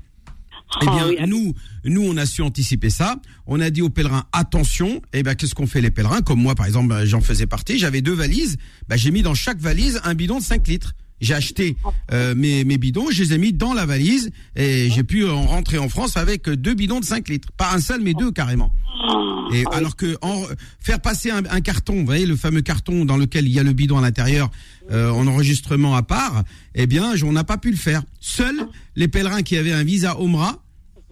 Eh 0.81 0.85
bien, 0.85 1.09
ah 1.19 1.27
nous, 1.27 1.53
nous, 1.85 2.03
on 2.03 2.17
a 2.17 2.25
su 2.25 2.41
anticiper 2.41 2.89
ça. 2.89 3.15
On 3.45 3.59
a 3.61 3.69
dit 3.69 3.81
aux 3.81 3.89
pèlerins 3.89 4.25
attention. 4.33 5.01
Eh 5.13 5.23
bien, 5.23 5.35
qu'est-ce 5.35 5.55
qu'on 5.55 5.67
fait 5.67 5.81
les 5.81 5.91
pèlerins? 5.91 6.21
Comme 6.21 6.41
moi, 6.41 6.55
par 6.55 6.65
exemple, 6.65 6.89
ben, 6.89 7.05
j'en 7.05 7.21
faisais 7.21 7.47
partie. 7.47 7.79
J'avais 7.79 8.01
deux 8.01 8.13
valises. 8.13 8.57
Ben, 8.87 8.97
j'ai 8.97 9.11
mis 9.11 9.21
dans 9.21 9.33
chaque 9.33 9.59
valise 9.59 10.01
un 10.03 10.13
bidon 10.13 10.39
de 10.39 10.43
5 10.43 10.67
litres. 10.67 10.93
J'ai 11.19 11.33
acheté 11.33 11.75
euh, 12.11 12.35
mes, 12.35 12.63
mes 12.63 12.77
bidons, 12.77 13.09
je 13.09 13.23
les 13.23 13.33
ai 13.33 13.37
mis 13.37 13.53
dans 13.53 13.73
la 13.73 13.85
valise 13.85 14.29
et 14.55 14.89
j'ai 14.89 15.03
pu 15.03 15.27
en 15.27 15.43
rentrer 15.43 15.77
en 15.77 15.89
France 15.89 16.17
avec 16.17 16.49
deux 16.49 16.73
bidons 16.73 16.99
de 16.99 17.05
5 17.05 17.27
litres. 17.29 17.49
Pas 17.57 17.73
un 17.73 17.79
seul, 17.79 18.01
mais 18.01 18.13
deux 18.13 18.31
carrément. 18.31 18.71
Et 19.53 19.63
alors 19.71 19.95
que 19.95 20.17
en, 20.21 20.43
faire 20.79 20.99
passer 20.99 21.31
un, 21.31 21.43
un, 21.49 21.61
carton, 21.61 21.95
vous 21.95 22.05
voyez 22.05 22.25
le 22.25 22.35
fameux 22.35 22.61
carton 22.61 23.05
dans 23.05 23.17
lequel 23.17 23.47
il 23.47 23.53
y 23.53 23.59
a 23.59 23.63
le 23.63 23.73
bidon 23.73 23.97
à 23.97 24.01
l'intérieur 24.01 24.49
euh, 24.91 25.09
en 25.09 25.27
enregistrement 25.27 25.95
à 25.95 26.03
part, 26.03 26.43
eh 26.75 26.87
bien, 26.87 27.13
on 27.23 27.31
n'a 27.31 27.43
pas 27.43 27.57
pu 27.57 27.71
le 27.71 27.77
faire. 27.77 28.03
Seuls 28.19 28.67
les 28.95 29.07
pèlerins 29.07 29.43
qui 29.43 29.57
avaient 29.57 29.73
un 29.73 29.83
visa 29.83 30.19
Omra, 30.19 30.63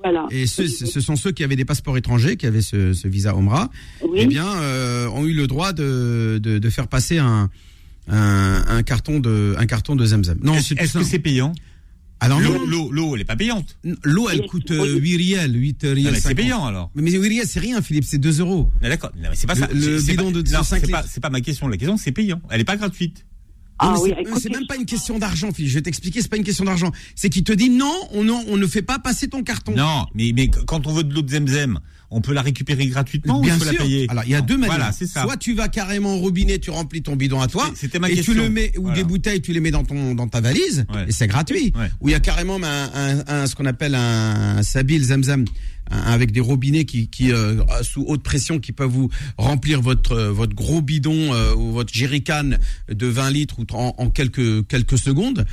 voilà. 0.03 0.27
Et 0.29 0.45
ce, 0.45 0.67
ce, 0.67 1.01
sont 1.01 1.15
ceux 1.15 1.31
qui 1.31 1.43
avaient 1.43 1.55
des 1.55 1.65
passeports 1.65 1.97
étrangers, 1.97 2.35
qui 2.37 2.45
avaient 2.45 2.61
ce, 2.61 2.93
ce 2.93 3.07
visa 3.07 3.35
Omra, 3.35 3.71
eh 4.15 4.27
bien, 4.27 4.45
euh, 4.45 5.07
ont 5.07 5.25
eu 5.25 5.33
le 5.33 5.47
droit 5.47 5.73
de, 5.73 6.39
de, 6.43 6.59
de 6.59 6.69
faire 6.69 6.87
passer 6.87 7.17
un, 7.17 7.49
un, 8.07 8.83
carton 8.83 9.19
de 9.19 9.55
un 9.57 9.65
carton 9.65 9.95
de 9.95 10.05
Zamzam. 10.05 10.37
Non, 10.41 10.53
est-ce 10.55 10.97
que 10.97 11.03
c'est 11.03 11.19
payant 11.19 11.53
alors 12.21 12.39
l'eau, 12.39 12.91
l'eau, 12.91 13.15
elle 13.15 13.21
est 13.21 13.25
pas 13.25 13.35
payante. 13.35 13.77
L'eau, 14.03 14.29
elle 14.29 14.45
coûte 14.47 14.69
8 14.69 14.73
euh, 14.73 15.17
riels, 15.17 15.53
8 15.53 15.83
riels. 15.83 16.19
c'est 16.19 16.33
payant 16.33 16.65
alors. 16.65 16.89
Mais, 16.95 17.11
8 17.11 17.27
riels, 17.27 17.47
c'est 17.47 17.59
rien, 17.59 17.81
Philippe, 17.81 18.05
c'est 18.05 18.17
2 18.17 18.39
euros. 18.39 18.69
D'accord, 18.81 19.11
mais 19.15 19.29
c'est 19.33 19.47
pas 19.47 19.55
ça. 19.55 19.67
Le, 19.73 20.01
bidon 20.01 20.31
de 20.31 20.41
205 20.41 20.87
litres. 20.87 21.03
C'est 21.07 21.19
pas, 21.19 21.29
ma 21.29 21.41
question. 21.41 21.67
La 21.67 21.77
question, 21.77 21.97
c'est 21.97 22.11
payant. 22.11 22.41
Elle 22.49 22.61
est 22.61 22.65
pas 22.65 22.77
gratuite. 22.77 23.25
Ah 23.79 23.95
c'est 24.39 24.49
même 24.51 24.67
pas 24.67 24.75
une 24.75 24.85
question 24.85 25.19
d'argent, 25.19 25.51
Philippe. 25.51 25.71
Je 25.71 25.75
vais 25.75 25.81
t'expliquer, 25.81 26.21
c'est 26.21 26.29
pas 26.29 26.37
une 26.37 26.43
question 26.43 26.63
d'argent. 26.63 26.91
C'est 27.15 27.29
qu'il 27.29 27.43
te 27.43 27.51
dit 27.51 27.69
non, 27.69 27.93
on, 28.13 28.27
on 28.29 28.57
ne 28.57 28.67
fait 28.67 28.81
pas 28.81 28.99
passer 28.99 29.27
ton 29.27 29.43
carton. 29.43 29.73
Non, 29.75 30.05
mais, 30.13 30.31
mais 30.33 30.47
quand 30.47 30.87
on 30.87 30.93
veut 30.93 31.03
de 31.03 31.13
l'eau 31.13 31.21
de 31.21 31.29
Zemzem, 31.29 31.79
on 32.11 32.21
peut 32.21 32.33
la 32.33 32.41
récupérer 32.41 32.85
gratuitement 32.87 33.41
Bien 33.41 33.57
ou 33.57 33.61
sûr. 33.61 33.73
la 33.73 33.77
payer 33.79 34.05
Alors 34.09 34.23
il 34.23 34.29
y 34.29 34.35
a 34.35 34.41
deux 34.41 34.57
manières. 34.57 34.77
Voilà, 34.77 34.91
ça. 34.93 35.23
Soit 35.23 35.37
tu 35.37 35.53
vas 35.53 35.67
carrément 35.67 36.15
au 36.15 36.19
robinet, 36.19 36.59
tu 36.59 36.69
remplis 36.69 37.01
ton 37.01 37.15
bidon 37.15 37.41
à 37.41 37.47
toi, 37.47 37.69
C'était 37.75 37.99
ma 37.99 38.09
et 38.09 38.21
tu 38.21 38.33
le 38.33 38.49
mets 38.49 38.71
ou 38.77 38.91
des 38.91 39.03
bouteilles, 39.03 39.41
tu 39.41 39.51
les 39.51 39.59
mets 39.59 39.71
dans 39.71 39.83
ton 39.83 40.15
dans 40.15 40.27
ta 40.27 40.39
valise 40.39 40.85
et 41.07 41.11
c'est 41.11 41.27
gratuit. 41.27 41.73
Ou 41.99 42.09
il 42.09 42.11
y 42.11 42.15
a 42.15 42.19
carrément 42.19 42.59
un, 42.63 43.23
un, 43.27 43.47
ce 43.47 43.55
qu'on 43.55 43.65
appelle 43.65 43.95
un, 43.95 44.63
sabil 44.63 45.03
zamzam 45.03 45.45
avec 45.89 46.31
des 46.31 46.39
robinets 46.39 46.85
qui, 46.85 47.07
qui 47.07 47.31
euh, 47.31 47.61
sous 47.83 48.03
haute 48.07 48.23
pression 48.23 48.59
qui 48.59 48.71
peuvent 48.71 48.89
vous 48.89 49.09
remplir 49.37 49.81
votre 49.81 50.13
euh, 50.13 50.31
votre 50.31 50.55
gros 50.55 50.81
bidon 50.81 51.33
euh, 51.33 51.53
ou 51.55 51.71
votre 51.71 51.93
jerrycan 51.93 52.51
de 52.89 53.07
20 53.07 53.29
litres 53.29 53.59
ou 53.59 53.65
en, 53.73 53.93
en 53.97 54.09
quelques 54.09 54.67
quelques 54.67 54.97
secondes. 54.97 55.45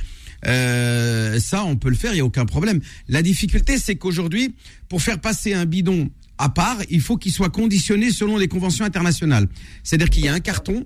Euh, 0.45 1.39
ça, 1.39 1.63
on 1.63 1.75
peut 1.75 1.89
le 1.89 1.95
faire, 1.95 2.13
il 2.13 2.17
y 2.17 2.21
a 2.21 2.25
aucun 2.25 2.45
problème. 2.45 2.81
La 3.07 3.21
difficulté, 3.21 3.77
c'est 3.77 3.95
qu'aujourd'hui, 3.95 4.55
pour 4.89 5.01
faire 5.01 5.19
passer 5.19 5.53
un 5.53 5.65
bidon 5.65 6.09
à 6.37 6.49
part, 6.49 6.77
il 6.89 7.01
faut 7.01 7.17
qu'il 7.17 7.31
soit 7.31 7.49
conditionné 7.49 8.11
selon 8.11 8.37
les 8.37 8.47
conventions 8.47 8.85
internationales. 8.85 9.47
C'est-à-dire 9.83 10.09
qu'il 10.09 10.25
y 10.25 10.27
a 10.27 10.33
un 10.33 10.39
carton, 10.39 10.85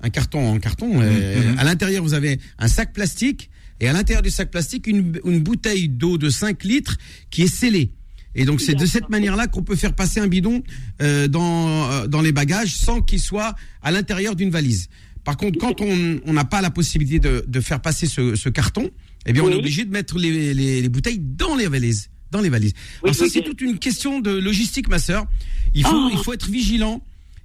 un 0.00 0.10
carton 0.10 0.52
en 0.52 0.58
carton. 0.58 1.00
Euh, 1.00 1.52
mhm. 1.52 1.58
à 1.58 1.64
l'intérieur, 1.64 2.02
vous 2.02 2.14
avez 2.14 2.38
un 2.58 2.68
sac 2.68 2.92
plastique 2.92 3.50
et 3.80 3.88
à 3.88 3.92
l'intérieur 3.92 4.22
du 4.22 4.30
sac 4.30 4.50
plastique, 4.50 4.86
une, 4.86 5.12
bouteille 5.40 5.88
d'eau 5.88 6.16
de 6.16 6.30
5 6.30 6.64
litres 6.64 6.96
qui 7.30 7.42
est 7.42 7.54
scellée. 7.54 7.90
Et 8.36 8.44
donc 8.44 8.60
c'est 8.60 8.74
de 8.74 8.86
cette 8.86 9.08
manière-là 9.08 9.48
qu'on 9.48 9.62
peut 9.62 9.74
faire 9.74 9.94
passer 9.94 10.20
un 10.20 10.28
bidon 10.28 10.62
euh, 11.02 11.26
dans, 11.26 11.90
euh, 11.90 12.06
dans 12.06 12.20
les 12.20 12.32
bagages 12.32 12.76
sans 12.76 13.00
qu'il 13.00 13.20
soit 13.20 13.54
à 13.82 13.90
l'intérieur 13.90 14.36
d'une 14.36 14.50
valise. 14.50 14.88
Par 15.24 15.36
contre, 15.36 15.58
quand 15.58 15.80
on 15.80 16.32
n'a 16.32 16.44
pas 16.44 16.60
la 16.60 16.70
possibilité 16.70 17.18
de, 17.18 17.44
de 17.48 17.60
faire 17.60 17.80
passer 17.80 18.06
ce, 18.06 18.36
ce, 18.36 18.48
carton, 18.48 18.90
eh 19.24 19.32
bien 19.32 19.42
on 19.42 19.50
est 19.50 19.56
obligé 19.56 19.84
de 19.84 19.90
mettre 19.90 20.18
les, 20.18 20.54
les, 20.54 20.82
les 20.82 20.88
bouteilles 20.88 21.18
dans 21.18 21.56
les 21.56 21.66
valises 21.66 22.10
dans 22.32 22.40
les 22.40 22.48
valises. 22.48 22.72
Alors 23.02 23.14
ça, 23.14 23.26
c'est 23.30 23.42
toute 23.42 23.60
une 23.60 23.78
question 23.78 24.20
de 24.20 24.30
logistique, 24.30 24.88
ma 24.88 24.98
sœur. 24.98 25.26
Il 25.74 25.84
faut, 25.84 25.94
oh. 25.94 26.10
il 26.12 26.18
faut 26.18 26.32
être 26.32 26.48
vigilant. 26.48 27.00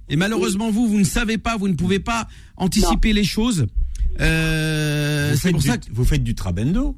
Et 0.08 0.16
malheureusement, 0.16 0.70
vous, 0.70 0.88
vous 0.88 0.98
ne 0.98 1.04
savez 1.04 1.38
pas, 1.38 1.56
vous 1.56 1.68
ne 1.68 1.74
pouvez 1.74 2.00
pas 2.00 2.28
anticiper 2.56 3.12
les 3.12 3.24
choses. 3.24 3.66
Euh, 4.20 5.34
c'est 5.40 5.52
pour 5.52 5.62
ça 5.62 5.78
que 5.78 5.86
vous 5.92 6.04
faites 6.04 6.24
du 6.24 6.34
trabendo. 6.34 6.96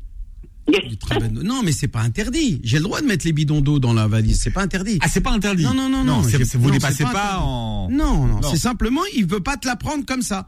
Non, 1.43 1.63
mais 1.63 1.73
c'est 1.73 1.89
pas 1.89 2.01
interdit. 2.01 2.61
J'ai 2.65 2.79
le 2.79 2.85
droit 2.85 3.01
de 3.01 3.07
mettre 3.07 3.27
les 3.27 3.33
bidons 3.33 3.61
d'eau 3.61 3.79
dans 3.79 3.93
la 3.93 4.07
valise. 4.07 4.41
C'est 4.41 4.51
pas 4.51 4.63
interdit. 4.63 4.99
Ah, 5.03 5.09
c'est 5.09 5.21
pas 5.21 5.33
interdit. 5.33 5.65
Non, 5.65 5.75
non, 5.75 5.89
non, 5.89 6.05
non. 6.05 6.21
vous 6.21 6.71
ne 6.71 6.79
passez 6.79 7.05
pas, 7.05 7.39
en. 7.41 7.91
Non, 7.91 8.27
non. 8.27 8.43
C'est 8.43 8.59
simplement, 8.59 9.03
il 9.15 9.27
veut 9.27 9.41
pas 9.41 9.57
te 9.57 9.67
la 9.67 9.77
prendre 9.77 10.05
comme 10.05 10.23
ça. 10.23 10.47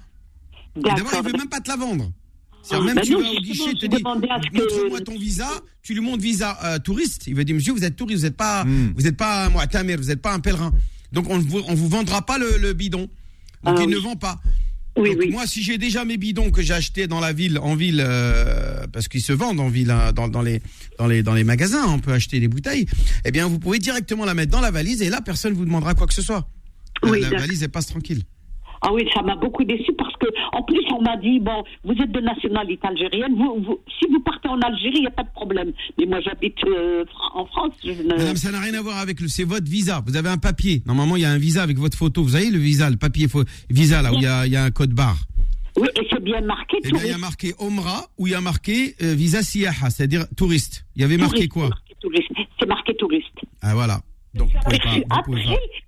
D'abord, 0.77 1.13
il 1.15 1.23
veut 1.33 1.39
même 1.39 1.49
pas 1.49 1.61
te 1.61 1.69
la 1.69 1.77
vendre. 1.77 2.11
C'est 2.69 2.81
même 2.81 2.97
bah 2.97 3.03
tu 3.03 3.13
vas 3.13 3.21
au 3.21 3.41
guichet, 3.41 3.75
te 3.75 3.87
dis 3.87 4.03
montre-moi 4.03 5.01
ton 5.01 5.17
visa, 5.17 5.49
tu 5.83 5.95
lui 5.95 6.01
montres 6.01 6.23
visa 6.23 6.59
euh, 6.65 6.79
touriste. 6.81 7.29
Il 7.29 7.37
va 7.37 7.45
dire 7.45 7.55
monsieur, 7.55 7.73
vous 7.73 7.85
êtes 7.85 7.95
touriste, 7.95 8.19
vous 8.19 8.27
n'êtes 8.27 8.37
pas, 8.37 8.65
hmm. 8.65 8.93
vous 8.97 9.03
n'êtes 9.03 9.17
pas 9.17 9.49
moi 9.51 9.67
vous 9.67 10.05
n'êtes 10.05 10.21
pas 10.21 10.35
un 10.35 10.41
pèlerin. 10.41 10.73
Donc 11.13 11.31
on 11.31 11.39
vous, 11.39 11.63
on 11.69 11.75
vous 11.75 11.89
vendra 11.89 12.23
pas 12.23 12.39
le, 12.39 12.73
bidon. 12.73 13.09
Donc 13.63 13.77
ah 13.79 13.83
il 13.83 13.89
ne 13.89 13.97
vend 13.99 14.17
pas. 14.17 14.41
Oui, 14.97 15.15
oui. 15.19 15.31
Moi, 15.31 15.47
si 15.47 15.63
j'ai 15.63 15.77
déjà 15.77 16.05
mes 16.05 16.17
bidons 16.17 16.51
que 16.51 16.63
j'ai 16.63 16.73
achetés 16.73 17.07
dans 17.07 17.21
la 17.21 17.33
ville, 17.33 17.59
en 17.59 17.77
ville, 17.77 18.03
euh, 18.05 18.87
parce 18.93 19.09
qu'ils 19.09 19.23
se 19.23 19.33
vendent 19.33 19.61
en 19.61 19.69
ville, 19.69 19.91
hein, 19.91 20.13
dans, 20.13 20.29
dans, 20.29 20.43
les, 20.43 20.63
dans, 20.99 21.07
les, 21.07 21.23
dans 21.23 21.35
les 21.35 21.45
magasins, 21.45 21.85
on 21.89 21.99
peut 21.99 22.13
acheter 22.13 22.41
des 22.41 22.49
bouteilles. 22.49 22.87
Eh 23.25 23.31
bien, 23.31 23.47
vous 23.47 23.59
pouvez 23.59 23.79
directement 23.79 24.25
la 24.25 24.35
mettre 24.35 24.53
dans 24.53 24.61
la 24.61 24.71
valise 24.71 25.03
et 25.03 25.11
là, 25.11 25.21
personne 25.21 25.53
vous 25.53 25.67
demandera 25.67 25.95
quoi 25.95 26.07
que 26.07 26.15
ce 26.15 26.23
soit. 26.23 26.49
Oui, 27.03 27.21
la 27.21 27.29
valise, 27.29 27.63
elle 27.63 27.69
passe 27.69 27.89
tranquille. 27.89 28.23
Ah 28.83 28.93
oui, 28.93 29.09
ça 29.15 29.23
m'a 29.23 29.37
beaucoup 29.37 29.65
déçu 29.65 29.93
parce 29.97 30.15
que, 30.17 30.27
en 30.53 30.63
plus, 30.63 30.85
on 30.93 31.03
m'a 31.03 31.17
dit, 31.17 31.41
bon, 31.41 31.65
vous 31.85 31.93
êtes 31.93 32.13
de 32.13 32.21
nationalité 32.21 32.87
algérienne, 32.87 33.35
vous, 33.37 33.81
si 33.99 34.07
vous 34.11 34.21
partez 34.21 34.49
en 34.49 34.61
Algérie, 34.61 34.97
il 34.97 35.01
n'y 35.03 35.07
a 35.07 35.11
pas 35.11 35.25
de 35.25 35.33
problème. 35.33 35.73
Mais 35.99 36.07
moi, 36.07 36.21
j'habite 36.21 36.59
euh, 36.67 37.05
en 37.35 37.47
France. 37.47 37.73
Madame, 38.07 38.37
ça 38.37 38.51
n'a 38.51 38.61
rien 38.61 38.75
à 38.75 38.83
voir 38.83 38.99
avec 38.99 39.21
le, 39.21 39.29
c'est 39.29 39.45
votre 39.45 39.69
visa. 39.69 40.03
Vous 40.07 40.17
avez 40.17 40.29
un 40.29 40.39
papier. 40.39 40.83
Normalement, 40.87 41.17
il 41.17 41.23
y 41.23 41.27
a 41.27 41.31
un 41.31 41.39
visa 41.39 41.63
avec 41.63 41.79
votre 41.79 41.97
photo. 41.97 42.23
Vous 42.23 42.37
avez 42.37 42.51
le 42.51 42.59
visa, 42.59 42.91
le 42.91 42.97
papier 42.97 43.27
visa, 43.71 44.03
là, 44.03 44.13
où 44.13 44.17
il 44.17 44.23
y 44.23 44.27
a, 44.27 44.47
il 44.47 44.53
y 44.53 44.57
a 44.57 44.65
un 44.65 44.71
code 44.71 44.93
barre. 44.93 45.19
Oui, 45.77 45.89
et 46.01 46.07
c'est 46.11 46.23
bien 46.23 46.41
marqué 46.41 46.79
eh 46.85 46.89
il 46.89 47.07
y 47.07 47.13
a 47.13 47.19
marqué 47.19 47.53
Omra 47.59 48.07
ou 48.17 48.27
il 48.27 48.31
y 48.31 48.35
a 48.35 48.41
marqué 48.41 48.95
euh, 49.03 49.13
visa 49.13 49.43
siyaha, 49.43 49.91
c'est-à-dire 49.91 50.25
touriste. 50.35 50.87
Il 50.97 51.03
y 51.03 51.05
avait 51.05 51.19
marqué 51.19 51.49
quoi 51.49 51.69
C'est 52.59 52.67
marqué 52.67 52.95
touriste. 52.95 53.41
Ah 53.61 53.75
voilà. 53.75 54.01
Donc, 54.37 54.51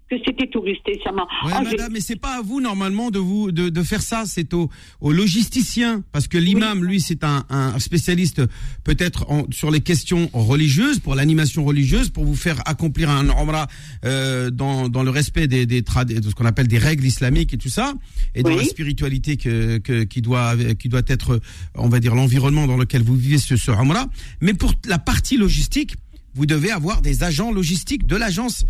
que 0.09 0.17
c'était 0.25 0.47
touristé. 0.49 0.99
Ça 1.05 1.13
m'a. 1.13 1.23
Ouais, 1.45 1.53
ah, 1.55 1.63
madame, 1.63 1.93
mais 1.93 2.01
c'est 2.01 2.17
pas 2.17 2.39
à 2.39 2.43
vous 2.43 2.61
normalement 2.61 3.11
de 3.11 3.19
vous 3.19 3.53
de, 3.53 3.69
de 3.69 3.83
faire 3.83 4.03
ça. 4.03 4.25
C'est 4.27 4.55
aux, 4.55 4.71
aux 5.01 5.13
logisticiens, 5.13 6.03
parce 6.13 6.29
que 6.29 6.39
l'imam, 6.39 6.85
lui, 6.85 7.01
c'est 7.01 7.25
un, 7.25 7.45
un, 7.51 7.79
spécialiste 7.79 8.43
peut-être 8.85 9.27
sur 9.51 9.71
les 9.71 9.81
questions 9.81 10.31
religieuses, 10.33 10.99
pour 10.99 11.15
l'animation 11.15 11.65
religieuse, 11.65 12.09
pour 12.09 12.25
vous 12.25 12.35
faire 12.35 12.61
accomplir 12.67 13.11
un 13.11 13.29
umrah 13.29 13.69
euh, 14.05 14.51
dans, 14.51 14.89
dans 14.89 15.03
le 15.03 15.11
respect 15.11 15.47
des, 15.47 15.67
des 15.67 15.83
de 15.83 16.29
ce 16.29 16.35
qu'on 16.35 16.47
appelle 16.47 16.69
des 16.69 16.79
règles 16.79 17.05
islamiques 17.05 17.55
et 17.55 17.59
tout 17.59 17.69
ça, 17.69 17.95
et 18.35 18.43
dans 18.43 18.55
la 18.55 18.65
spiritualité 18.65 19.37
que, 19.37 19.79
que, 19.79 20.05
qui 20.05 20.23
doit 20.23 20.55
qui 20.79 20.89
doit 20.89 21.03
être, 21.07 21.41
on 21.75 21.89
va 21.89 22.01
dire, 22.01 22.15
l'environnement 22.15 22.67
dans 22.67 22.77
lequel 22.77 23.03
vous 23.03 23.17
vivez 23.17 23.39
ce, 23.39 23.57
ce 23.57 23.71
umrah. 23.71 24.07
Mais 24.41 24.55
pour 24.55 24.73
la 24.87 24.99
partie 24.99 25.37
logistique, 25.37 25.97
vous 26.39 26.47
devez 26.47 26.71
avoir 26.71 27.03
des 27.03 27.25
agents 27.25 27.53
logistiques 27.53 28.07
de 28.07 28.17
l'agence 28.17 28.65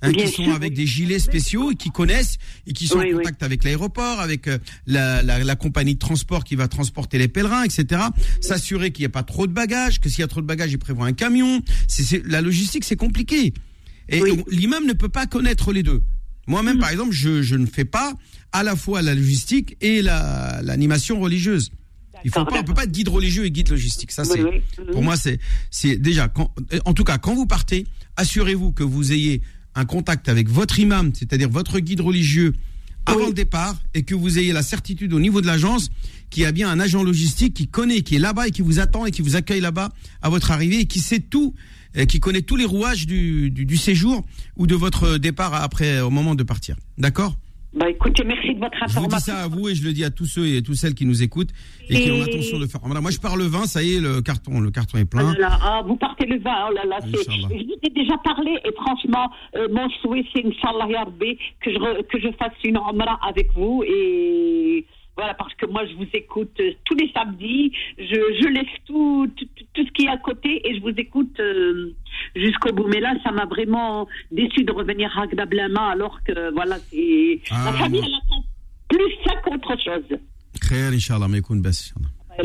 Hein, 0.00 0.12
qui 0.12 0.28
sont 0.28 0.52
avec 0.52 0.74
des 0.74 0.86
gilets 0.86 1.18
spéciaux 1.18 1.72
et 1.72 1.74
qui 1.74 1.90
connaissent 1.90 2.38
et 2.68 2.72
qui 2.72 2.86
sont 2.86 3.00
en 3.00 3.10
contact 3.10 3.42
avec 3.42 3.64
l'aéroport, 3.64 4.20
avec 4.20 4.46
euh, 4.46 4.58
la, 4.86 5.24
la, 5.24 5.42
la, 5.42 5.56
compagnie 5.56 5.94
de 5.94 5.98
transport 5.98 6.44
qui 6.44 6.54
va 6.54 6.68
transporter 6.68 7.18
les 7.18 7.26
pèlerins, 7.26 7.64
etc. 7.64 8.02
S'assurer 8.40 8.92
qu'il 8.92 9.02
n'y 9.02 9.06
a 9.06 9.10
pas 9.10 9.24
trop 9.24 9.48
de 9.48 9.52
bagages, 9.52 9.98
que 9.98 10.08
s'il 10.08 10.20
y 10.20 10.22
a 10.22 10.28
trop 10.28 10.40
de 10.40 10.46
bagages, 10.46 10.70
ils 10.70 10.78
prévoient 10.78 11.06
un 11.06 11.12
camion. 11.12 11.62
La 12.26 12.40
logistique, 12.42 12.84
c'est 12.84 12.94
compliqué. 12.94 13.52
Et 14.08 14.22
l'imam 14.48 14.86
ne 14.86 14.92
peut 14.92 15.08
pas 15.08 15.26
connaître 15.26 15.72
les 15.72 15.82
deux. 15.82 16.00
Moi-même, 16.46 16.76
mm. 16.76 16.80
par 16.80 16.90
exemple, 16.90 17.12
je, 17.12 17.42
je, 17.42 17.56
ne 17.56 17.66
fais 17.66 17.84
pas 17.84 18.14
à 18.52 18.62
la 18.62 18.76
fois 18.76 19.02
la 19.02 19.16
logistique 19.16 19.76
et 19.80 20.00
la, 20.00 20.60
l'animation 20.62 21.18
religieuse. 21.18 21.72
Il 22.24 22.30
faut 22.30 22.44
pas, 22.44 22.60
on 22.60 22.64
peut 22.64 22.74
pas 22.74 22.84
être 22.84 22.92
guide 22.92 23.08
religieux 23.08 23.44
et 23.44 23.50
guide 23.50 23.68
logistique. 23.68 24.12
Ça, 24.12 24.24
c'est, 24.24 24.42
pour 24.92 25.02
moi, 25.02 25.16
c'est, 25.16 25.38
c'est 25.70 25.96
déjà, 25.96 26.28
quand, 26.28 26.52
en 26.84 26.94
tout 26.94 27.04
cas, 27.04 27.18
quand 27.18 27.34
vous 27.34 27.46
partez, 27.46 27.86
assurez-vous 28.16 28.72
que 28.72 28.82
vous 28.82 29.12
ayez 29.12 29.42
un 29.74 29.84
contact 29.84 30.28
avec 30.28 30.48
votre 30.48 30.78
imam, 30.78 31.12
c'est-à-dire 31.14 31.48
votre 31.48 31.78
guide 31.78 32.00
religieux, 32.00 32.54
avant 33.06 33.26
le 33.26 33.32
départ, 33.32 33.76
et 33.94 34.02
que 34.02 34.14
vous 34.14 34.38
ayez 34.38 34.52
la 34.52 34.62
certitude 34.62 35.14
au 35.14 35.20
niveau 35.20 35.40
de 35.40 35.46
l'agence 35.46 35.90
qu'il 36.30 36.42
y 36.42 36.46
a 36.46 36.52
bien 36.52 36.68
un 36.68 36.78
agent 36.78 37.02
logistique 37.02 37.54
qui 37.54 37.66
connaît, 37.66 38.02
qui 38.02 38.16
est 38.16 38.18
là-bas 38.18 38.48
et 38.48 38.50
qui 38.50 38.60
vous 38.60 38.80
attend 38.80 39.06
et 39.06 39.10
qui 39.10 39.22
vous 39.22 39.36
accueille 39.36 39.60
là-bas 39.60 39.88
à 40.20 40.28
votre 40.28 40.50
arrivée 40.50 40.80
et 40.80 40.84
qui 40.84 41.00
sait 41.00 41.20
tout, 41.20 41.54
et 41.94 42.06
qui 42.06 42.20
connaît 42.20 42.42
tous 42.42 42.56
les 42.56 42.66
rouages 42.66 43.06
du, 43.06 43.50
du, 43.50 43.76
séjour 43.76 44.26
ou 44.56 44.66
de 44.66 44.74
votre 44.74 45.16
départ 45.16 45.54
après, 45.54 46.00
au 46.00 46.10
moment 46.10 46.34
de 46.34 46.42
partir. 46.42 46.76
D'accord? 46.98 47.36
Bah 47.74 47.90
écoutez, 47.90 48.24
merci 48.24 48.54
de 48.54 48.60
votre 48.60 48.82
information. 48.82 49.00
Je 49.00 49.04
vous 49.04 49.16
dis 49.16 49.22
ça 49.22 49.44
à 49.44 49.48
vous 49.48 49.68
et 49.68 49.74
je 49.74 49.84
le 49.84 49.92
dis 49.92 50.04
à 50.04 50.10
tous 50.10 50.24
ceux 50.24 50.46
et 50.46 50.62
toutes 50.62 50.76
celles 50.76 50.94
qui 50.94 51.04
nous 51.04 51.22
écoutent 51.22 51.50
et, 51.90 52.00
qui 52.00 52.10
ont 52.10 52.18
l'intention 52.18 52.58
de 52.58 52.66
faire. 52.66 52.80
Voilà, 52.82 53.02
moi 53.02 53.10
je 53.10 53.18
pars 53.18 53.36
le 53.36 53.44
vin, 53.44 53.66
ça 53.66 53.82
y 53.82 53.96
est, 53.96 54.00
le 54.00 54.22
carton, 54.22 54.60
le 54.60 54.70
carton 54.70 54.96
est 54.98 55.04
plein. 55.04 55.34
Ah, 55.42 55.82
vous 55.86 55.96
partez 55.96 56.26
le 56.26 56.38
vin, 56.38 56.68
oh 56.70 56.72
là 56.72 56.84
là. 56.84 56.98
Je 57.04 57.10
vous 57.10 57.78
ai 57.82 57.90
déjà 57.90 58.16
parlé 58.24 58.52
et 58.64 58.72
franchement, 58.72 59.30
euh, 59.54 59.68
mon 59.70 59.88
souhait 60.00 60.24
c'est 60.34 60.44
Inch'Allah 60.46 60.88
Yarbi 60.90 61.36
que 61.60 61.70
je 61.70 62.02
que 62.02 62.18
je 62.20 62.28
fasse 62.38 62.54
une 62.64 62.78
Omra 62.78 63.18
avec 63.28 63.52
vous 63.54 63.84
et 63.86 64.86
voilà, 65.18 65.34
parce 65.34 65.52
que 65.54 65.66
moi, 65.66 65.84
je 65.84 65.94
vous 65.96 66.06
écoute 66.12 66.54
euh, 66.60 66.70
tous 66.84 66.94
les 66.94 67.10
samedis. 67.10 67.72
Je, 67.98 68.04
je 68.04 68.48
laisse 68.50 68.66
tout, 68.86 69.28
tout, 69.36 69.48
tout, 69.74 69.84
ce 69.84 69.90
qui 69.90 70.04
est 70.04 70.08
à 70.08 70.16
côté 70.16 70.62
et 70.64 70.76
je 70.76 70.80
vous 70.80 70.94
écoute 70.96 71.40
euh, 71.40 71.92
jusqu'au 72.35 72.73
bout. 72.73 72.87
Mais 72.87 72.99
là, 72.99 73.13
ça 73.23 73.31
m'a 73.31 73.45
vraiment 73.45 74.07
déçu 74.31 74.63
de 74.63 74.71
revenir 74.71 75.17
agréablement 75.17 75.87
alors 75.89 76.19
que, 76.25 76.53
voilà, 76.53 76.77
c'est. 76.89 77.41
Ah, 77.51 77.65
la 77.65 77.73
famille, 77.73 78.01
elle 78.03 78.15
attend 78.15 78.43
plus 78.89 79.13
ça 79.25 79.33
qu'autre 79.43 79.75
chose. 79.83 80.19
خير 80.61 80.93
ان 80.93 80.99
شاء 80.99 81.17
الله 81.17 81.27
ما 81.27 81.37
يكون 81.37 81.61
بس 81.61 81.93
ah, 82.35 82.43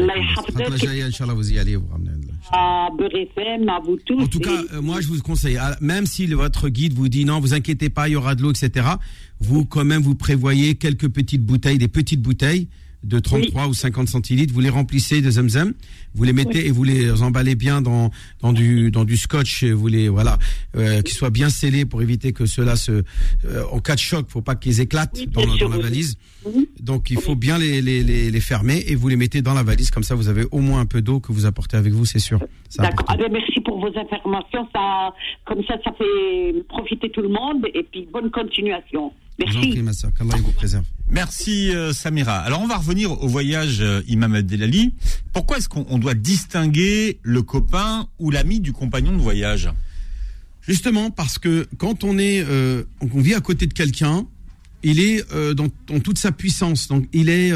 à 2.52 3.80
vous 3.82 3.96
tous. 4.04 4.20
En 4.20 4.26
tout 4.26 4.40
cas, 4.40 4.50
euh, 4.74 4.82
moi 4.82 5.00
je 5.00 5.08
vous 5.08 5.22
conseille, 5.22 5.56
ah, 5.56 5.76
même 5.80 6.04
si 6.06 6.26
votre 6.26 6.68
guide 6.68 6.92
vous 6.92 7.08
dit 7.08 7.24
non, 7.24 7.40
vous 7.40 7.54
inquiétez 7.54 7.88
pas, 7.88 8.08
il 8.08 8.12
y 8.12 8.16
aura 8.16 8.34
de 8.34 8.42
l'eau, 8.42 8.50
etc. 8.50 8.86
Vous 9.40 9.64
quand 9.64 9.84
même 9.84 10.02
vous 10.02 10.14
prévoyez 10.14 10.74
quelques 10.74 11.08
petites 11.08 11.44
bouteilles, 11.44 11.78
des 11.78 11.88
petites 11.88 12.20
bouteilles 12.20 12.68
de 13.03 13.19
33 13.19 13.67
ou 13.67 13.73
50 13.73 14.07
centilitres, 14.07 14.53
vous 14.53 14.59
les 14.59 14.69
remplissez 14.69 15.21
de 15.21 15.29
zamzam, 15.29 15.73
vous 16.15 16.23
les 16.23 16.33
mettez 16.33 16.67
et 16.67 16.71
vous 16.71 16.83
les 16.83 17.21
emballez 17.21 17.55
bien 17.55 17.81
dans 17.81 18.11
dans 18.41 18.53
du 18.53 18.91
dans 18.91 19.03
du 19.03 19.17
scotch, 19.17 19.63
vous 19.63 19.87
les 19.87 20.09
voilà, 20.09 20.37
euh, 20.75 21.01
qu'ils 21.01 21.15
soient 21.15 21.29
bien 21.29 21.49
scellés 21.49 21.85
pour 21.85 22.01
éviter 22.01 22.33
que 22.33 22.45
cela 22.45 22.75
se 22.75 22.91
euh, 22.91 23.63
en 23.71 23.79
cas 23.79 23.95
de 23.95 23.99
choc, 23.99 24.27
faut 24.29 24.41
pas 24.41 24.55
qu'ils 24.55 24.79
éclatent 24.79 25.19
dans, 25.29 25.45
dans, 25.45 25.69
la 25.69 25.77
valise. 25.77 26.17
Donc 26.79 27.09
il 27.09 27.19
faut 27.19 27.35
bien 27.35 27.57
les, 27.57 27.81
les, 27.81 28.03
les, 28.03 28.39
fermer 28.39 28.83
et 28.87 28.95
vous 28.95 29.07
les 29.07 29.15
mettez 29.15 29.41
dans 29.41 29.53
la 29.53 29.63
valise. 29.63 29.91
Comme 29.91 30.03
ça 30.03 30.15
vous 30.15 30.29
avez 30.29 30.45
au 30.51 30.59
moins 30.59 30.79
un 30.81 30.85
peu 30.85 31.01
d'eau 31.01 31.19
que 31.19 31.31
vous 31.31 31.45
apportez 31.45 31.77
avec 31.77 31.93
vous, 31.93 32.05
c'est 32.05 32.19
sûr. 32.19 32.39
D'accord. 32.77 33.05
Ah 33.07 33.17
ben, 33.17 33.31
merci 33.31 33.59
pour 33.61 33.79
vos 33.79 33.91
informations, 33.97 34.67
ça 34.73 35.13
comme 35.45 35.63
ça 35.65 35.75
ça 35.83 35.91
fait 35.97 36.63
profiter 36.69 37.09
tout 37.09 37.21
le 37.21 37.29
monde 37.29 37.65
et 37.73 37.83
puis 37.83 38.07
bonne 38.11 38.31
continuation. 38.31 39.11
Merci. 39.39 39.81
Merci 41.09 41.75
euh, 41.75 41.93
Samira. 41.93 42.37
Alors 42.39 42.61
on 42.61 42.67
va 42.67 42.77
revenir 42.77 43.11
au 43.11 43.27
voyage 43.27 43.81
euh, 43.81 44.01
Imam 44.07 44.35
Abdelali. 44.35 44.93
Pourquoi 45.31 45.57
est-ce 45.57 45.69
qu'on 45.69 45.97
doit 45.97 46.13
distinguer 46.13 47.19
le 47.23 47.41
copain 47.41 48.07
ou 48.19 48.31
l'ami 48.31 48.59
du 48.59 48.73
compagnon 48.73 49.11
de 49.11 49.21
voyage? 49.21 49.69
Justement 50.61 51.11
parce 51.11 51.39
que 51.39 51.67
quand 51.77 52.03
on 52.03 52.17
est, 52.17 52.41
euh, 52.41 52.83
on 53.01 53.19
vit 53.19 53.33
à 53.33 53.41
côté 53.41 53.67
de 53.67 53.73
quelqu'un, 53.73 54.25
il 54.83 54.99
est 54.99 55.23
dans, 55.55 55.69
toute 55.99 56.17
sa 56.17 56.31
puissance. 56.31 56.89
Donc 56.89 57.07
il 57.13 57.29
est 57.29 57.53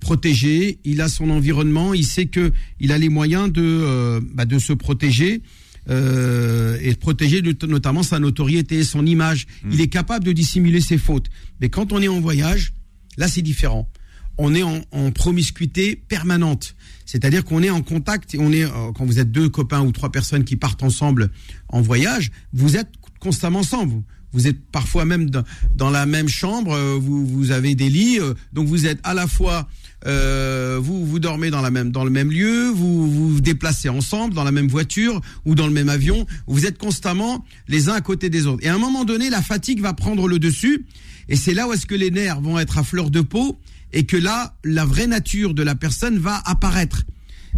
protégé, 0.00 0.78
il 0.84 1.02
a 1.02 1.08
son 1.08 1.28
environnement, 1.28 1.92
il 1.92 2.06
sait 2.06 2.26
que 2.26 2.50
il 2.80 2.92
a 2.92 2.98
les 2.98 3.10
moyens 3.10 3.52
de 3.52 4.20
bah, 4.32 4.46
de 4.46 4.58
se 4.58 4.72
protéger 4.72 5.42
euh, 5.90 6.78
et 6.80 6.94
protéger 6.94 7.42
notamment 7.42 8.02
sa 8.02 8.18
notoriété, 8.18 8.84
son 8.84 9.04
image. 9.04 9.46
Hmm. 9.64 9.70
Il 9.72 9.80
est 9.80 9.88
capable 9.88 10.24
de 10.24 10.32
dissimuler 10.32 10.80
ses 10.80 10.98
fautes. 10.98 11.28
Mais 11.60 11.68
quand 11.68 11.92
on 11.92 12.00
est 12.00 12.08
en 12.08 12.20
voyage, 12.20 12.72
là 13.16 13.28
c'est 13.28 13.42
différent. 13.42 13.88
On 14.36 14.54
est 14.54 14.62
en, 14.62 15.12
promiscuité 15.12 15.94
permanente. 15.94 16.74
C'est-à-dire 17.06 17.44
qu'on 17.44 17.62
est 17.62 17.70
en 17.70 17.82
contact 17.82 18.34
et 18.34 18.38
on 18.40 18.50
est, 18.50 18.64
euh, 18.64 18.92
quand 18.94 19.04
vous 19.04 19.20
êtes 19.20 19.30
deux 19.30 19.48
copains 19.48 19.82
ou 19.82 19.92
trois 19.92 20.10
personnes 20.10 20.44
qui 20.44 20.56
partent 20.56 20.82
ensemble 20.82 21.30
en 21.68 21.80
voyage, 21.80 22.32
vous 22.52 22.76
êtes 22.76 22.90
constamment 23.20 23.60
ensemble. 23.60 24.02
Vous 24.34 24.46
êtes 24.46 24.60
parfois 24.70 25.04
même 25.04 25.30
dans, 25.30 25.90
la 25.90 26.04
même 26.04 26.28
chambre, 26.28 26.74
euh, 26.74 26.98
vous, 27.00 27.50
avez 27.50 27.74
des 27.74 27.88
lits, 27.88 28.18
donc 28.52 28.66
vous 28.66 28.86
êtes 28.86 28.98
à 29.02 29.14
la 29.14 29.26
fois 29.26 29.68
euh, 30.06 30.78
vous 30.82 31.06
vous 31.06 31.18
dormez 31.18 31.50
dans 31.50 31.62
la 31.62 31.70
même 31.70 31.90
dans 31.90 32.04
le 32.04 32.10
même 32.10 32.30
lieu, 32.30 32.68
vous 32.68 33.10
vous, 33.10 33.40
déplacez 33.40 33.88
ensemble 33.88 34.34
dans 34.34 34.44
la 34.44 34.52
même 34.52 34.68
voiture 34.68 35.20
ou 35.46 35.54
dans 35.54 35.66
le 35.66 35.72
même 35.72 35.88
avion, 35.88 36.26
vous 36.46 36.66
êtes 36.66 36.76
constamment 36.76 37.44
les 37.68 37.88
uns 37.88 37.94
à 37.94 38.00
côté 38.02 38.28
des 38.28 38.46
autres. 38.46 38.64
Et 38.64 38.68
à 38.68 38.74
un 38.74 38.78
moment 38.78 39.04
donné, 39.04 39.30
la 39.30 39.40
fatigue 39.40 39.80
va 39.80 39.94
prendre 39.94 40.28
le 40.28 40.38
dessus, 40.38 40.84
et 41.28 41.36
c'est 41.36 41.54
là 41.54 41.66
où 41.66 41.72
est-ce 41.72 41.86
que 41.86 41.94
les 41.94 42.10
nerfs 42.10 42.40
vont 42.40 42.58
être 42.58 42.76
à 42.76 42.82
fleur 42.82 43.10
de 43.10 43.22
peau, 43.22 43.58
et 43.92 44.04
que 44.04 44.16
là, 44.16 44.54
la 44.62 44.84
vraie 44.84 45.06
nature 45.06 45.54
de 45.54 45.62
la 45.62 45.74
personne 45.74 46.18
va 46.18 46.42
apparaître, 46.44 47.04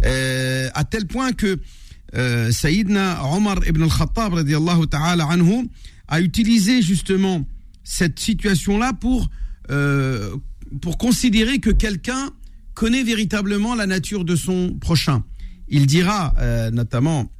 euh, 0.05 0.69
à 0.73 0.85
tel 0.85 1.05
point 1.05 1.33
que 1.33 1.59
euh, 2.15 2.51
Saïdna 2.51 3.25
Omar 3.25 3.57
ibn 3.67 3.83
al-Khattab 3.83 4.35
ta'ala 4.89 5.25
anhu 5.25 5.67
a 6.07 6.21
utilisé 6.21 6.81
justement 6.81 7.45
cette 7.83 8.19
situation-là 8.19 8.93
pour 8.93 9.29
euh, 9.69 10.35
pour 10.81 10.97
considérer 10.97 11.59
que 11.59 11.69
quelqu'un 11.69 12.31
connaît 12.73 13.03
véritablement 13.03 13.73
la 13.75 13.87
nature 13.87 14.23
de 14.23 14.35
son 14.35 14.75
prochain. 14.79 15.23
Il 15.67 15.87
dira, 15.87 16.33
euh, 16.37 16.69
notamment 16.69 17.31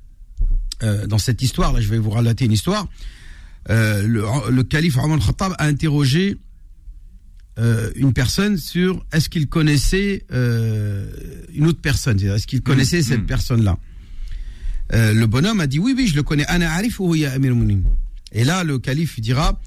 euh, 0.84 1.06
dans 1.06 1.20
cette 1.20 1.42
histoire, 1.42 1.74
là 1.74 1.82
je 1.82 1.90
vais 1.90 2.00
vous 2.00 2.10
relater 2.10 2.46
une 2.46 2.52
histoire, 2.52 2.88
euh, 3.70 4.06
le, 4.08 4.64
calife 4.64 4.98
Omar 4.98 5.20
Khattab 5.20 5.54
a 5.60 5.66
interrogé 5.66 6.38
une 7.96 8.14
personne 8.14 8.58
sur 8.58 9.04
est-ce 9.12 9.30
qu'il 9.30 9.48
connaissait 9.48 10.26
une 10.30 11.66
autre 11.66 11.82
personne, 11.82 12.22
est-ce 12.22 12.46
qu'il 12.46 12.62
connaissait 12.62 13.02
cette 13.02 13.24
mm. 13.24 13.26
personne-là. 13.26 13.80
le 14.92 15.26
bonhomme 15.26 15.60
a 15.60 15.66
dit 15.66 15.80
oui, 15.80 15.96
oui, 15.98 16.08
je 16.08 16.16
le 16.16 16.22
connais. 16.22 16.46
Et 18.32 18.44
là, 18.44 18.64
le 18.64 18.80
calife 18.80 19.20
dira 19.20 19.60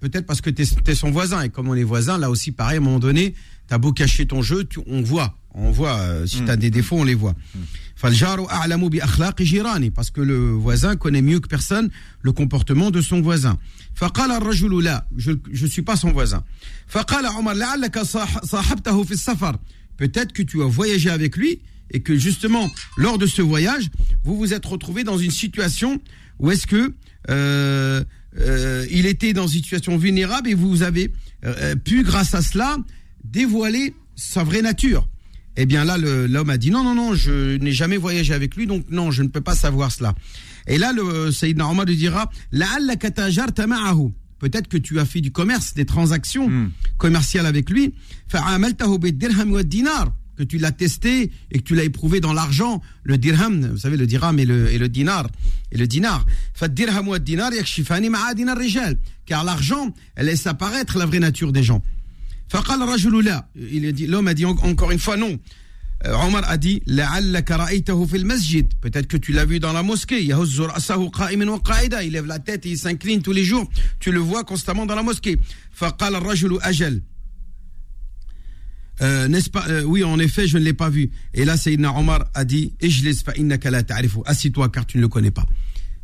Peut-être 0.00 0.26
parce 0.26 0.40
que 0.40 0.50
tu 0.50 0.62
es, 0.62 0.94
son 0.94 1.10
voisin. 1.10 1.42
Et 1.42 1.48
comme 1.48 1.68
on 1.68 1.74
est 1.74 1.82
voisins, 1.84 2.18
là 2.18 2.30
aussi, 2.30 2.52
pareil, 2.52 2.76
à 2.76 2.80
un 2.80 2.84
moment 2.84 2.98
donné, 2.98 3.34
tu 3.68 3.74
as 3.74 3.78
beau 3.78 3.92
cacher 3.92 4.26
ton 4.26 4.42
jeu, 4.42 4.68
on 4.86 5.02
voit. 5.02 5.36
On 5.54 5.70
voit. 5.70 5.96
Euh, 5.98 6.26
si 6.26 6.44
tu 6.44 6.50
as 6.50 6.56
des 6.56 6.70
défauts, 6.70 6.98
on 6.98 7.04
les 7.04 7.14
voit. 7.14 7.34
Parce 9.94 10.10
que 10.10 10.20
le 10.20 10.52
voisin 10.52 10.96
connaît 10.96 11.22
mieux 11.22 11.40
que 11.40 11.48
personne 11.48 11.90
le 12.22 12.32
comportement 12.32 12.90
de 12.90 13.00
son 13.00 13.20
voisin. 13.20 13.58
Je 15.16 15.32
ne 15.32 15.66
suis 15.68 15.82
pas 15.82 15.96
son 15.96 16.12
voisin. 16.12 16.44
Peut-être 19.96 20.32
que 20.32 20.42
tu 20.42 20.62
as 20.62 20.66
voyagé 20.66 21.10
avec 21.10 21.36
lui 21.36 21.60
et 21.90 22.00
que 22.00 22.16
justement, 22.16 22.70
lors 22.96 23.18
de 23.18 23.26
ce 23.26 23.42
voyage, 23.42 23.90
vous 24.24 24.36
vous 24.36 24.54
êtes 24.54 24.64
retrouvé 24.64 25.04
dans 25.04 25.18
une 25.18 25.30
situation 25.30 26.00
où 26.38 26.50
est-ce 26.50 26.66
que 26.66 26.94
euh, 27.28 28.02
euh, 28.38 28.86
il 28.90 29.06
était 29.06 29.32
dans 29.32 29.46
une 29.46 29.62
situation 29.62 29.96
vulnérable 29.96 30.48
et 30.48 30.54
vous 30.54 30.82
avez 30.82 31.12
euh, 31.44 31.74
pu, 31.76 32.02
grâce 32.02 32.34
à 32.34 32.42
cela, 32.42 32.78
dévoiler 33.24 33.94
sa 34.16 34.44
vraie 34.44 34.62
nature. 34.62 35.08
Eh 35.56 35.66
bien 35.66 35.84
là, 35.84 35.98
l'homme 35.98 36.50
a 36.50 36.56
dit 36.56 36.70
non, 36.70 36.84
non, 36.84 36.94
non, 36.94 37.14
je 37.14 37.56
n'ai 37.56 37.72
jamais 37.72 37.96
voyagé 37.96 38.32
avec 38.32 38.54
lui, 38.54 38.66
donc 38.66 38.84
non, 38.88 39.10
je 39.10 39.22
ne 39.22 39.28
peux 39.28 39.40
pas 39.40 39.54
savoir 39.54 39.90
cela. 39.90 40.14
Et 40.66 40.78
là, 40.78 40.92
le 40.92 41.32
Sayyidina 41.32 41.68
Omar 41.68 41.86
lui 41.86 41.96
dira, 41.96 42.30
peut-être 44.38 44.68
que 44.68 44.76
tu 44.76 45.00
as 45.00 45.04
fait 45.04 45.20
du 45.20 45.32
commerce, 45.32 45.74
des 45.74 45.84
transactions 45.84 46.48
hmm. 46.48 46.70
commerciales 46.98 47.46
avec 47.46 47.68
lui 47.68 47.92
que 50.40 50.44
tu 50.44 50.56
l'as 50.56 50.72
testé 50.72 51.30
et 51.50 51.58
que 51.58 51.64
tu 51.64 51.74
l'as 51.74 51.84
éprouvé 51.84 52.20
dans 52.20 52.32
l'argent, 52.32 52.80
le 53.02 53.18
dirham, 53.18 53.72
vous 53.72 53.76
savez, 53.76 53.98
le 53.98 54.06
dirham 54.06 54.38
et 54.38 54.46
le, 54.46 54.72
et 54.72 54.78
le 54.78 54.88
dinar. 54.88 55.28
Et 55.70 55.76
le 55.76 55.86
dinar. 55.86 56.24
Car 59.26 59.44
l'argent, 59.44 59.94
elle 60.16 60.26
laisse 60.26 60.46
apparaître 60.46 60.96
la 60.96 61.04
vraie 61.04 61.18
nature 61.18 61.52
des 61.52 61.62
gens. 61.62 61.82
L'homme 63.54 64.28
a 64.28 64.34
dit 64.34 64.46
encore 64.46 64.90
une 64.90 64.98
fois 64.98 65.18
non. 65.18 65.38
Euh, 66.06 66.14
Omar 66.26 66.48
a 66.48 66.56
dit 66.56 66.80
Peut-être 66.86 69.06
que 69.06 69.18
tu 69.18 69.32
l'as 69.32 69.44
vu 69.44 69.60
dans 69.60 69.74
la 69.74 69.82
mosquée. 69.82 70.22
Il 70.22 72.12
lève 72.12 72.26
la 72.26 72.38
tête 72.38 72.64
et 72.64 72.70
il 72.70 72.78
s'incline 72.78 73.20
tous 73.20 73.32
les 73.32 73.44
jours. 73.44 73.68
Tu 73.98 74.10
le 74.10 74.20
vois 74.20 74.44
constamment 74.44 74.86
dans 74.86 74.94
la 74.94 75.02
mosquée. 75.02 75.38
Euh, 79.02 79.28
n'est-ce 79.28 79.50
pas 79.50 79.66
euh, 79.68 79.82
Oui, 79.82 80.04
en 80.04 80.18
effet, 80.18 80.46
je 80.46 80.58
ne 80.58 80.64
l'ai 80.64 80.72
pas 80.72 80.90
vu. 80.90 81.10
Et 81.34 81.44
là, 81.44 81.56
Sayyidina 81.56 81.96
Omar 81.96 82.26
a 82.34 82.44
dit 82.44 82.72
Assis-toi 84.26 84.68
car 84.68 84.86
tu 84.86 84.98
ne 84.98 85.02
le 85.02 85.08
connais 85.08 85.30
pas. 85.30 85.46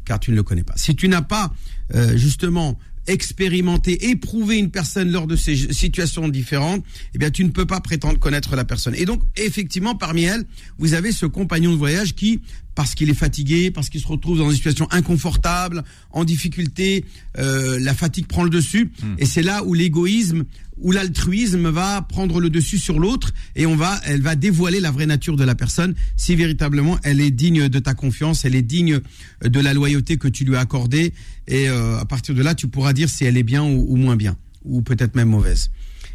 Car 0.05 0.21
tu 0.21 0.31
ne 0.31 0.37
le 0.37 0.43
connais 0.43 0.65
pas. 0.65 0.75
Si 0.77 0.95
tu 0.95 1.09
n'as 1.09 1.23
pas 1.23 1.53
euh, 1.95 2.17
justement 2.17 2.79
expérimenté, 3.07 4.11
éprouvé 4.11 4.57
une 4.57 4.71
personne 4.71 5.11
lors 5.11 5.27
de 5.27 5.37
ces 5.37 5.73
situations 5.73 6.29
différentes, 6.29 6.85
eh 7.15 7.19
bien, 7.19 7.31
tu 7.31 7.45
ne 7.45 7.51
peux 7.51 7.67
pas 7.67 7.81
prétendre 7.81 8.19
connaître 8.19 8.57
la 8.57 8.65
personne. 8.65 8.95
Et 8.97 9.05
donc, 9.05 9.23
effectivement, 9.37 9.95
parmi 9.95 10.25
elles, 10.25 10.45
vous 10.79 10.95
avez 10.95 11.13
ce 11.13 11.27
compagnon 11.27 11.73
de 11.73 11.77
voyage 11.77 12.15
qui 12.15 12.41
parce 12.75 12.95
qu'il 12.95 13.09
est 13.09 13.15
fatigué, 13.15 13.71
parce 13.71 13.89
qu'il 13.89 14.03
se 14.03 14.07
retrouve 14.07 14.39
dans 14.39 14.51
une 14.51 14.57
situation 14.57 14.87
inconfortable, 14.91 15.83
en 16.11 16.25
difficulté, 16.25 17.07
euh, 17.39 17.79
la 17.81 17.95
fatigue 17.95 18.27
prend 18.27 18.45
le 18.45 18.51
dessus, 18.51 18.93
hmm. 19.03 19.15
et 19.19 19.25
c'est 19.25 19.43
là 19.43 19.65
où 19.65 19.73
l'égoïsme, 19.73 20.45
où 20.79 20.93
l'altruisme 20.93 21.69
va 21.69 22.03
prendre 22.03 22.41
le 22.41 22.51
dessus 22.51 22.79
sur 22.79 22.99
l'autre, 22.99 23.33
et 23.55 23.67
on 23.67 23.77
va, 23.77 24.01
elle 24.05 24.23
va 24.23 24.37
dévoiler 24.37 24.81
la 24.81 24.91
vraie 24.91 25.07
nature 25.07 25.37
de 25.37 25.45
la 25.45 25.55
personne, 25.55 25.95
si 26.17 26.37
véritablement 26.37 26.99
elle 27.03 27.21
est 27.21 27.31
digne 27.31 27.69
de 27.69 27.79
ta 27.79 27.95
confiance, 27.95 28.45
elle 28.45 28.55
est 28.55 28.63
digne 28.63 29.01
de 29.43 29.61
la 29.61 29.75
loyauté 29.75 30.17
que 30.17 30.29
tu 30.29 30.45
lui 30.45 30.57
as 30.57 30.61
accordée, 30.61 31.13
et 31.49 31.69
euh, 31.69 31.99
à 31.99 32.05
partir 32.05 32.35
de 32.35 32.43
là, 32.43 32.55
tu 32.55 32.69
pourras 32.69 32.93
dire 32.93 33.09
si 33.09 33.25
elle 33.25 33.37
est 33.37 33.43
bien 33.43 33.63
ou 33.63 33.97
moins 33.97 34.17
bien, 34.17 34.37
ou 34.65 34.83
peut-être 34.83 35.15
même 35.15 35.29
mauvaise. 35.29 35.71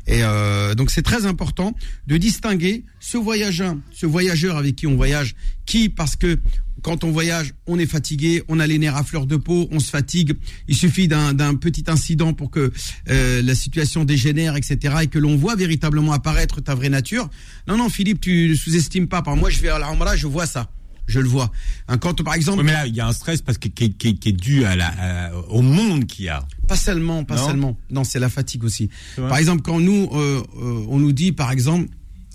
Et 0.08 0.24
euh, 0.24 0.76
donc 0.76 0.92
c'est 0.92 1.02
très 1.02 1.26
important 1.26 1.76
de 2.08 2.18
distinguer 2.18 2.84
ce 3.00 3.18
voyageur, 3.18 3.76
ce 3.92 4.06
voyageur 4.06 4.58
avec 4.58 4.76
qui 4.76 4.88
on 4.88 4.96
voyage, 4.96 5.36
qui 5.66 5.90
parce 5.90 6.16
que 6.16 6.40
quand 6.82 7.04
on 7.04 7.12
voyage, 7.12 7.54
on 7.68 7.78
est 7.78 7.86
fatigué, 7.86 8.44
on 8.48 8.60
a 8.60 8.66
les 8.66 8.80
nerfs 8.80 8.96
à 8.96 9.04
fleur 9.04 9.28
de 9.28 9.36
peau, 9.36 9.68
on 9.72 9.80
se 9.80 9.90
fatigue. 9.90 10.34
Il 10.68 10.76
suffit 10.76 11.08
d'un 11.08 11.56
petit 11.56 11.84
incident 11.88 12.34
pour 12.34 12.50
que 12.50 12.72
euh, 13.10 13.42
la 13.44 13.54
situation 13.56 14.04
dégénère, 14.04 14.56
etc., 14.56 14.96
et 15.04 15.08
que 15.08 15.20
l'on 15.20 15.36
voit 15.36 15.56
véritablement 15.56 16.14
apparaître 16.14 16.60
ta 16.60 16.74
vraie 16.74 16.90
nature. 16.90 17.30
Non, 17.68 17.78
non, 17.78 17.90
Philippe, 17.90 18.22
tu 18.22 18.48
ne 18.50 18.56
sous-estimes 18.56 19.08
pas. 19.08 19.22
Moi, 19.36 19.52
je 19.52 19.62
vais 19.62 19.70
à 19.70 19.78
la 19.78 20.16
je 20.16 20.26
vois 20.26 20.48
ça 20.48 20.72
je 21.12 21.20
le 21.20 21.28
vois. 21.28 21.52
Un 21.88 21.98
quand 21.98 22.24
par 22.24 22.34
exemple. 22.34 22.64
mais 22.64 22.74
là, 22.74 22.88
il 22.88 22.96
y 22.96 23.02
a 23.02 23.08
un 23.08 23.14
stress 23.14 23.42
parce 23.42 23.58
que 23.58 23.68
qui, 23.68 23.86
est 23.86 24.32
dû 24.32 24.66
à 24.66 24.76
la, 24.76 25.32
au 25.50 25.62
monde 25.62 26.06
qu'il 26.06 26.26
y 26.26 26.30
a. 26.30 26.46
Pas 26.68 26.76
seulement, 26.76 27.24
pas 27.24 27.38
seulement. 27.38 27.78
Non, 27.90 28.04
c'est 28.04 28.20
la 28.20 28.30
fatigue 28.30 28.64
aussi. 28.64 28.90
Par 29.16 29.38
exemple, 29.38 29.62
quand 29.62 29.80
nous, 29.80 30.10
euh, 30.14 30.42
euh, 30.62 30.86
on 30.90 31.00
nous 31.00 31.12
dit, 31.12 31.32
par 31.32 31.52
exemple, 31.52 31.90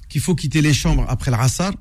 qu'il 0.08 0.20
faut 0.20 0.34
quitter 0.34 0.60
les 0.60 0.74
chambres 0.74 1.04
après 1.08 1.30
le 1.30 1.36
rassar, 1.36 1.72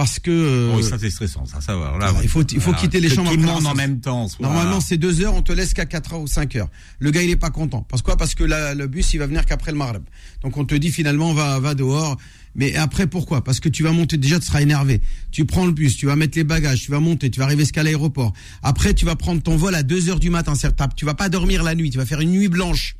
parce 0.00 0.18
que. 0.18 0.30
Euh, 0.30 0.72
oui, 0.76 0.82
ça 0.82 0.96
c'est 0.98 1.10
stressant, 1.10 1.44
ça, 1.44 1.60
savoir. 1.60 1.98
Là, 1.98 2.14
il 2.22 2.28
faut, 2.30 2.42
il 2.42 2.60
faut 2.62 2.72
quitter 2.72 3.00
les 3.00 3.10
chambres. 3.10 3.30
En 3.66 3.74
même 3.74 4.00
temps. 4.00 4.28
Normalement, 4.40 4.80
c'est 4.80 4.96
deux 4.96 5.20
heures, 5.20 5.34
on 5.34 5.42
te 5.42 5.52
laisse 5.52 5.74
qu'à 5.74 5.84
4 5.84 6.14
heures 6.14 6.20
ou 6.22 6.26
5 6.26 6.56
heures. 6.56 6.70
Le 7.00 7.10
gars, 7.10 7.22
il 7.22 7.28
est 7.28 7.36
pas 7.36 7.50
content. 7.50 7.82
Parce 7.86 8.00
quoi? 8.00 8.16
Parce 8.16 8.34
que 8.34 8.44
le 8.44 8.86
bus, 8.86 9.12
il 9.12 9.18
va 9.18 9.26
venir 9.26 9.44
qu'après 9.44 9.72
le 9.72 9.76
marab. 9.76 10.02
Donc 10.42 10.56
on 10.56 10.64
te 10.64 10.74
dit 10.74 10.90
finalement, 10.90 11.34
va, 11.34 11.60
va 11.60 11.74
dehors. 11.74 12.16
Mais 12.54 12.74
après, 12.76 13.08
pourquoi? 13.08 13.44
Parce 13.44 13.60
que 13.60 13.68
tu 13.68 13.82
vas 13.82 13.92
monter, 13.92 14.16
déjà, 14.16 14.40
tu 14.40 14.46
seras 14.46 14.62
énervé. 14.62 15.02
Tu 15.32 15.44
prends 15.44 15.66
le 15.66 15.72
bus, 15.72 15.98
tu 15.98 16.06
vas 16.06 16.16
mettre 16.16 16.38
les 16.38 16.44
bagages, 16.44 16.80
tu 16.80 16.90
vas 16.90 17.00
monter, 17.00 17.30
tu 17.30 17.38
vas 17.38 17.44
arriver 17.44 17.64
jusqu'à 17.64 17.82
l'aéroport. 17.82 18.32
Après, 18.62 18.94
tu 18.94 19.04
vas 19.04 19.16
prendre 19.16 19.42
ton 19.42 19.58
vol 19.58 19.74
à 19.74 19.82
2 19.82 20.08
heures 20.08 20.18
du 20.18 20.30
matin, 20.30 20.54
Tu 20.96 21.04
vas 21.04 21.14
pas 21.14 21.28
dormir 21.28 21.62
la 21.62 21.74
nuit, 21.74 21.90
tu 21.90 21.98
vas 21.98 22.06
faire 22.06 22.22
une 22.22 22.30
nuit 22.30 22.48
blanche. 22.48 22.96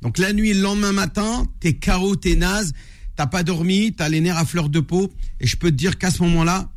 Donc 0.00 0.16
la 0.16 0.32
nuit, 0.32 0.54
le 0.54 0.62
lendemain 0.62 0.92
matin, 0.92 1.46
t'es 1.60 1.74
carreau, 1.74 2.16
t'es 2.16 2.36
naze, 2.36 2.72
t'as 3.22 3.28
pas 3.28 3.44
dormi, 3.44 3.92
t'as 3.92 4.08
les 4.08 4.20
nerfs 4.20 4.36
à 4.36 4.44
fleur 4.44 4.68
de 4.68 4.80
peau. 4.80 5.12
Et 5.38 5.46
je 5.46 5.56
peux 5.56 5.70
te 5.70 5.76
dire 5.76 5.96
qu'à 5.96 6.10
ce 6.10 6.24
moment-là, 6.24 6.68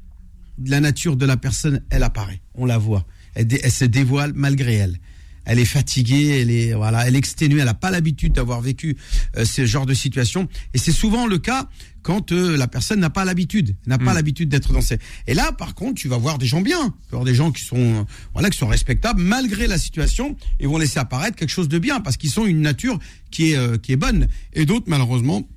la 0.64 0.80
nature 0.80 1.16
de 1.16 1.26
la 1.26 1.38
personne, 1.38 1.82
elle 1.90 2.04
apparaît. 2.04 2.40
On 2.54 2.68
la 2.68 2.78
voit. 2.78 3.04
Elle, 3.34 3.48
elle 3.64 3.72
se 3.72 3.86
dévoile 3.86 4.32
malgré 4.36 4.76
elle 4.76 5.00
elle 5.46 5.60
est 5.60 5.66
fatiguée, 5.66 6.42
elle 6.42 6.52
est 6.52 6.74
voilà, 6.74 7.08
elle 7.08 7.16
est 7.16 7.20
exténuée, 7.20 7.60
elle 7.60 7.66
n'a 7.66 7.74
pas 7.74 7.92
l'habitude 7.92 8.34
d'avoir 8.34 8.62
vécu 8.62 8.98
euh, 9.38 9.46
ce 9.46 9.66
genre 9.66 9.86
de 9.86 9.94
situation. 9.94 10.48
Et 10.74 10.78
c'est 10.78 10.92
souvent 10.92 11.28
le 11.28 11.38
cas 11.38 11.70
quand 12.02 12.32
euh, 12.32 12.58
la 12.58 12.68
personne 12.68 13.00
n'a 13.00 13.10
pas 13.10 13.26
l'habitude, 13.26 13.76
n'a 13.88 13.98
pas 13.98 14.12
mm. 14.12 14.16
l'habitude 14.16 14.50
d'être 14.50 14.74
dans 14.74 14.82
ces. 14.82 14.98
Et 15.28 15.34
là, 15.34 15.52
par 15.52 15.76
contre, 15.76 16.02
tu 16.02 16.08
vas 16.08 16.18
voir 16.18 16.38
des 16.38 16.46
gens 16.46 16.62
bien, 16.62 16.88
tu 16.88 17.12
vas 17.12 17.18
voir 17.18 17.26
des 17.26 17.36
gens 17.36 17.52
qui 17.52 17.64
sont 17.64 18.06
voilà, 18.34 18.50
qui 18.50 18.58
sont 18.58 18.68
respectables 18.68 19.22
malgré 19.22 19.68
la 19.68 19.78
situation 19.78 20.36
et 20.60 20.68
vont 20.68 20.78
laisser 20.78 21.00
apparaître 21.00 21.36
quelque 21.38 21.50
chose 21.50 21.70
de 21.70 21.80
bien 21.80 22.00
parce 22.00 22.18
qu'ils 22.18 22.32
sont 22.32 22.46
une 22.46 22.62
nature 22.62 23.00
qui 23.32 23.52
est 23.52 23.58
euh, 23.58 23.78
qui 23.78 23.92
est 23.94 23.98
bonne. 23.98 24.28
Et 24.54 24.66
d'autres, 24.66 24.86
malheureusement, 24.88 25.48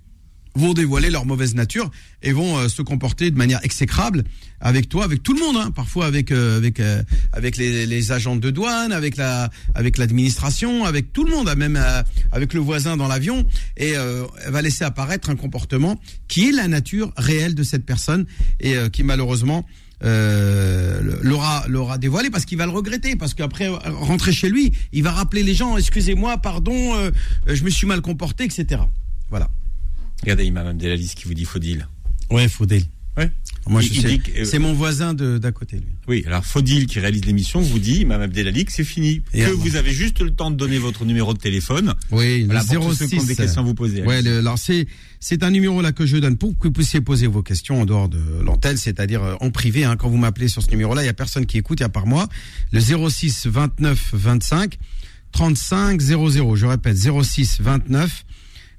vont 0.59 0.74
dévoiler 0.74 1.11
leur 1.11 1.24
mauvaise 1.24 1.54
nature 1.54 1.90
et 2.22 2.32
vont 2.32 2.59
euh, 2.59 2.68
se 2.68 2.82
comporter 2.82 3.30
de 3.30 3.36
manière 3.36 3.61
exécrable 3.64 4.24
avec 4.61 4.88
toi, 4.88 5.04
avec 5.04 5.22
tout 5.22 5.34
le 5.34 5.40
monde, 5.40 5.56
hein. 5.56 5.70
parfois 5.70 6.06
avec 6.06 6.32
euh, 6.32 6.56
avec 6.56 6.80
euh, 6.80 7.02
avec 7.32 7.56
les, 7.56 8.12
agents 8.12 8.36
de 8.36 8.50
douane, 8.50 8.92
avec 8.92 9.16
la 9.16 9.50
avec 9.74 9.98
l'administration, 9.98 10.84
avec 10.84 11.12
tout 11.12 11.24
le 11.24 11.30
monde, 11.30 11.52
même 11.56 11.78
avec 12.32 12.54
le 12.54 12.61
voisin 12.61 12.96
dans 12.96 13.06
l'avion, 13.06 13.46
et 13.76 13.90
elle 13.90 14.26
va 14.48 14.62
laisser 14.62 14.84
apparaître 14.84 15.30
un 15.30 15.36
comportement 15.36 16.00
qui 16.26 16.48
est 16.48 16.52
la 16.52 16.68
nature 16.68 17.12
réelle 17.16 17.54
de 17.54 17.62
cette 17.62 17.84
personne 17.84 18.24
et 18.61 18.74
qui 18.92 19.02
malheureusement 19.02 19.66
l'aura 20.00 21.64
l'aura 21.68 21.98
dévoilé 21.98 22.30
parce 22.30 22.46
qu'il 22.46 22.59
va 22.59 22.66
le 22.66 22.72
regretter. 22.72 23.14
Parce 23.16 23.34
qu'après 23.34 23.68
rentrer 23.68 24.32
chez 24.32 24.48
lui 24.48 24.72
il 24.92 25.02
va 25.02 25.12
rappeler 25.12 25.42
les 25.42 25.54
gens 25.54 25.76
excusez-moi 25.76 26.38
pardon 26.38 27.11
je 27.46 27.62
me 27.62 27.70
suis 27.70 27.86
mal 27.86 28.00
comporté 28.00 28.44
etc 28.44 28.80
voilà 29.28 29.50
Regardez 30.22 30.44
Imam 30.44 30.66
Abdelaziz 30.66 31.14
qui 31.14 31.24
vous 31.26 31.34
dit 31.34 31.44
Faudil. 31.44 31.86
Ouais, 32.30 32.48
Faudil. 32.48 32.84
Ouais. 33.16 33.30
Moi, 33.66 33.80
je 33.80 33.92
sais. 33.92 34.20
Euh, 34.36 34.44
c'est 34.44 34.58
mon 34.58 34.72
voisin 34.72 35.12
d'à 35.12 35.52
côté, 35.52 35.76
lui. 35.76 35.86
Oui, 36.06 36.24
alors 36.26 36.44
Faudil, 36.44 36.86
qui 36.86 37.00
réalise 37.00 37.24
l'émission, 37.24 37.60
vous 37.60 37.78
dit, 37.78 38.00
Imam 38.00 38.20
Abdelali, 38.20 38.64
que 38.64 38.72
c'est 38.72 38.84
fini. 38.84 39.22
que 39.32 39.50
vous 39.50 39.76
avez 39.76 39.92
juste 39.92 40.20
le 40.20 40.30
temps 40.30 40.50
de 40.50 40.56
donner 40.56 40.78
votre 40.78 41.04
numéro 41.04 41.34
de 41.34 41.38
téléphone. 41.38 41.94
Oui, 42.10 42.46
le 42.48 42.58
06. 42.94 43.26
des 43.26 43.34
questions 43.36 43.62
à 43.62 43.64
vous 43.64 43.74
poser. 43.74 44.02
Ouais, 44.04 44.26
alors 44.26 44.58
c'est, 44.58 44.86
c'est 45.20 45.42
un 45.42 45.50
numéro 45.50 45.82
là 45.82 45.92
que 45.92 46.06
je 46.06 46.16
donne 46.16 46.36
pour 46.36 46.56
que 46.58 46.68
vous 46.68 46.72
puissiez 46.72 47.00
poser 47.00 47.26
vos 47.26 47.42
questions 47.42 47.82
en 47.82 47.84
dehors 47.86 48.08
de 48.08 48.20
l'antenne, 48.42 48.76
c'est-à-dire 48.76 49.22
euh, 49.22 49.34
en 49.40 49.50
privé. 49.50 49.84
Hein, 49.84 49.96
quand 49.96 50.08
vous 50.08 50.16
m'appelez 50.16 50.48
sur 50.48 50.62
ce 50.62 50.70
numéro-là, 50.70 51.02
il 51.02 51.06
y 51.06 51.10
a 51.10 51.14
personne 51.14 51.44
qui 51.44 51.58
écoute, 51.58 51.82
a 51.82 51.88
part 51.88 52.06
moi. 52.06 52.28
Le 52.72 52.80
06 52.80 53.48
29 53.48 54.10
25 54.14 54.78
35 55.32 56.00
00. 56.00 56.56
Je 56.56 56.66
répète, 56.66 56.96
06 56.96 57.58
29 57.60 58.24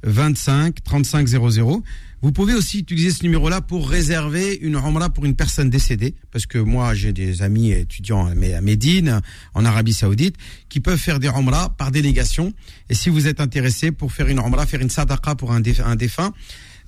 25 0.04 0.84
35 0.84 1.28
00. 1.28 1.84
Vous 2.22 2.34
pouvez 2.34 2.54
aussi 2.54 2.80
utiliser 2.80 3.12
ce 3.12 3.24
numéro-là 3.24 3.62
pour 3.62 3.89
réserver 3.89 4.60
une 4.62 4.76
Umrah 4.76 5.10
pour 5.10 5.26
une 5.26 5.36
personne 5.36 5.70
décédée, 5.70 6.16
parce 6.32 6.45
que 6.45 6.58
moi 6.58 6.93
j'ai 6.93 7.14
des 7.14 7.41
amis 7.41 7.72
étudiants 7.72 8.28
à 8.28 8.62
Médine, 8.62 9.22
en 9.54 9.64
Arabie 9.64 9.93
Saoudite, 9.93 10.36
qui 10.68 10.82
peuvent 10.82 11.00
faire 11.00 11.20
des 11.20 11.30
Umrah 11.30 11.70
par 11.78 11.91
délégation. 11.91 12.54
Et 12.89 12.93
si 12.93 13.10
vous 13.10 13.28
êtes 13.28 13.39
intéressé 13.39 13.91
pour 13.91 14.12
faire 14.12 14.28
une 14.28 14.39
Umrah, 14.39 14.66
faire 14.66 14.82
une 14.82 14.89
sadaqa 14.89 15.36
pour 15.36 15.54
un, 15.54 15.62
défunt, 15.62 16.34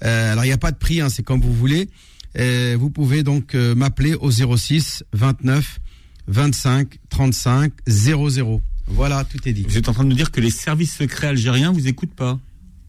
euh, 0.03 0.31
alors 0.33 0.43
il 0.43 0.47
n'y 0.47 0.53
a 0.53 0.57
pas 0.57 0.71
de 0.71 0.77
prix, 0.77 0.99
hein, 0.99 1.07
c'est 1.07 1.23
comme 1.23 1.39
vous 1.39 1.53
voulez. 1.53 1.87
Euh, 2.37 2.75
vous 2.77 2.89
pouvez 2.89 3.23
donc 3.23 3.55
euh, 3.55 3.73
m'appeler 3.73 4.15
au 4.15 4.31
06 4.31 5.05
29 5.13 5.79
25 6.27 6.97
35 7.09 7.71
00. 7.87 8.61
Voilà, 8.87 9.23
tout 9.23 9.39
est 9.47 9.53
dit. 9.53 9.63
Vous 9.63 9.77
êtes 9.77 9.87
en 9.87 9.93
train 9.93 10.03
de 10.03 10.09
nous 10.09 10.15
dire 10.15 10.31
que 10.31 10.41
les 10.41 10.49
services 10.49 10.95
secrets 10.95 11.27
algériens 11.27 11.71
vous 11.71 11.87
écoutent 11.87 12.15
pas 12.15 12.37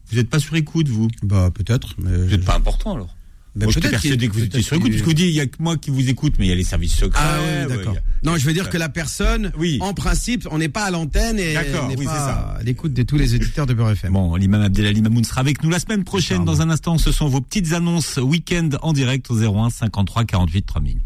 vous 0.09 0.17
n'êtes 0.17 0.29
pas 0.29 0.39
sur 0.39 0.55
écoute, 0.55 0.87
vous 0.87 1.07
Bah 1.23 1.49
peut-être. 1.53 1.95
Mais 1.97 2.17
vous 2.17 2.29
n'êtes 2.29 2.45
pas 2.45 2.55
important 2.55 2.95
alors. 2.95 3.15
Mais 3.55 3.65
moi, 3.65 3.73
je 3.73 3.79
persuadé 3.79 4.27
que 4.27 4.33
vous 4.33 4.43
étiez 4.43 4.63
sur 4.63 4.75
écoute, 4.77 4.89
parce 4.89 5.01
que 5.01 5.05
vous 5.05 5.13
dites, 5.13 5.27
il 5.27 5.35
y 5.35 5.39
a 5.39 5.45
que 5.45 5.57
moi 5.59 5.77
qui 5.77 5.91
vous 5.91 6.09
écoute, 6.09 6.33
mais 6.39 6.47
il 6.47 6.49
y 6.49 6.51
a 6.51 6.55
les 6.55 6.63
services 6.63 6.95
secrets. 6.95 7.21
Ah 7.23 7.39
ouais, 7.39 7.67
d'accord. 7.67 7.95
non, 8.23 8.35
je 8.35 8.45
veux 8.47 8.53
dire 8.53 8.69
que 8.69 8.77
la 8.77 8.89
personne, 8.89 9.51
oui. 9.57 9.77
en 9.79 9.93
principe, 9.93 10.47
on 10.49 10.57
n'est 10.57 10.69
pas 10.69 10.85
à 10.85 10.91
l'antenne 10.91 11.37
et 11.37 11.55
on 11.79 11.87
n'est 11.87 11.95
pas 12.03 12.57
à 12.59 12.63
l'écoute 12.63 12.93
de 12.93 13.03
tous 13.03 13.15
les 13.17 13.35
auditeurs 13.35 13.67
de 13.67 13.75
Beurre 13.75 13.91
FM. 13.91 14.11
Bon, 14.11 14.35
l'imam 14.35 14.63
Abdelali 14.63 15.03
Mamoun 15.03 15.23
sera 15.23 15.41
avec 15.41 15.63
nous 15.63 15.69
la 15.69 15.79
semaine 15.79 16.03
prochaine. 16.03 16.45
Dans 16.45 16.61
un 16.61 16.69
instant, 16.71 16.97
ce 16.97 17.11
sont 17.11 17.27
vos 17.27 17.41
petites 17.41 17.73
annonces 17.73 18.17
week-end 18.17 18.69
en 18.81 18.91
direct 18.91 19.29
au 19.29 19.35
01 19.35 19.69
53 19.69 20.25
48 20.25 20.65
3000. 20.65 20.97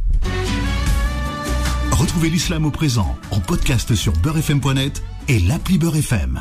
Retrouvez 1.92 2.30
l'islam 2.30 2.66
au 2.66 2.72
présent 2.72 3.18
en 3.32 3.40
podcast 3.42 3.94
sur 3.96 4.14
beurrefm.net 4.14 5.04
et 5.28 5.40
l'appli 5.40 5.78
Beurre 5.78 5.98
FM. 5.98 6.36